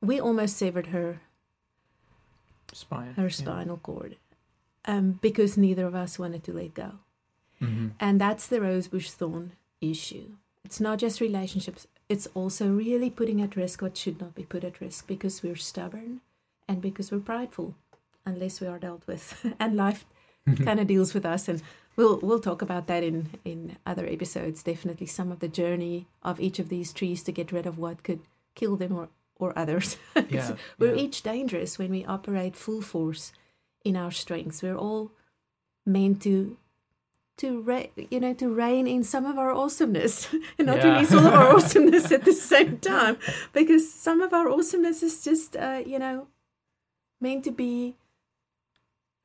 we 0.01 0.21
almost 0.21 0.57
severed 0.57 0.89
her 0.89 1.21
Spine. 2.73 3.15
her 3.15 3.25
yeah. 3.25 3.29
spinal 3.29 3.79
cord, 3.79 4.17
um, 4.85 5.19
because 5.23 5.57
neither 5.57 5.87
of 5.87 5.95
us 5.95 6.19
wanted 6.19 6.45
to 6.45 6.53
let 6.53 6.75
go. 6.75 6.93
Mm-hmm. 7.63 7.89
And 7.99 8.21
that's 8.21 8.47
the 8.47 8.61
rosebush 8.61 9.11
thorn 9.11 9.53
issue. 9.81 10.33
It's 10.65 10.81
not 10.81 10.99
just 10.99 11.21
relationships, 11.21 11.87
it's 12.09 12.29
also 12.35 12.69
really 12.69 13.11
putting 13.11 13.41
at 13.41 13.57
risk 13.57 13.81
what 13.81 13.97
should 13.97 14.21
not 14.21 14.35
be 14.35 14.45
put 14.45 14.65
at 14.65 14.81
risk 14.81 15.07
because 15.07 15.43
we're 15.43 15.57
stubborn 15.57 16.21
and 16.69 16.83
because 16.83 17.11
we're 17.11 17.21
prideful, 17.21 17.75
unless 18.27 18.61
we 18.61 18.67
are 18.67 18.79
dealt 18.79 19.07
with. 19.07 19.47
and 19.61 19.77
life 19.77 20.05
kind 20.65 20.79
of 20.81 20.87
deals 20.87 21.15
with 21.15 21.25
us 21.25 21.49
and 21.49 21.63
we'll 21.97 22.19
we'll 22.21 22.41
talk 22.41 22.61
about 22.63 22.87
that 22.87 23.03
in 23.03 23.31
in 23.45 23.77
other 23.87 24.07
episodes 24.07 24.63
definitely 24.63 25.07
some 25.07 25.33
of 25.33 25.39
the 25.41 25.49
journey 25.49 26.07
of 26.23 26.39
each 26.41 26.59
of 26.59 26.69
these 26.69 26.93
trees 26.93 27.23
to 27.23 27.33
get 27.33 27.53
rid 27.53 27.67
of 27.67 27.79
what 27.79 28.03
could 28.03 28.21
kill 28.55 28.77
them 28.77 28.93
or 28.95 29.09
or 29.39 29.53
others 29.59 29.97
Yeah, 30.29 30.57
we're 30.79 30.95
yeah. 30.95 31.03
each 31.03 31.23
dangerous 31.23 31.79
when 31.79 31.91
we 31.91 32.05
operate 32.05 32.57
full 32.57 32.83
force 32.83 33.33
in 33.85 33.97
our 33.97 34.11
strengths 34.11 34.63
we're 34.63 34.77
all 34.77 35.11
meant 35.87 36.23
to 36.23 36.57
to 37.37 37.61
re- 37.63 37.91
you 38.11 38.21
know 38.21 38.35
to 38.35 38.49
reign 38.55 38.87
in 38.87 39.03
some 39.03 39.25
of 39.27 39.39
our 39.39 39.53
awesomeness 39.53 40.29
and 40.59 40.67
not 40.67 40.79
Yeah. 40.79 40.93
release 40.95 41.13
all 41.13 41.27
of 41.27 41.35
our 41.35 41.55
awesomeness 41.57 42.13
at 42.13 42.25
the 42.25 42.33
same 42.33 42.79
time 42.79 43.17
because 43.53 43.91
some 43.93 44.21
of 44.21 44.33
our 44.33 44.49
awesomeness 44.49 45.03
is 45.03 45.25
just 45.25 45.57
uh, 45.57 45.83
you 45.85 45.99
know 45.99 46.29
meant 47.21 47.45
to 47.45 47.51
be 47.51 47.97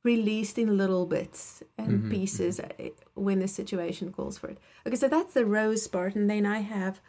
released 0.03 0.57
in 0.57 0.77
little 0.77 1.05
bits 1.05 1.61
and 1.77 2.03
Mhm, 2.03 2.09
pieces 2.09 2.59
uh, 2.59 2.67
when 3.15 3.39
the 3.39 3.47
situation 3.47 4.11
calls 4.13 4.37
for 4.37 4.49
it 4.49 4.57
okay 4.87 4.95
so 4.95 5.07
that's 5.07 5.33
the 5.33 5.45
rose 5.45 5.87
part 5.87 6.15
and 6.15 6.29
then 6.29 6.45
i 6.45 6.59
have 6.59 7.01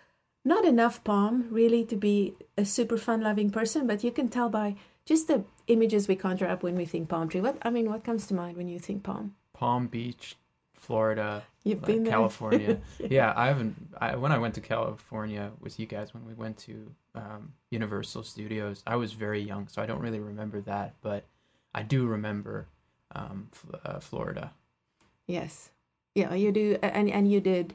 not 0.44 0.64
enough 0.64 1.04
palm 1.04 1.46
really 1.50 1.84
to 1.84 1.96
be 1.96 2.34
a 2.58 2.64
super 2.64 2.96
fun 2.96 3.20
loving 3.20 3.50
person 3.50 3.86
but 3.86 4.02
you 4.02 4.10
can 4.10 4.28
tell 4.28 4.48
by 4.48 4.74
just 5.04 5.28
the 5.28 5.44
images 5.68 6.08
we 6.08 6.16
conjure 6.16 6.48
up 6.48 6.62
when 6.62 6.74
we 6.74 6.84
think 6.84 7.08
palm 7.08 7.28
tree 7.28 7.40
what 7.40 7.56
i 7.62 7.70
mean 7.70 7.88
what 7.88 8.02
comes 8.04 8.26
to 8.26 8.34
mind 8.34 8.56
when 8.56 8.68
you 8.68 8.78
think 8.78 9.02
palm 9.02 9.34
Palm 9.52 9.88
Beach, 9.88 10.36
Florida, 10.72 11.42
you've 11.64 11.82
like 11.82 11.86
been 11.86 12.04
there 12.04 12.12
California. 12.14 12.80
yeah, 13.10 13.34
I 13.36 13.48
haven't. 13.48 13.76
I, 14.00 14.16
when 14.16 14.32
I 14.32 14.38
went 14.38 14.54
to 14.54 14.62
California 14.62 15.52
with 15.60 15.78
you 15.78 15.84
guys, 15.84 16.14
when 16.14 16.24
we 16.24 16.32
went 16.32 16.56
to 16.60 16.90
um, 17.14 17.52
Universal 17.70 18.22
Studios, 18.22 18.82
I 18.86 18.96
was 18.96 19.12
very 19.12 19.42
young, 19.42 19.68
so 19.68 19.82
I 19.82 19.86
don't 19.86 20.00
really 20.00 20.18
remember 20.18 20.62
that. 20.62 20.94
But 21.02 21.26
I 21.74 21.82
do 21.82 22.06
remember 22.06 22.68
um, 23.14 23.48
uh, 23.84 23.98
Florida. 24.00 24.52
yes 25.26 25.70
yeah 26.14 26.34
you 26.34 26.50
do 26.52 26.76
and 26.82 27.08
and 27.10 27.30
you 27.30 27.40
did 27.40 27.74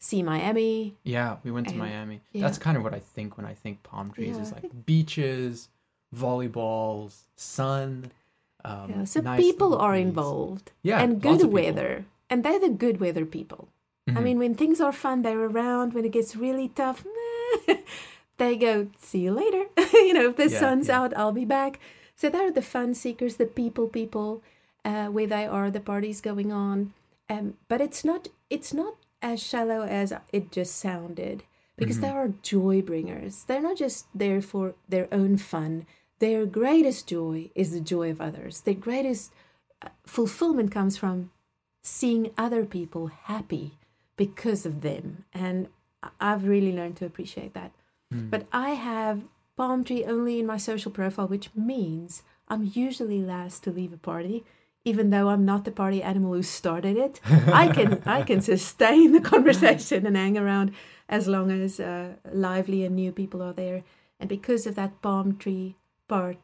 see 0.00 0.22
miami 0.22 0.94
Yeah, 1.04 1.36
we 1.44 1.50
went 1.50 1.68
to 1.68 1.74
And- 1.74 1.80
Miami. 1.82 2.20
yeah. 2.32 2.42
That's 2.42 2.58
kind 2.58 2.76
of 2.76 2.82
what 2.82 2.94
I 2.94 2.98
think 2.98 3.36
when 3.36 3.46
I 3.46 3.54
think 3.54 3.82
palm 3.84 4.10
trees. 4.10 4.34
Yeah, 4.36 4.42
is 4.42 4.52
I 4.52 4.56
like 4.56 4.84
beaches, 4.86 5.68
volleyballs, 6.14 7.12
sun. 7.36 8.10
Um, 8.64 8.90
yeah, 8.90 9.04
so 9.04 9.20
nice 9.20 9.40
people 9.40 9.76
are 9.76 9.94
involved 9.94 10.70
Yeah, 10.82 11.00
and 11.02 11.20
good 11.20 11.44
weather 11.52 12.04
and 12.30 12.42
they're 12.44 12.58
the 12.60 12.68
good 12.70 12.98
weather 13.00 13.24
people 13.26 13.68
I 14.08 14.12
Mhm. 14.12 14.22
mean, 14.24 14.38
when 14.40 14.54
things 14.56 14.80
are 14.80 14.90
fun, 14.92 15.22
they're 15.22 15.44
around. 15.44 15.94
When 15.94 16.04
it 16.04 16.10
gets 16.10 16.34
really 16.34 16.68
tough, 16.68 17.04
they 18.38 18.56
go, 18.56 18.88
see 18.98 19.20
you 19.20 19.32
later. 19.32 19.66
you 19.92 20.12
know, 20.12 20.30
if 20.30 20.36
the 20.36 20.48
sun's 20.48 20.90
out, 20.90 21.16
I'll 21.16 21.30
be 21.30 21.44
back. 21.44 21.78
So 22.14 22.28
they're 22.28 22.52
the 22.52 22.62
fun 22.62 22.94
seekers, 22.94 23.36
the 23.36 23.46
people 23.46 23.88
people, 23.88 24.42
uh, 24.84 25.06
where 25.06 25.26
they 25.26 25.46
are, 25.46 25.70
the 25.70 25.80
parties 25.80 26.20
going 26.20 26.52
on. 26.52 26.92
Um, 27.30 27.54
but 27.68 27.80
it's 27.80 28.04
not 28.04 28.28
it's 28.50 28.72
not 28.74 28.94
as 29.22 29.42
shallow 29.42 29.82
as 29.82 30.12
it 30.32 30.50
just 30.52 30.76
sounded 30.76 31.44
because 31.76 31.98
Mhm. 31.98 32.00
they 32.02 32.08
are 32.10 32.28
joy 32.42 32.82
bringers. 32.82 33.44
They're 33.44 33.62
not 33.62 33.76
just 33.76 34.06
there 34.14 34.42
for 34.42 34.74
their 34.88 35.08
own 35.12 35.36
fun. 35.38 35.86
Their 36.18 36.44
greatest 36.46 37.08
joy 37.08 37.50
is 37.54 37.70
the 37.72 37.80
joy 37.80 38.10
of 38.10 38.20
others. 38.20 38.60
Their 38.60 38.74
greatest 38.74 39.32
uh, 39.80 39.88
fulfillment 40.06 40.70
comes 40.70 40.96
from 40.96 41.30
seeing 41.82 42.30
other 42.38 42.64
people 42.64 43.06
happy 43.08 43.78
because 44.16 44.64
of 44.66 44.82
them. 44.82 45.24
And 45.32 45.68
I've 46.20 46.44
really 46.46 46.72
learned 46.72 46.96
to 46.98 47.06
appreciate 47.06 47.54
that. 47.54 47.72
Mm. 48.12 48.30
But 48.30 48.46
I 48.52 48.70
have 48.70 49.22
palm 49.56 49.84
tree 49.84 50.04
only 50.04 50.40
in 50.40 50.46
my 50.46 50.56
social 50.56 50.90
profile, 50.90 51.28
which 51.28 51.50
means 51.54 52.22
I'm 52.48 52.70
usually 52.74 53.20
last 53.20 53.62
to 53.64 53.70
leave 53.70 53.92
a 53.92 53.96
party. 53.96 54.44
Even 54.84 55.10
though 55.10 55.28
I'm 55.28 55.44
not 55.44 55.64
the 55.64 55.70
party 55.70 56.02
animal 56.02 56.32
who 56.34 56.42
started 56.42 56.96
it, 56.96 57.20
I 57.46 57.68
can 57.68 58.02
I 58.04 58.22
can 58.22 58.40
sustain 58.52 59.12
the 59.12 59.20
conversation 59.20 60.06
and 60.06 60.16
hang 60.16 60.36
around 60.36 60.72
as 61.08 61.28
long 61.28 61.52
as 61.52 61.78
uh, 61.78 62.14
lively 62.32 62.84
and 62.84 62.96
new 62.96 63.12
people 63.12 63.42
are 63.42 63.52
there. 63.52 63.84
And 64.18 64.28
because 64.28 64.66
of 64.66 64.74
that 64.74 65.00
palm 65.00 65.36
tree 65.36 65.76
part, 66.08 66.38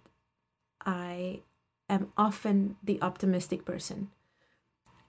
I 0.84 1.40
am 1.88 2.12
often 2.16 2.76
the 2.82 3.00
optimistic 3.02 3.64
person, 3.64 4.10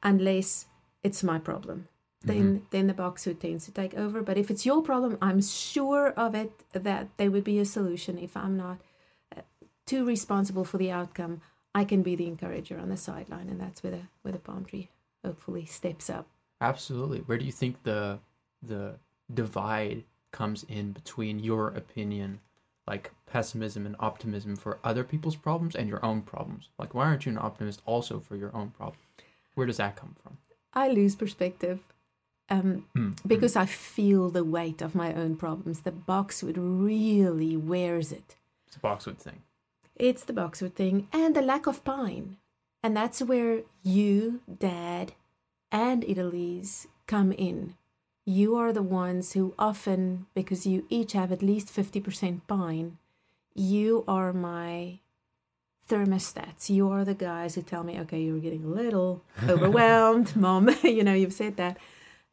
unless 0.01 0.65
it's 1.03 1.23
my 1.23 1.38
problem. 1.38 1.88
Then 2.21 2.65
then 2.71 2.88
the 2.88 2.93
boxwood 2.93 3.39
tends 3.39 3.65
to 3.65 3.71
take 3.71 3.93
over. 3.93 4.21
But 4.21 4.38
if 4.38 4.51
it's 4.51 4.65
your 4.65 4.82
problem, 4.82 5.17
I'm 5.21 5.41
sure 5.41 6.10
of 6.12 6.36
it 6.36 6.51
that 6.73 7.08
there 7.17 7.32
would 7.32 7.45
be 7.45 7.60
a 7.60 7.65
solution. 7.65 8.17
If 8.17 8.36
I'm 8.36 8.58
not 8.58 8.79
uh, 9.36 9.41
too 9.86 10.05
responsible 10.05 10.65
for 10.65 10.77
the 10.77 10.91
outcome, 10.91 11.41
I 11.73 11.86
can 11.86 12.01
be 12.01 12.15
the 12.15 12.27
encourager 12.27 12.77
on 12.77 12.89
the 12.89 12.97
sideline, 12.97 13.47
and 13.47 13.60
that's 13.60 13.84
where 13.84 13.91
the 13.91 14.01
where 14.21 14.34
the 14.34 14.39
palm 14.39 14.65
tree 14.65 14.89
hopefully 15.23 15.65
steps 15.65 16.10
up. 16.10 16.27
Absolutely. 16.60 17.19
Where 17.19 17.38
do 17.38 17.45
you 17.45 17.53
think 17.53 17.84
the 17.84 18.19
the 18.62 18.95
divide 19.34 20.03
comes 20.32 20.65
in 20.67 20.91
between 20.91 21.39
your 21.39 21.69
opinion, 21.69 22.41
like 22.86 23.12
pessimism 23.27 23.86
and 23.86 23.95
optimism 23.99 24.58
for 24.58 24.79
other 24.84 25.05
people's 25.05 25.38
problems 25.38 25.73
and 25.73 25.88
your 25.88 26.03
own 26.03 26.21
problems? 26.21 26.67
Like, 26.77 26.93
why 26.93 27.05
aren't 27.05 27.25
you 27.25 27.32
an 27.32 27.38
optimist 27.38 27.82
also 27.86 28.19
for 28.19 28.36
your 28.36 28.53
own 28.53 28.71
problem? 28.71 28.99
Where 29.55 29.65
does 29.65 29.77
that 29.77 29.95
come 29.95 30.17
from? 30.21 30.38
I 30.73 30.89
lose 30.89 31.15
perspective 31.15 31.79
um, 32.49 32.85
Mm, 32.95 33.15
because 33.25 33.55
I 33.55 33.65
feel 33.65 34.29
the 34.29 34.43
weight 34.43 34.81
of 34.81 34.95
my 34.95 35.13
own 35.13 35.35
problems. 35.35 35.81
The 35.81 35.91
boxwood 35.91 36.57
really 36.57 37.55
wears 37.55 38.12
it. 38.12 38.35
It's 38.67 38.77
a 38.77 38.79
boxwood 38.79 39.19
thing. 39.19 39.41
It's 39.95 40.23
the 40.23 40.33
boxwood 40.33 40.75
thing 40.75 41.07
and 41.12 41.35
the 41.35 41.41
lack 41.41 41.67
of 41.67 41.83
pine. 41.83 42.38
And 42.81 42.95
that's 42.95 43.21
where 43.21 43.62
you, 43.83 44.41
Dad, 44.59 45.13
and 45.71 46.03
Idalise 46.05 46.88
come 47.07 47.31
in. 47.33 47.75
You 48.25 48.55
are 48.55 48.71
the 48.71 48.83
ones 48.83 49.33
who 49.33 49.53
often, 49.59 50.27
because 50.33 50.65
you 50.65 50.85
each 50.89 51.13
have 51.13 51.31
at 51.31 51.41
least 51.41 51.67
50% 51.67 52.41
pine, 52.47 52.97
you 53.55 54.03
are 54.07 54.31
my 54.31 54.99
thermostats. 55.89 56.69
You 56.69 56.89
are 56.91 57.03
the 57.03 57.15
guys 57.15 57.55
who 57.55 57.62
tell 57.62 57.83
me, 57.83 57.99
okay, 58.01 58.21
you're 58.21 58.39
getting 58.39 58.63
a 58.63 58.67
little 58.67 59.23
overwhelmed, 59.49 60.35
mom. 60.35 60.69
you 60.83 61.03
know, 61.03 61.13
you've 61.13 61.33
said 61.33 61.57
that. 61.57 61.77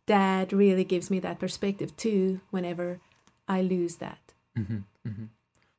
Dad 0.06 0.52
really 0.52 0.84
gives 0.84 1.10
me 1.10 1.18
that 1.20 1.38
perspective 1.38 1.96
too 1.96 2.40
whenever 2.50 3.00
I 3.48 3.62
lose 3.62 3.96
that. 3.96 4.32
hmm 4.56 4.78
hmm 5.04 5.24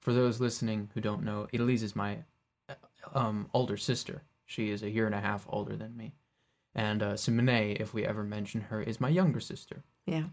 For 0.01 0.13
those 0.13 0.39
listening 0.39 0.89
who 0.93 1.01
don't 1.01 1.23
know, 1.23 1.47
Elise 1.53 1.83
is 1.83 1.95
my 1.95 2.19
uh, 2.69 2.73
um, 3.13 3.49
older 3.53 3.77
sister. 3.77 4.23
She 4.45 4.69
is 4.69 4.83
a 4.83 4.89
year 4.89 5.05
and 5.05 5.15
a 5.15 5.21
half 5.21 5.45
older 5.49 5.75
than 5.75 5.95
me. 5.97 6.13
And 6.75 7.01
uh, 7.01 7.17
Simone, 7.17 7.75
if 7.79 7.93
we 7.93 8.05
ever 8.05 8.23
mention 8.23 8.61
her, 8.61 8.81
is 8.81 9.01
my 9.01 9.09
younger 9.09 9.39
sister. 9.39 9.83
Yeah. 10.05 10.25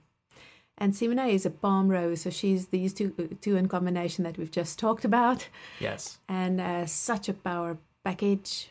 And 0.77 0.95
Simone 0.95 1.29
is 1.31 1.47
a 1.47 1.51
palm 1.51 1.89
rose, 1.89 2.23
so 2.23 2.31
she's 2.31 2.67
these 2.69 2.93
two 2.93 3.11
two 3.41 3.57
in 3.57 3.69
combination 3.69 4.25
that 4.25 4.37
we've 4.37 4.51
just 4.51 4.79
talked 4.79 5.05
about, 5.05 5.49
Yes. 5.81 6.19
and 6.29 6.61
uh, 6.61 6.87
such 6.87 7.29
a 7.29 7.33
power 7.33 7.79
package, 8.05 8.71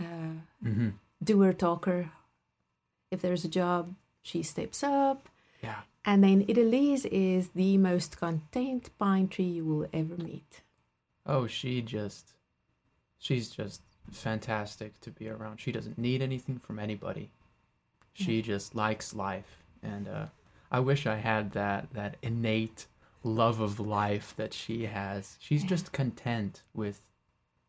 uh, 0.00 0.40
hmm 0.62 0.90
doer 1.22 1.52
talker. 1.52 2.10
If 3.10 3.20
there's 3.22 3.44
a 3.44 3.48
job, 3.48 3.94
she 4.24 4.42
steps 4.42 4.82
up. 4.82 5.28
Yeah. 5.62 5.82
And 6.04 6.22
then 6.24 6.44
Idalise 6.48 7.04
is 7.06 7.50
the 7.54 7.78
most 7.78 8.18
content 8.18 8.90
pine 8.98 9.28
tree 9.28 9.44
you 9.44 9.64
will 9.64 9.86
ever 9.92 10.16
meet. 10.16 10.62
Oh, 11.24 11.46
she 11.46 11.80
just, 11.80 12.32
she's 13.18 13.48
just 13.48 13.80
fantastic 14.10 15.00
to 15.02 15.10
be 15.10 15.28
around. 15.28 15.60
She 15.60 15.72
doesn't 15.72 15.96
need 15.98 16.20
anything 16.20 16.58
from 16.58 16.78
anybody. 16.78 17.30
She 18.14 18.42
just 18.42 18.74
likes 18.74 19.14
life, 19.14 19.64
and 19.82 20.06
uh, 20.06 20.26
I 20.70 20.78
wish 20.80 21.04
I 21.06 21.16
had 21.16 21.50
that 21.52 21.92
that 21.94 22.16
innate 22.22 22.86
love 23.24 23.58
of 23.60 23.80
life 23.80 24.34
that 24.36 24.52
she 24.54 24.84
has. 24.86 25.36
She's 25.40 25.62
Yeah. 25.62 25.70
just 25.70 25.92
content 25.92 26.62
with 26.74 27.00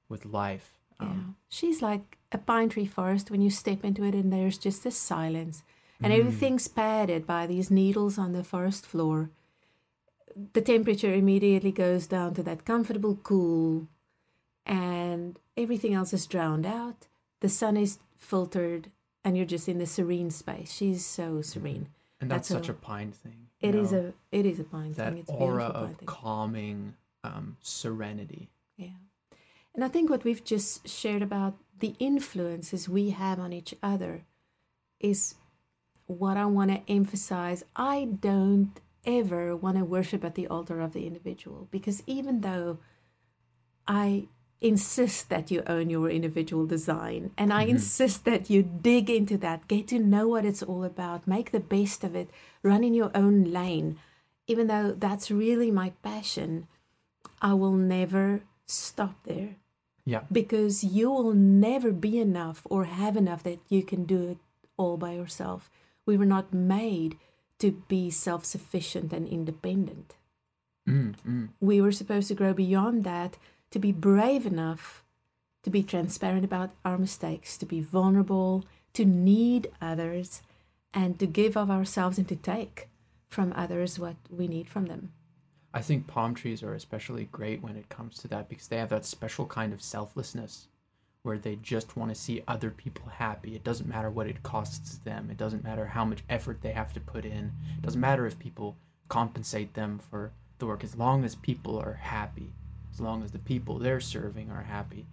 with 0.09 0.23
life. 0.25 0.77
Yeah. 1.01 1.07
Um, 1.07 1.35
She's 1.49 1.81
like 1.81 2.17
a 2.31 2.37
pine 2.37 2.69
tree 2.69 2.85
forest 2.85 3.31
when 3.31 3.41
you 3.41 3.49
step 3.49 3.83
into 3.83 4.03
it 4.03 4.13
and 4.13 4.31
there's 4.31 4.57
just 4.59 4.83
this 4.83 4.97
silence. 4.97 5.63
And 6.01 6.11
Mm. 6.13 6.19
everything's 6.19 6.67
padded 6.67 7.25
by 7.25 7.47
these 7.47 7.71
needles 7.71 8.17
on 8.17 8.33
the 8.33 8.43
forest 8.43 8.85
floor. 8.85 9.29
The 10.53 10.61
temperature 10.61 11.13
immediately 11.13 11.71
goes 11.71 12.07
down 12.07 12.33
to 12.33 12.43
that 12.43 12.65
comfortable 12.65 13.15
cool, 13.15 13.87
and 14.65 15.39
everything 15.55 15.93
else 15.93 16.13
is 16.13 16.25
drowned 16.27 16.65
out. 16.65 17.07
The 17.39 17.49
sun 17.49 17.77
is 17.77 17.99
filtered, 18.17 18.91
and 19.23 19.37
you're 19.37 19.45
just 19.45 19.69
in 19.69 19.77
the 19.77 19.85
serene 19.85 20.31
space. 20.31 20.71
She's 20.71 21.05
so 21.05 21.41
serene. 21.41 21.87
and 22.21 22.31
that's, 22.31 22.47
That's 22.47 22.65
such 22.67 22.69
a- 22.69 22.71
a 22.71 22.75
pine 22.75 23.11
thing. 23.11 23.47
It 23.59 23.75
is 23.75 23.91
know? 23.91 24.13
a 24.31 24.37
it 24.37 24.45
is 24.45 24.59
a 24.59 24.63
pine 24.63 24.93
that 24.93 25.11
thing. 25.13 25.19
It's 25.19 25.29
aura 25.29 25.65
of 25.65 25.97
thing. 25.97 26.05
calming 26.07 26.95
um, 27.23 27.57
serenity. 27.61 28.49
Yeah. 28.77 28.97
And 29.73 29.83
I 29.83 29.87
think 29.89 30.09
what 30.09 30.23
we've 30.23 30.43
just 30.43 30.87
shared 30.87 31.21
about 31.21 31.57
the 31.79 31.93
influences 31.99 32.87
we 32.87 33.09
have 33.11 33.39
on 33.39 33.51
each 33.53 33.73
other 33.83 34.23
is 34.99 35.35
what 36.07 36.37
I 36.37 36.45
want 36.45 36.71
to 36.71 36.91
emphasize. 36.91 37.63
I 37.75 38.05
don't 38.19 38.79
ever 39.05 39.55
want 39.55 39.77
to 39.77 39.85
worship 39.85 40.23
at 40.23 40.35
the 40.35 40.47
altar 40.47 40.81
of 40.81 40.93
the 40.93 41.05
individual 41.05 41.67
because 41.71 42.03
even 42.07 42.41
though 42.41 42.79
I 43.87 44.27
insist 44.61 45.29
that 45.29 45.51
you 45.51 45.61
own 45.67 45.89
your 45.89 46.09
individual 46.09 46.65
design 46.65 47.31
and 47.37 47.53
I 47.53 47.63
mm-hmm. 47.63 47.75
insist 47.75 48.25
that 48.25 48.49
you 48.49 48.63
dig 48.63 49.09
into 49.09 49.37
that, 49.39 49.67
get 49.67 49.87
to 49.89 49.99
know 49.99 50.27
what 50.27 50.45
it's 50.45 50.63
all 50.63 50.83
about, 50.83 51.27
make 51.27 51.51
the 51.51 51.59
best 51.59 52.03
of 52.03 52.15
it, 52.15 52.29
run 52.63 52.83
in 52.83 52.93
your 52.93 53.11
own 53.13 53.43
lane. 53.43 53.97
Even 54.47 54.67
though 54.67 54.91
that's 54.91 55.31
really 55.31 55.71
my 55.71 55.93
passion, 56.03 56.67
I 57.41 57.53
will 57.53 57.73
never 57.73 58.41
stop 58.65 59.15
there. 59.23 59.55
Yeah. 60.05 60.21
Because 60.31 60.83
you 60.83 61.09
will 61.09 61.33
never 61.33 61.91
be 61.91 62.19
enough 62.19 62.61
or 62.69 62.85
have 62.85 63.17
enough 63.17 63.43
that 63.43 63.59
you 63.69 63.83
can 63.83 64.05
do 64.05 64.29
it 64.29 64.37
all 64.77 64.97
by 64.97 65.13
yourself. 65.13 65.69
We 66.05 66.17
were 66.17 66.25
not 66.25 66.53
made 66.53 67.17
to 67.59 67.71
be 67.87 68.09
self 68.09 68.45
sufficient 68.45 69.13
and 69.13 69.27
independent. 69.27 70.15
Mm, 70.87 71.15
mm. 71.27 71.49
We 71.59 71.81
were 71.81 71.91
supposed 71.91 72.27
to 72.27 72.35
grow 72.35 72.53
beyond 72.53 73.03
that, 73.05 73.37
to 73.71 73.79
be 73.79 73.91
brave 73.91 74.45
enough 74.45 75.05
to 75.65 75.71
be 75.71 75.81
transparent 75.81 76.45
about 76.45 76.69
our 76.85 76.95
mistakes, 76.99 77.57
to 77.57 77.65
be 77.65 77.81
vulnerable, 77.81 78.63
to 78.93 79.03
need 79.03 79.67
others, 79.81 80.43
and 80.93 81.17
to 81.17 81.25
give 81.25 81.57
of 81.57 81.71
ourselves 81.71 82.19
and 82.19 82.27
to 82.27 82.35
take 82.35 82.87
from 83.29 83.51
others 83.53 83.97
what 83.97 84.15
we 84.29 84.47
need 84.47 84.69
from 84.69 84.85
them. 84.85 85.11
I 85.73 85.81
think 85.81 86.05
palm 86.05 86.35
trees 86.35 86.61
are 86.61 86.75
especially 86.75 87.25
great 87.31 87.63
when 87.63 87.75
it 87.75 87.89
comes 87.89 88.19
to 88.19 88.27
that 88.27 88.47
because 88.47 88.67
they 88.67 88.77
have 88.77 88.89
that 88.89 89.05
special 89.05 89.47
kind 89.47 89.73
of 89.73 89.81
selflessness 89.81 90.67
where 91.25 91.37
they 91.37 91.55
just 91.57 91.97
want 91.97 92.09
to 92.13 92.15
see 92.15 92.43
other 92.47 92.69
people 92.69 93.09
happy. 93.09 93.55
It 93.55 93.63
doesn't 93.63 93.89
matter 93.89 94.09
what 94.09 94.27
it 94.27 94.43
costs 94.43 94.97
them. 94.99 95.29
It 95.31 95.37
doesn't 95.37 95.63
matter 95.63 95.85
how 95.85 96.05
much 96.05 96.23
effort 96.29 96.61
they 96.61 96.71
have 96.71 96.93
to 96.93 96.99
put 96.99 97.25
in. 97.25 97.51
It 97.77 97.81
doesn't 97.81 97.99
matter 97.99 98.25
if 98.25 98.37
people 98.39 98.77
compensate 99.09 99.73
them 99.73 99.99
for 99.99 100.31
the 100.59 100.65
work 100.65 100.83
as 100.83 100.95
long 100.95 101.25
as 101.25 101.35
people 101.35 101.77
are 101.79 101.93
happy. 101.93 102.53
As 102.93 103.01
long 103.01 103.23
as 103.23 103.31
the 103.31 103.39
people 103.39 103.77
they're 103.77 103.99
serving 103.99 104.49
are 104.51 104.63
happy, 104.63 105.05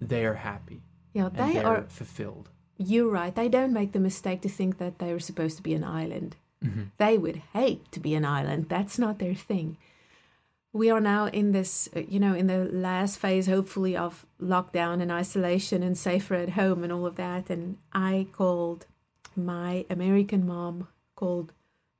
they 0.00 0.24
are 0.24 0.34
happy. 0.34 0.80
Yeah, 1.12 1.28
they 1.28 1.58
are 1.58 1.82
fulfilled. 1.88 2.48
You're 2.78 3.10
right. 3.10 3.34
They 3.34 3.48
don't 3.48 3.72
make 3.72 3.92
the 3.92 4.00
mistake 4.00 4.40
to 4.42 4.48
think 4.48 4.78
that 4.78 4.98
they 4.98 5.12
are 5.12 5.20
supposed 5.20 5.58
to 5.58 5.62
be 5.62 5.74
an 5.74 5.84
island. 5.84 6.36
Mm-hmm. 6.64 6.84
They 6.96 7.18
would 7.18 7.42
hate 7.52 7.92
to 7.92 8.00
be 8.00 8.14
an 8.14 8.24
island. 8.24 8.68
That's 8.68 8.98
not 8.98 9.18
their 9.18 9.34
thing 9.34 9.76
we 10.72 10.90
are 10.90 11.00
now 11.00 11.26
in 11.26 11.52
this, 11.52 11.88
uh, 11.94 12.00
you 12.00 12.18
know, 12.18 12.34
in 12.34 12.46
the 12.46 12.64
last 12.64 13.18
phase, 13.18 13.46
hopefully, 13.46 13.96
of 13.96 14.26
lockdown 14.40 15.02
and 15.02 15.12
isolation 15.12 15.82
and 15.82 15.96
safer 15.96 16.34
at 16.34 16.50
home 16.50 16.82
and 16.82 16.92
all 16.92 17.06
of 17.06 17.16
that. 17.16 17.50
And 17.50 17.76
I 17.92 18.26
called 18.32 18.86
my 19.36 19.84
American 19.90 20.46
mom, 20.46 20.88
called 21.14 21.52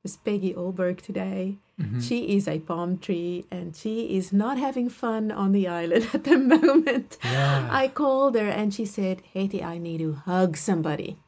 Miss 0.02 0.16
Peggy 0.16 0.54
Olberg 0.54 1.02
today. 1.02 1.58
Mm-hmm. 1.80 2.00
She 2.00 2.36
is 2.36 2.48
a 2.48 2.60
palm 2.60 2.98
tree 2.98 3.44
and 3.50 3.76
she 3.76 4.16
is 4.16 4.32
not 4.32 4.58
having 4.58 4.88
fun 4.88 5.30
on 5.30 5.52
the 5.52 5.68
island 5.68 6.08
at 6.14 6.24
the 6.24 6.38
moment. 6.38 7.18
Yeah. 7.24 7.68
I 7.70 7.88
called 7.88 8.36
her 8.36 8.48
and 8.48 8.72
she 8.72 8.86
said, 8.86 9.22
Hettie, 9.34 9.62
I 9.62 9.78
need 9.78 9.98
to 9.98 10.14
hug 10.14 10.56
somebody. 10.56 11.18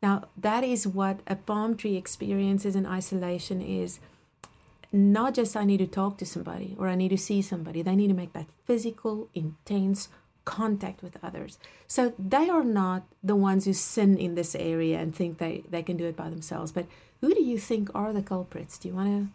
Now, 0.00 0.28
that 0.36 0.62
is 0.62 0.86
what 0.86 1.20
a 1.26 1.34
palm 1.34 1.76
tree 1.76 1.96
experiences 1.96 2.76
in 2.76 2.86
isolation 2.86 3.62
is 3.62 4.00
not 4.94 5.34
just 5.34 5.56
I 5.56 5.64
need 5.64 5.78
to 5.78 5.86
talk 5.86 6.18
to 6.18 6.26
somebody 6.26 6.76
or 6.78 6.88
I 6.88 6.94
need 6.94 7.08
to 7.08 7.18
see 7.18 7.42
somebody, 7.42 7.82
they 7.82 7.96
need 7.96 8.08
to 8.08 8.14
make 8.14 8.32
that 8.32 8.46
physical, 8.64 9.28
intense 9.34 10.08
contact 10.44 11.02
with 11.02 11.16
others. 11.22 11.58
So 11.86 12.14
they 12.18 12.48
are 12.48 12.64
not 12.64 13.04
the 13.22 13.36
ones 13.36 13.64
who 13.64 13.72
sin 13.72 14.16
in 14.16 14.34
this 14.34 14.54
area 14.54 14.98
and 14.98 15.14
think 15.14 15.38
they, 15.38 15.64
they 15.68 15.82
can 15.82 15.96
do 15.96 16.04
it 16.04 16.16
by 16.16 16.30
themselves. 16.30 16.70
But 16.70 16.86
who 17.20 17.34
do 17.34 17.42
you 17.42 17.58
think 17.58 17.90
are 17.94 18.12
the 18.12 18.22
culprits? 18.22 18.78
Do 18.78 18.88
you 18.88 18.94
want 18.94 19.08
to 19.08 19.28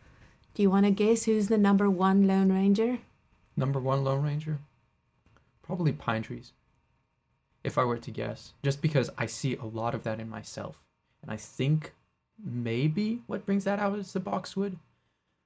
do 0.55 0.64
you 0.64 0.70
want 0.70 0.86
to 0.86 0.91
guess 0.91 1.26
who's 1.26 1.47
the 1.47 1.57
number 1.57 1.89
one 1.89 2.28
lone 2.28 2.51
ranger? 2.51 2.99
Number 3.55 3.80
one 3.80 4.03
lone 4.03 4.24
ranger? 4.24 4.60
Probably 5.62 5.93
pine 5.93 6.24
trees. 6.24 6.53
If 7.64 7.78
I 7.78 7.84
were 7.84 7.97
to 7.97 8.12
guess, 8.12 8.53
just 8.64 8.82
because 8.82 9.10
I 9.18 9.26
see 9.26 9.55
a 9.55 9.66
lot 9.66 9.93
of 9.93 10.03
that 10.03 10.20
in 10.20 10.30
myself, 10.30 10.82
and 11.22 11.32
I 11.32 11.38
think 11.38 11.93
maybe 12.43 13.22
what 13.28 13.45
brings 13.45 13.66
that 13.66 13.80
out 13.80 13.99
is 13.99 14.12
the 14.12 14.20
boxwood 14.20 14.78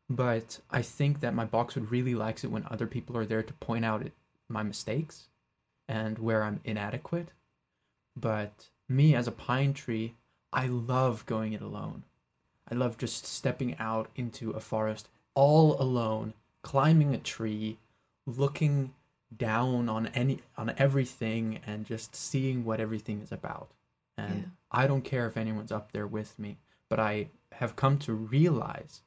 but 0.10 0.60
I 0.70 0.82
think 0.82 1.20
that 1.22 1.34
my 1.34 1.46
boxwood 1.46 1.92
really 1.92 2.16
likes 2.16 2.44
it 2.44 2.52
when 2.52 2.66
other 2.70 2.88
people 2.88 3.18
are 3.18 3.26
there 3.26 3.44
to 3.44 3.54
point 3.54 3.86
out 3.86 4.06
my 4.50 4.64
mistakes 4.64 5.28
and 5.88 6.18
where 6.20 6.44
I'm 6.44 6.60
inadequate. 6.64 7.30
But 8.16 8.70
me 8.88 9.16
as 9.16 9.28
a 9.28 9.32
pine 9.32 9.74
tree, 9.74 10.16
I 10.52 10.68
love 10.68 11.26
going 11.26 11.54
it 11.54 11.62
alone. 11.62 12.04
I 12.70 12.76
love 12.76 12.98
just 12.98 13.26
stepping 13.26 13.76
out 13.80 14.10
into 14.16 14.52
a 14.52 14.60
forest 14.60 15.10
all 15.36 15.82
alone, 15.82 16.34
climbing 16.62 17.14
a 17.14 17.18
tree, 17.18 17.78
looking 18.26 18.94
down 19.36 19.90
on 19.90 20.08
any 20.08 20.40
on 20.58 20.74
everything 20.78 21.60
and 21.66 21.86
just 21.86 22.16
seeing 22.16 22.64
what 22.64 22.80
everything 22.80 23.22
is 23.22 23.32
about. 23.32 23.72
And 24.18 24.40
yeah. 24.42 24.50
I 24.72 24.88
don't 24.88 25.04
care 25.04 25.28
if 25.28 25.38
anyone's 25.38 25.72
up 25.72 25.92
there 25.92 26.08
with 26.08 26.38
me, 26.38 26.58
but 26.88 27.00
I 27.00 27.30
have 27.54 27.76
come 27.76 27.98
to 28.00 28.14
realize 28.14 29.02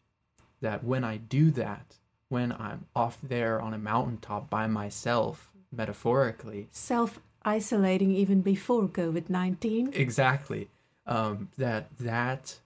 that 0.61 0.85
when 0.85 1.05
I 1.05 1.17
do 1.17 1.51
that, 1.53 1.97
when 2.29 2.53
I'm 2.53 2.87
off 2.95 3.19
there 3.23 3.61
on 3.61 3.75
a 3.75 3.79
mountaintop 3.79 4.51
by 4.51 4.67
myself, 4.67 5.51
metaphorically, 5.71 6.69
self 6.71 7.21
isolating 7.45 8.11
even 8.13 8.41
before 8.41 8.89
COVID 8.89 9.31
19. 9.31 9.93
Exactly. 9.95 10.69
Um, 11.07 11.51
that 11.57 11.97
that 11.99 12.59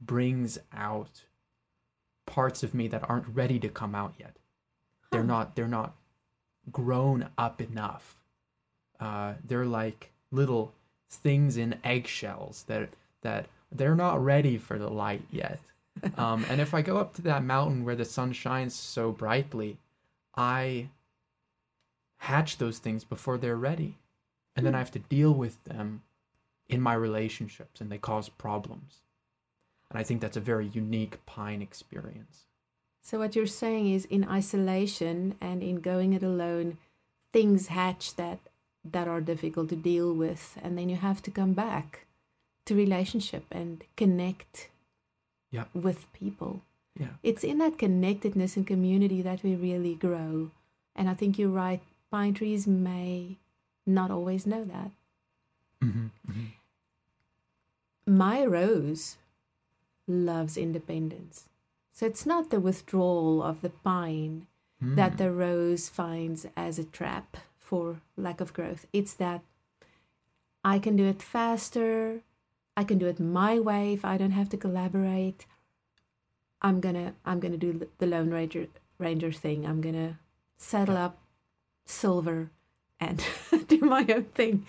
brings 0.00 0.58
out 0.72 1.24
parts 2.26 2.62
of 2.62 2.74
me 2.74 2.88
that 2.88 3.08
aren't 3.08 3.26
ready 3.28 3.58
to 3.58 3.68
come 3.68 3.94
out 3.94 4.14
yet. 4.18 4.36
They're 5.10 5.24
not 5.24 5.56
they're 5.56 5.66
not 5.66 5.94
grown 6.70 7.28
up 7.38 7.60
enough. 7.60 8.16
Uh, 8.98 9.34
they're 9.46 9.64
like 9.64 10.12
little 10.30 10.72
things 11.08 11.56
in 11.56 11.76
eggshells 11.82 12.64
that 12.68 12.90
that 13.22 13.46
they're 13.72 13.96
not 13.96 14.22
ready 14.22 14.58
for 14.58 14.78
the 14.78 14.90
light 14.90 15.22
yet 15.30 15.60
um, 16.16 16.44
and 16.48 16.60
if 16.60 16.74
I 16.74 16.82
go 16.82 16.98
up 16.98 17.14
to 17.14 17.22
that 17.22 17.44
mountain 17.44 17.84
where 17.84 17.96
the 17.96 18.04
sun 18.04 18.32
shines 18.32 18.74
so 18.74 19.12
brightly, 19.12 19.78
I 20.34 20.88
hatch 22.18 22.58
those 22.58 22.78
things 22.78 23.04
before 23.04 23.38
they're 23.38 23.56
ready. 23.56 23.96
And 24.56 24.66
then 24.66 24.74
I 24.74 24.78
have 24.78 24.90
to 24.92 24.98
deal 24.98 25.32
with 25.32 25.62
them 25.64 26.02
in 26.68 26.80
my 26.80 26.94
relationships, 26.94 27.80
and 27.80 27.90
they 27.90 27.98
cause 27.98 28.28
problems. 28.28 29.00
And 29.90 29.98
I 29.98 30.02
think 30.02 30.20
that's 30.20 30.36
a 30.36 30.40
very 30.40 30.66
unique 30.66 31.24
pine 31.26 31.62
experience. 31.62 32.46
So, 33.02 33.18
what 33.18 33.34
you're 33.34 33.46
saying 33.46 33.92
is 33.92 34.04
in 34.04 34.28
isolation 34.28 35.34
and 35.40 35.62
in 35.62 35.80
going 35.80 36.12
it 36.12 36.22
alone, 36.22 36.78
things 37.32 37.68
hatch 37.68 38.16
that 38.16 38.38
that 38.84 39.08
are 39.08 39.20
difficult 39.20 39.68
to 39.68 39.76
deal 39.76 40.12
with 40.12 40.58
and 40.62 40.76
then 40.78 40.88
you 40.88 40.96
have 40.96 41.22
to 41.22 41.30
come 41.30 41.52
back 41.52 42.06
to 42.64 42.74
relationship 42.74 43.44
and 43.50 43.84
connect 43.96 44.68
yeah. 45.50 45.64
with 45.74 46.12
people. 46.12 46.62
Yeah. 46.98 47.14
It's 47.22 47.44
in 47.44 47.58
that 47.58 47.78
connectedness 47.78 48.56
and 48.56 48.66
community 48.66 49.22
that 49.22 49.42
we 49.42 49.54
really 49.54 49.94
grow. 49.94 50.50
And 50.94 51.08
I 51.08 51.14
think 51.14 51.38
you're 51.38 51.48
right. 51.48 51.80
Pine 52.10 52.34
trees 52.34 52.66
may 52.66 53.36
not 53.86 54.10
always 54.10 54.46
know 54.46 54.64
that. 54.64 54.90
Mm-hmm, 55.82 56.06
mm-hmm. 56.28 58.16
My 58.16 58.44
rose 58.44 59.16
loves 60.06 60.56
independence. 60.56 61.44
So 61.92 62.06
it's 62.06 62.26
not 62.26 62.50
the 62.50 62.60
withdrawal 62.60 63.42
of 63.42 63.60
the 63.60 63.70
pine 63.70 64.46
mm. 64.82 64.96
that 64.96 65.18
the 65.18 65.30
rose 65.30 65.88
finds 65.88 66.46
as 66.56 66.78
a 66.78 66.84
trap 66.84 67.36
for 67.58 68.00
lack 68.16 68.40
of 68.40 68.52
growth. 68.52 68.86
It's 68.92 69.14
that 69.14 69.42
I 70.64 70.78
can 70.78 70.96
do 70.96 71.06
it 71.06 71.22
faster, 71.22 72.20
I 72.76 72.84
can 72.84 72.98
do 72.98 73.06
it 73.06 73.20
my 73.20 73.58
way 73.58 73.92
if 73.92 74.04
I 74.04 74.16
don't 74.16 74.30
have 74.32 74.48
to 74.50 74.56
collaborate. 74.56 75.46
I'm 76.62 76.80
gonna 76.80 77.14
I'm 77.24 77.40
gonna 77.40 77.56
do 77.56 77.88
the 77.98 78.06
Lone 78.06 78.30
Ranger 78.30 78.66
Ranger 78.98 79.32
thing. 79.32 79.66
I'm 79.66 79.80
gonna 79.80 80.18
settle 80.56 80.96
up 80.96 81.18
silver 81.86 82.50
and 82.98 83.24
do 83.68 83.80
my 83.80 84.06
own 84.08 84.24
thing. 84.34 84.66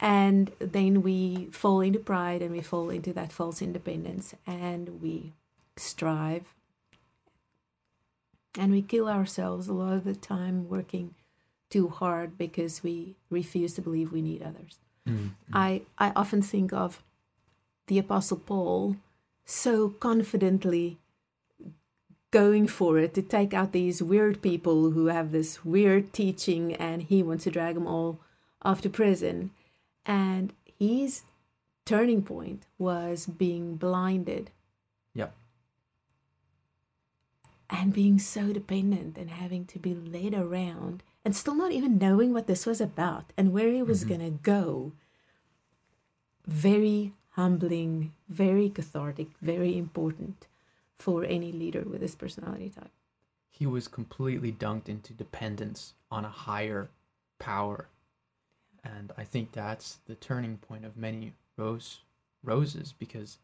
And 0.00 0.52
then 0.60 1.02
we 1.02 1.48
fall 1.50 1.80
into 1.80 1.98
pride 1.98 2.40
and 2.40 2.52
we 2.52 2.62
fall 2.62 2.88
into 2.90 3.12
that 3.14 3.32
false 3.32 3.60
independence 3.60 4.34
and 4.46 5.02
we 5.02 5.32
strive 5.76 6.44
and 8.58 8.72
we 8.72 8.82
kill 8.82 9.08
ourselves 9.08 9.68
a 9.68 9.72
lot 9.72 9.94
of 9.94 10.04
the 10.04 10.14
time 10.14 10.68
working 10.68 11.14
too 11.70 11.88
hard 11.88 12.36
because 12.38 12.82
we 12.82 13.16
refuse 13.30 13.74
to 13.74 13.82
believe 13.82 14.10
we 14.10 14.22
need 14.22 14.42
others. 14.42 14.80
Mm-hmm. 15.08 15.28
I, 15.52 15.82
I 15.98 16.12
often 16.14 16.42
think 16.42 16.72
of 16.72 17.02
the 17.86 17.98
Apostle 17.98 18.36
Paul 18.38 18.96
so 19.44 19.88
confidently 19.88 20.98
going 22.30 22.66
for 22.66 22.98
it 22.98 23.14
to 23.14 23.22
take 23.22 23.54
out 23.54 23.72
these 23.72 24.02
weird 24.02 24.42
people 24.42 24.90
who 24.90 25.06
have 25.06 25.32
this 25.32 25.64
weird 25.64 26.12
teaching 26.12 26.74
and 26.74 27.02
he 27.02 27.22
wants 27.22 27.44
to 27.44 27.50
drag 27.50 27.74
them 27.74 27.86
all 27.86 28.20
off 28.60 28.82
to 28.82 28.90
prison. 28.90 29.50
And 30.04 30.52
he's 30.78 31.22
turning 31.86 32.22
point 32.22 32.64
was 32.78 33.24
being 33.26 33.76
blinded 33.76 34.50
Yep. 35.14 35.34
and 37.70 37.92
being 37.94 38.18
so 38.18 38.52
dependent 38.52 39.16
and 39.16 39.30
having 39.30 39.64
to 39.66 39.78
be 39.78 39.94
led 39.94 40.34
around 40.34 41.02
and 41.24 41.34
still 41.34 41.54
not 41.54 41.72
even 41.72 41.98
knowing 41.98 42.32
what 42.32 42.46
this 42.46 42.66
was 42.66 42.80
about 42.80 43.32
and 43.36 43.52
where 43.52 43.70
he 43.70 43.82
was 43.82 44.00
mm-hmm. 44.00 44.16
going 44.16 44.32
to 44.32 44.38
go. 44.42 44.92
Very 46.46 47.12
humbling, 47.30 48.12
very 48.28 48.68
cathartic, 48.68 49.28
very 49.40 49.76
important 49.76 50.46
for 50.96 51.24
any 51.24 51.52
leader 51.52 51.82
with 51.82 52.00
this 52.00 52.14
personality 52.14 52.70
type. 52.70 52.90
He 53.50 53.66
was 53.66 53.88
completely 53.88 54.52
dunked 54.52 54.88
into 54.88 55.12
dependence 55.12 55.94
on 56.10 56.24
a 56.24 56.30
higher 56.30 56.90
power. 57.38 57.88
And 58.84 59.12
I 59.16 59.24
think 59.24 59.52
that's 59.52 59.98
the 60.06 60.14
turning 60.14 60.58
point 60.58 60.84
of 60.84 60.96
many 60.96 61.32
rose 61.56 62.00
roses 62.42 62.94
because 62.98 63.38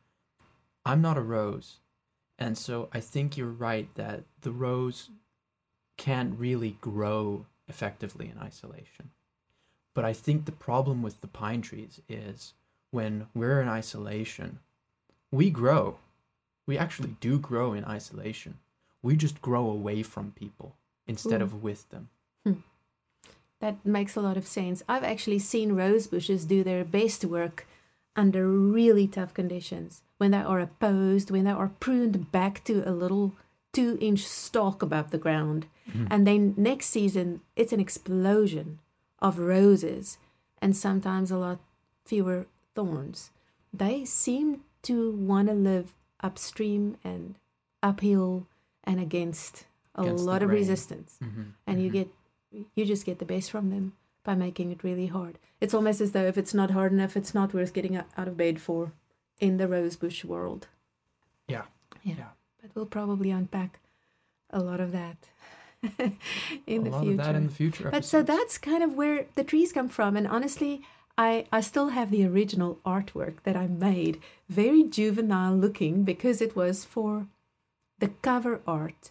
I'm 0.84 1.02
not 1.02 1.16
a 1.16 1.22
rose. 1.22 1.78
And 2.38 2.56
so 2.56 2.88
I 2.92 3.00
think 3.00 3.36
you're 3.36 3.48
right 3.48 3.88
that 3.94 4.24
the 4.40 4.52
rose 4.52 5.10
can't 5.96 6.38
really 6.38 6.76
grow 6.80 7.46
effectively 7.68 8.30
in 8.30 8.38
isolation. 8.38 9.10
But 9.94 10.04
I 10.04 10.12
think 10.12 10.44
the 10.44 10.52
problem 10.52 11.02
with 11.02 11.20
the 11.20 11.28
pine 11.28 11.62
trees 11.62 12.00
is 12.08 12.54
when 12.90 13.26
we're 13.34 13.60
in 13.60 13.68
isolation, 13.68 14.58
we 15.30 15.50
grow. 15.50 15.98
We 16.66 16.78
actually 16.78 17.16
do 17.20 17.38
grow 17.38 17.72
in 17.72 17.84
isolation. 17.84 18.58
We 19.02 19.16
just 19.16 19.42
grow 19.42 19.68
away 19.68 20.02
from 20.02 20.32
people 20.32 20.76
instead 21.06 21.40
Ooh. 21.40 21.44
of 21.44 21.62
with 21.62 21.88
them. 21.90 22.08
Hmm. 22.44 22.54
That 23.60 23.84
makes 23.84 24.16
a 24.16 24.20
lot 24.20 24.36
of 24.36 24.46
sense. 24.46 24.82
I've 24.88 25.04
actually 25.04 25.38
seen 25.38 25.72
rose 25.72 26.06
bushes 26.06 26.44
do 26.44 26.64
their 26.64 26.84
best 26.84 27.24
work 27.24 27.66
under 28.16 28.48
really 28.48 29.06
tough 29.06 29.34
conditions 29.34 30.02
when 30.18 30.30
they 30.30 30.38
are 30.38 30.60
opposed, 30.60 31.30
when 31.30 31.44
they 31.44 31.50
are 31.50 31.72
pruned 31.80 32.30
back 32.30 32.64
to 32.64 32.88
a 32.88 32.92
little 32.92 33.34
two 33.72 33.98
inch 34.00 34.26
stalk 34.26 34.82
above 34.82 35.10
the 35.10 35.18
ground. 35.18 35.66
And 36.10 36.26
then 36.26 36.54
next 36.56 36.86
season, 36.86 37.40
it's 37.56 37.72
an 37.72 37.80
explosion 37.80 38.80
of 39.20 39.38
roses 39.38 40.18
and 40.60 40.74
sometimes 40.76 41.30
a 41.30 41.36
lot 41.36 41.60
fewer 42.04 42.46
thorns. 42.74 43.30
They 43.72 44.04
seem 44.04 44.62
to 44.82 45.12
want 45.12 45.48
to 45.48 45.54
live 45.54 45.92
upstream 46.20 46.96
and 47.04 47.34
uphill 47.82 48.46
and 48.82 48.98
against 49.00 49.66
a 49.94 50.02
Against 50.02 50.24
lot 50.24 50.42
of 50.42 50.50
resistance 50.50 51.18
Mhm, 51.22 51.52
and 51.66 51.82
you 51.82 51.90
mhm. 51.90 51.92
get 51.92 52.08
you 52.74 52.84
just 52.84 53.04
get 53.04 53.18
the 53.18 53.24
best 53.24 53.50
from 53.50 53.70
them 53.70 53.92
by 54.22 54.34
making 54.34 54.70
it 54.72 54.82
really 54.84 55.06
hard. 55.06 55.38
It's 55.60 55.74
almost 55.74 56.00
as 56.00 56.12
though 56.12 56.24
if 56.24 56.38
it's 56.38 56.54
not 56.54 56.70
hard 56.70 56.92
enough, 56.92 57.16
it's 57.16 57.34
not 57.34 57.52
worth 57.52 57.72
getting 57.74 57.96
out 57.96 58.28
of 58.28 58.36
bed 58.36 58.60
for 58.60 58.92
in 59.38 59.56
the 59.58 59.68
rosebush 59.68 60.24
world. 60.24 60.66
Yeah. 61.48 61.64
Yeah. 62.02 62.14
Yeah. 62.16 62.28
But 62.62 62.70
we'll 62.74 62.86
probably 62.86 63.30
unpack 63.30 63.80
a 64.50 64.60
lot 64.60 64.80
of 64.80 64.92
that 64.92 65.16
in 66.66 66.86
a 66.86 66.90
the 66.90 66.98
future. 67.00 67.16
that 67.16 67.34
in 67.34 67.46
the 67.46 67.52
future. 67.52 67.90
but 67.90 68.04
so 68.04 68.22
that's 68.22 68.58
kind 68.58 68.82
of 68.82 68.94
where 68.94 69.26
the 69.34 69.44
trees 69.44 69.72
come 69.72 69.88
from. 69.88 70.16
And 70.16 70.26
honestly, 70.26 70.82
I, 71.16 71.46
I 71.52 71.60
still 71.60 71.88
have 71.90 72.10
the 72.10 72.26
original 72.26 72.78
artwork 72.84 73.42
that 73.44 73.56
I 73.56 73.66
made, 73.66 74.20
very 74.48 74.82
juvenile 74.82 75.54
looking 75.54 76.02
because 76.04 76.40
it 76.40 76.56
was 76.56 76.84
for 76.84 77.26
the 77.98 78.08
cover 78.22 78.60
art 78.66 79.10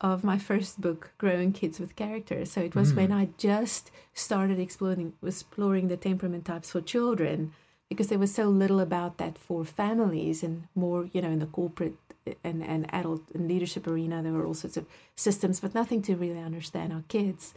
of 0.00 0.24
my 0.24 0.36
first 0.38 0.80
book, 0.80 1.12
Growing 1.18 1.52
Kids 1.52 1.78
with 1.78 1.94
Character. 1.94 2.44
So 2.44 2.60
it 2.60 2.74
was 2.74 2.92
Mm. 2.92 2.96
when 2.96 3.12
I 3.12 3.28
just 3.38 3.90
started 4.14 4.58
exploring 4.58 5.12
exploring 5.22 5.88
the 5.88 5.96
temperament 5.96 6.44
types 6.46 6.70
for 6.72 6.80
children 6.80 7.52
because 7.92 8.08
there 8.08 8.18
was 8.18 8.34
so 8.34 8.44
little 8.44 8.80
about 8.80 9.18
that 9.18 9.38
for 9.38 9.64
families 9.64 10.42
and 10.42 10.68
more, 10.74 11.08
you 11.12 11.20
know, 11.22 11.30
in 11.30 11.38
the 11.38 11.46
corporate 11.46 11.96
eh, 12.26 12.34
and, 12.42 12.62
and 12.62 12.92
adult 12.92 13.22
and 13.34 13.48
leadership 13.48 13.86
arena. 13.86 14.22
There 14.22 14.32
were 14.32 14.46
all 14.46 14.54
sorts 14.54 14.76
of 14.76 14.86
systems, 15.16 15.60
but 15.60 15.74
nothing 15.74 16.02
to 16.02 16.16
really 16.16 16.40
understand 16.40 16.92
our 16.92 17.04
kids. 17.08 17.54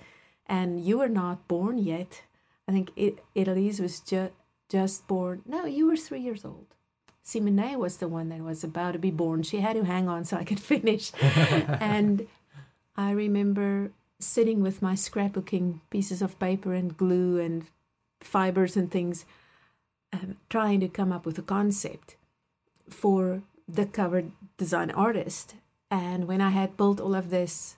And 0.47 0.83
you 0.83 0.97
were 0.99 1.09
not 1.09 1.47
born 1.47 1.77
yet. 1.77 2.21
I 2.67 2.71
think 2.71 2.91
it, 2.95 3.19
was 3.35 3.99
just 3.99 4.33
just 4.69 5.07
born. 5.07 5.43
No, 5.45 5.65
you 5.65 5.85
were 5.85 5.97
three 5.97 6.21
years 6.21 6.43
old. 6.43 6.65
Simone 7.21 7.79
was 7.79 7.97
the 7.97 8.07
one 8.07 8.29
that 8.29 8.41
was 8.41 8.63
about 8.63 8.93
to 8.93 8.99
be 8.99 9.11
born. 9.11 9.43
She 9.43 9.59
had 9.59 9.75
to 9.75 9.83
hang 9.83 10.07
on 10.07 10.25
so 10.25 10.37
I 10.37 10.43
could 10.43 10.59
finish. 10.73 11.11
and 11.21 12.27
I 12.97 13.11
remember 13.11 13.91
sitting 14.19 14.61
with 14.61 14.81
my 14.81 14.93
scrapbooking 14.93 15.81
pieces 15.89 16.21
of 16.21 16.39
paper 16.39 16.73
and 16.73 16.95
glue 16.95 17.39
and 17.39 17.65
fibers 18.21 18.75
and 18.75 18.91
things, 18.91 19.25
um, 20.23 20.37
trying 20.49 20.79
to 20.81 20.87
come 20.87 21.11
up 21.11 21.25
with 21.25 21.37
a 21.37 21.43
concept 21.43 22.15
for 22.89 23.43
the 23.67 23.85
cover 23.85 24.23
design 24.57 24.91
artist. 24.91 25.55
And 25.89 26.27
when 26.27 26.41
I 26.41 26.49
had 26.49 26.77
built 26.77 26.99
all 26.99 27.15
of 27.15 27.29
this, 27.29 27.77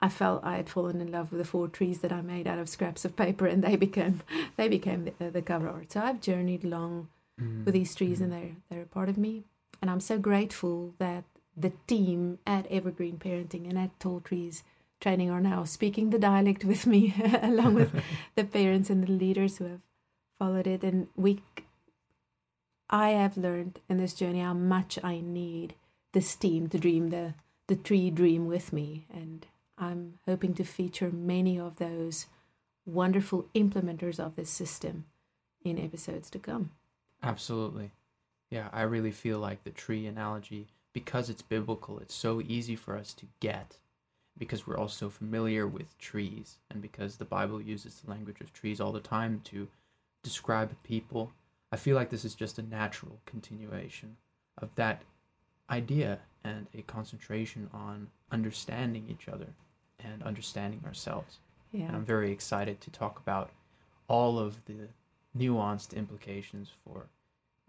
I 0.00 0.08
felt 0.08 0.44
I 0.44 0.56
had 0.56 0.68
fallen 0.68 1.00
in 1.00 1.12
love 1.12 1.30
with 1.30 1.40
the 1.40 1.44
four 1.44 1.68
trees 1.68 2.00
that 2.00 2.12
I 2.12 2.22
made 2.22 2.46
out 2.46 2.58
of 2.58 2.68
scraps 2.68 3.04
of 3.04 3.16
paper, 3.16 3.46
and 3.46 3.62
they 3.62 3.76
became 3.76 4.22
they 4.56 4.68
became 4.68 5.04
the, 5.18 5.30
the 5.30 5.42
cover 5.42 5.68
art. 5.68 5.92
So 5.92 6.00
I've 6.00 6.20
journeyed 6.20 6.64
long 6.64 7.08
Mm, 7.40 7.64
with 7.64 7.74
these 7.74 7.94
trees, 7.94 8.18
mhm. 8.18 8.24
and 8.24 8.32
they're 8.32 8.56
they're 8.68 8.82
a 8.82 8.86
part 8.86 9.08
of 9.08 9.16
me. 9.16 9.44
And 9.80 9.90
I'm 9.90 10.00
so 10.00 10.18
grateful 10.18 10.94
that 10.98 11.24
the 11.56 11.72
team 11.86 12.38
at 12.46 12.66
Evergreen 12.70 13.16
Parenting 13.18 13.68
and 13.68 13.78
at 13.78 13.98
Tall 13.98 14.20
Trees 14.20 14.62
Training 15.00 15.30
are 15.30 15.40
now 15.40 15.64
speaking 15.64 16.10
the 16.10 16.18
dialect 16.18 16.64
with 16.64 16.86
me, 16.86 17.14
along 17.42 17.74
with 17.74 17.90
the 18.34 18.44
parents 18.44 18.90
and 18.90 19.02
the 19.02 19.12
leaders 19.12 19.56
who 19.56 19.64
have 19.64 19.80
followed 20.38 20.66
it. 20.66 20.84
And 20.84 21.08
we, 21.16 21.40
I 22.90 23.10
have 23.10 23.36
learned 23.36 23.80
in 23.88 23.98
this 23.98 24.14
journey 24.14 24.40
how 24.40 24.52
much 24.52 24.98
I 25.02 25.20
need 25.20 25.74
this 26.12 26.34
team 26.34 26.68
to 26.68 26.78
dream 26.78 27.10
the 27.10 27.34
the 27.68 27.76
tree 27.76 28.10
dream 28.10 28.48
with 28.48 28.72
me, 28.72 29.06
and 29.14 29.46
I'm 29.78 30.18
hoping 30.26 30.54
to 30.54 30.64
feature 30.64 31.12
many 31.12 31.56
of 31.56 31.76
those 31.76 32.26
wonderful 32.84 33.46
implementers 33.54 34.18
of 34.18 34.34
this 34.34 34.50
system 34.50 35.04
in 35.64 35.78
episodes 35.78 36.30
to 36.30 36.40
come. 36.40 36.72
Absolutely. 37.22 37.92
Yeah, 38.50 38.70
I 38.72 38.82
really 38.82 39.12
feel 39.12 39.38
like 39.38 39.62
the 39.62 39.70
tree 39.70 40.04
analogy, 40.06 40.66
because 40.92 41.30
it's 41.30 41.42
biblical, 41.42 42.00
it's 42.00 42.14
so 42.14 42.40
easy 42.40 42.74
for 42.74 42.96
us 42.96 43.14
to 43.14 43.26
get 43.38 43.76
because 44.36 44.66
we're 44.66 44.78
all 44.78 44.88
so 44.88 45.10
familiar 45.10 45.66
with 45.66 45.96
trees 45.98 46.56
and 46.70 46.82
because 46.82 47.16
the 47.16 47.24
Bible 47.24 47.60
uses 47.60 48.00
the 48.00 48.10
language 48.10 48.40
of 48.40 48.52
trees 48.52 48.80
all 48.80 48.90
the 48.90 48.98
time 48.98 49.40
to 49.44 49.68
describe 50.24 50.74
people. 50.82 51.30
I 51.72 51.76
feel 51.76 51.96
like 51.96 52.10
this 52.10 52.24
is 52.24 52.34
just 52.34 52.58
a 52.58 52.62
natural 52.62 53.20
continuation 53.26 54.16
of 54.58 54.74
that 54.74 55.02
idea 55.70 56.18
and 56.44 56.66
a 56.74 56.82
concentration 56.82 57.68
on 57.72 58.08
understanding 58.32 59.06
each 59.08 59.28
other 59.28 59.46
and 60.04 60.22
understanding 60.22 60.80
ourselves. 60.86 61.38
Yeah. 61.72 61.86
And 61.86 61.96
I'm 61.96 62.04
very 62.04 62.32
excited 62.32 62.80
to 62.80 62.90
talk 62.90 63.18
about 63.18 63.50
all 64.08 64.38
of 64.38 64.64
the 64.64 64.88
nuanced 65.36 65.94
implications 65.94 66.70
for 66.84 67.06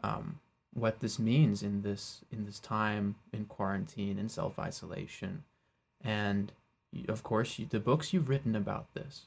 um, 0.04 0.39
what 0.74 0.99
this 0.99 1.20
means 1.20 1.62
in 1.62 1.82
this 1.82 2.22
in 2.32 2.45
this 2.45 2.60
time 2.60 3.16
in 3.34 3.45
quarantine 3.45 4.18
and 4.18 4.32
self 4.32 4.58
isolation, 4.58 5.43
and 6.04 6.52
of 7.08 7.24
course 7.24 7.60
you, 7.60 7.68
the 7.70 7.80
books 7.80 8.14
you've 8.14 8.30
written 8.30 8.56
about 8.56 8.93
this. 8.93 9.26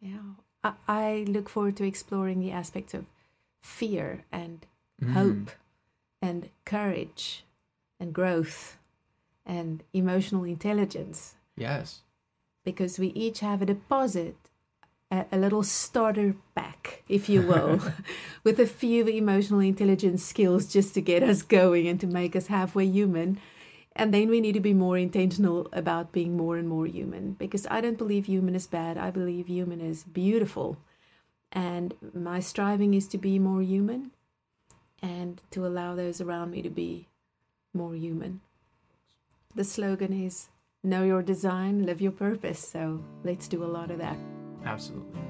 Yeah, 0.00 0.34
I, 0.62 0.72
I 0.86 1.24
look 1.28 1.48
forward 1.48 1.76
to 1.76 1.84
exploring 1.84 2.40
the 2.40 2.52
aspects 2.52 2.92
of 2.92 3.06
fear 3.66 4.24
and 4.32 4.66
Mm. 5.02 5.12
hope 5.12 5.50
and 6.22 6.48
courage 6.64 7.44
and 8.00 8.14
growth 8.14 8.78
and 9.44 9.82
emotional 9.92 10.42
intelligence 10.44 11.34
Yes. 11.54 12.00
because 12.64 12.98
we 12.98 13.08
each 13.08 13.40
have 13.40 13.60
a 13.60 13.66
deposit, 13.66 14.36
a, 15.10 15.26
a 15.30 15.36
little 15.38 15.62
starter 15.62 16.34
pack, 16.54 17.02
if 17.08 17.28
you 17.28 17.42
will, 17.42 17.80
with 18.44 18.58
a 18.58 18.66
few 18.66 19.06
emotional 19.06 19.60
intelligence 19.60 20.24
skills 20.24 20.66
just 20.72 20.94
to 20.94 21.02
get 21.02 21.22
us 21.22 21.42
going 21.42 21.86
and 21.86 22.00
to 22.00 22.06
make 22.06 22.34
us 22.34 22.46
halfway 22.46 22.86
human. 22.86 23.38
And 23.94 24.12
then 24.14 24.28
we 24.30 24.40
need 24.40 24.52
to 24.54 24.60
be 24.60 24.74
more 24.74 24.96
intentional 24.98 25.68
about 25.72 26.12
being 26.12 26.36
more 26.36 26.56
and 26.56 26.68
more 26.68 26.86
human 26.86 27.32
because 27.32 27.66
I 27.70 27.80
don't 27.82 27.98
believe 27.98 28.24
human 28.26 28.54
is 28.54 28.66
bad. 28.66 28.96
I 28.96 29.10
believe 29.10 29.46
human 29.46 29.80
is 29.80 30.04
beautiful. 30.04 30.78
And 31.52 31.94
my 32.14 32.40
striving 32.40 32.94
is 32.94 33.08
to 33.08 33.18
be 33.18 33.38
more 33.38 33.62
human 33.62 34.10
and 35.02 35.40
to 35.50 35.66
allow 35.66 35.94
those 35.94 36.20
around 36.20 36.50
me 36.50 36.62
to 36.62 36.70
be 36.70 37.06
more 37.72 37.94
human. 37.94 38.40
The 39.54 39.64
slogan 39.64 40.12
is 40.12 40.48
know 40.82 41.04
your 41.04 41.22
design, 41.22 41.86
live 41.86 42.00
your 42.00 42.12
purpose. 42.12 42.66
So 42.68 43.02
let's 43.24 43.48
do 43.48 43.64
a 43.64 43.66
lot 43.66 43.90
of 43.90 43.98
that. 43.98 44.16
Absolutely. 44.64 45.20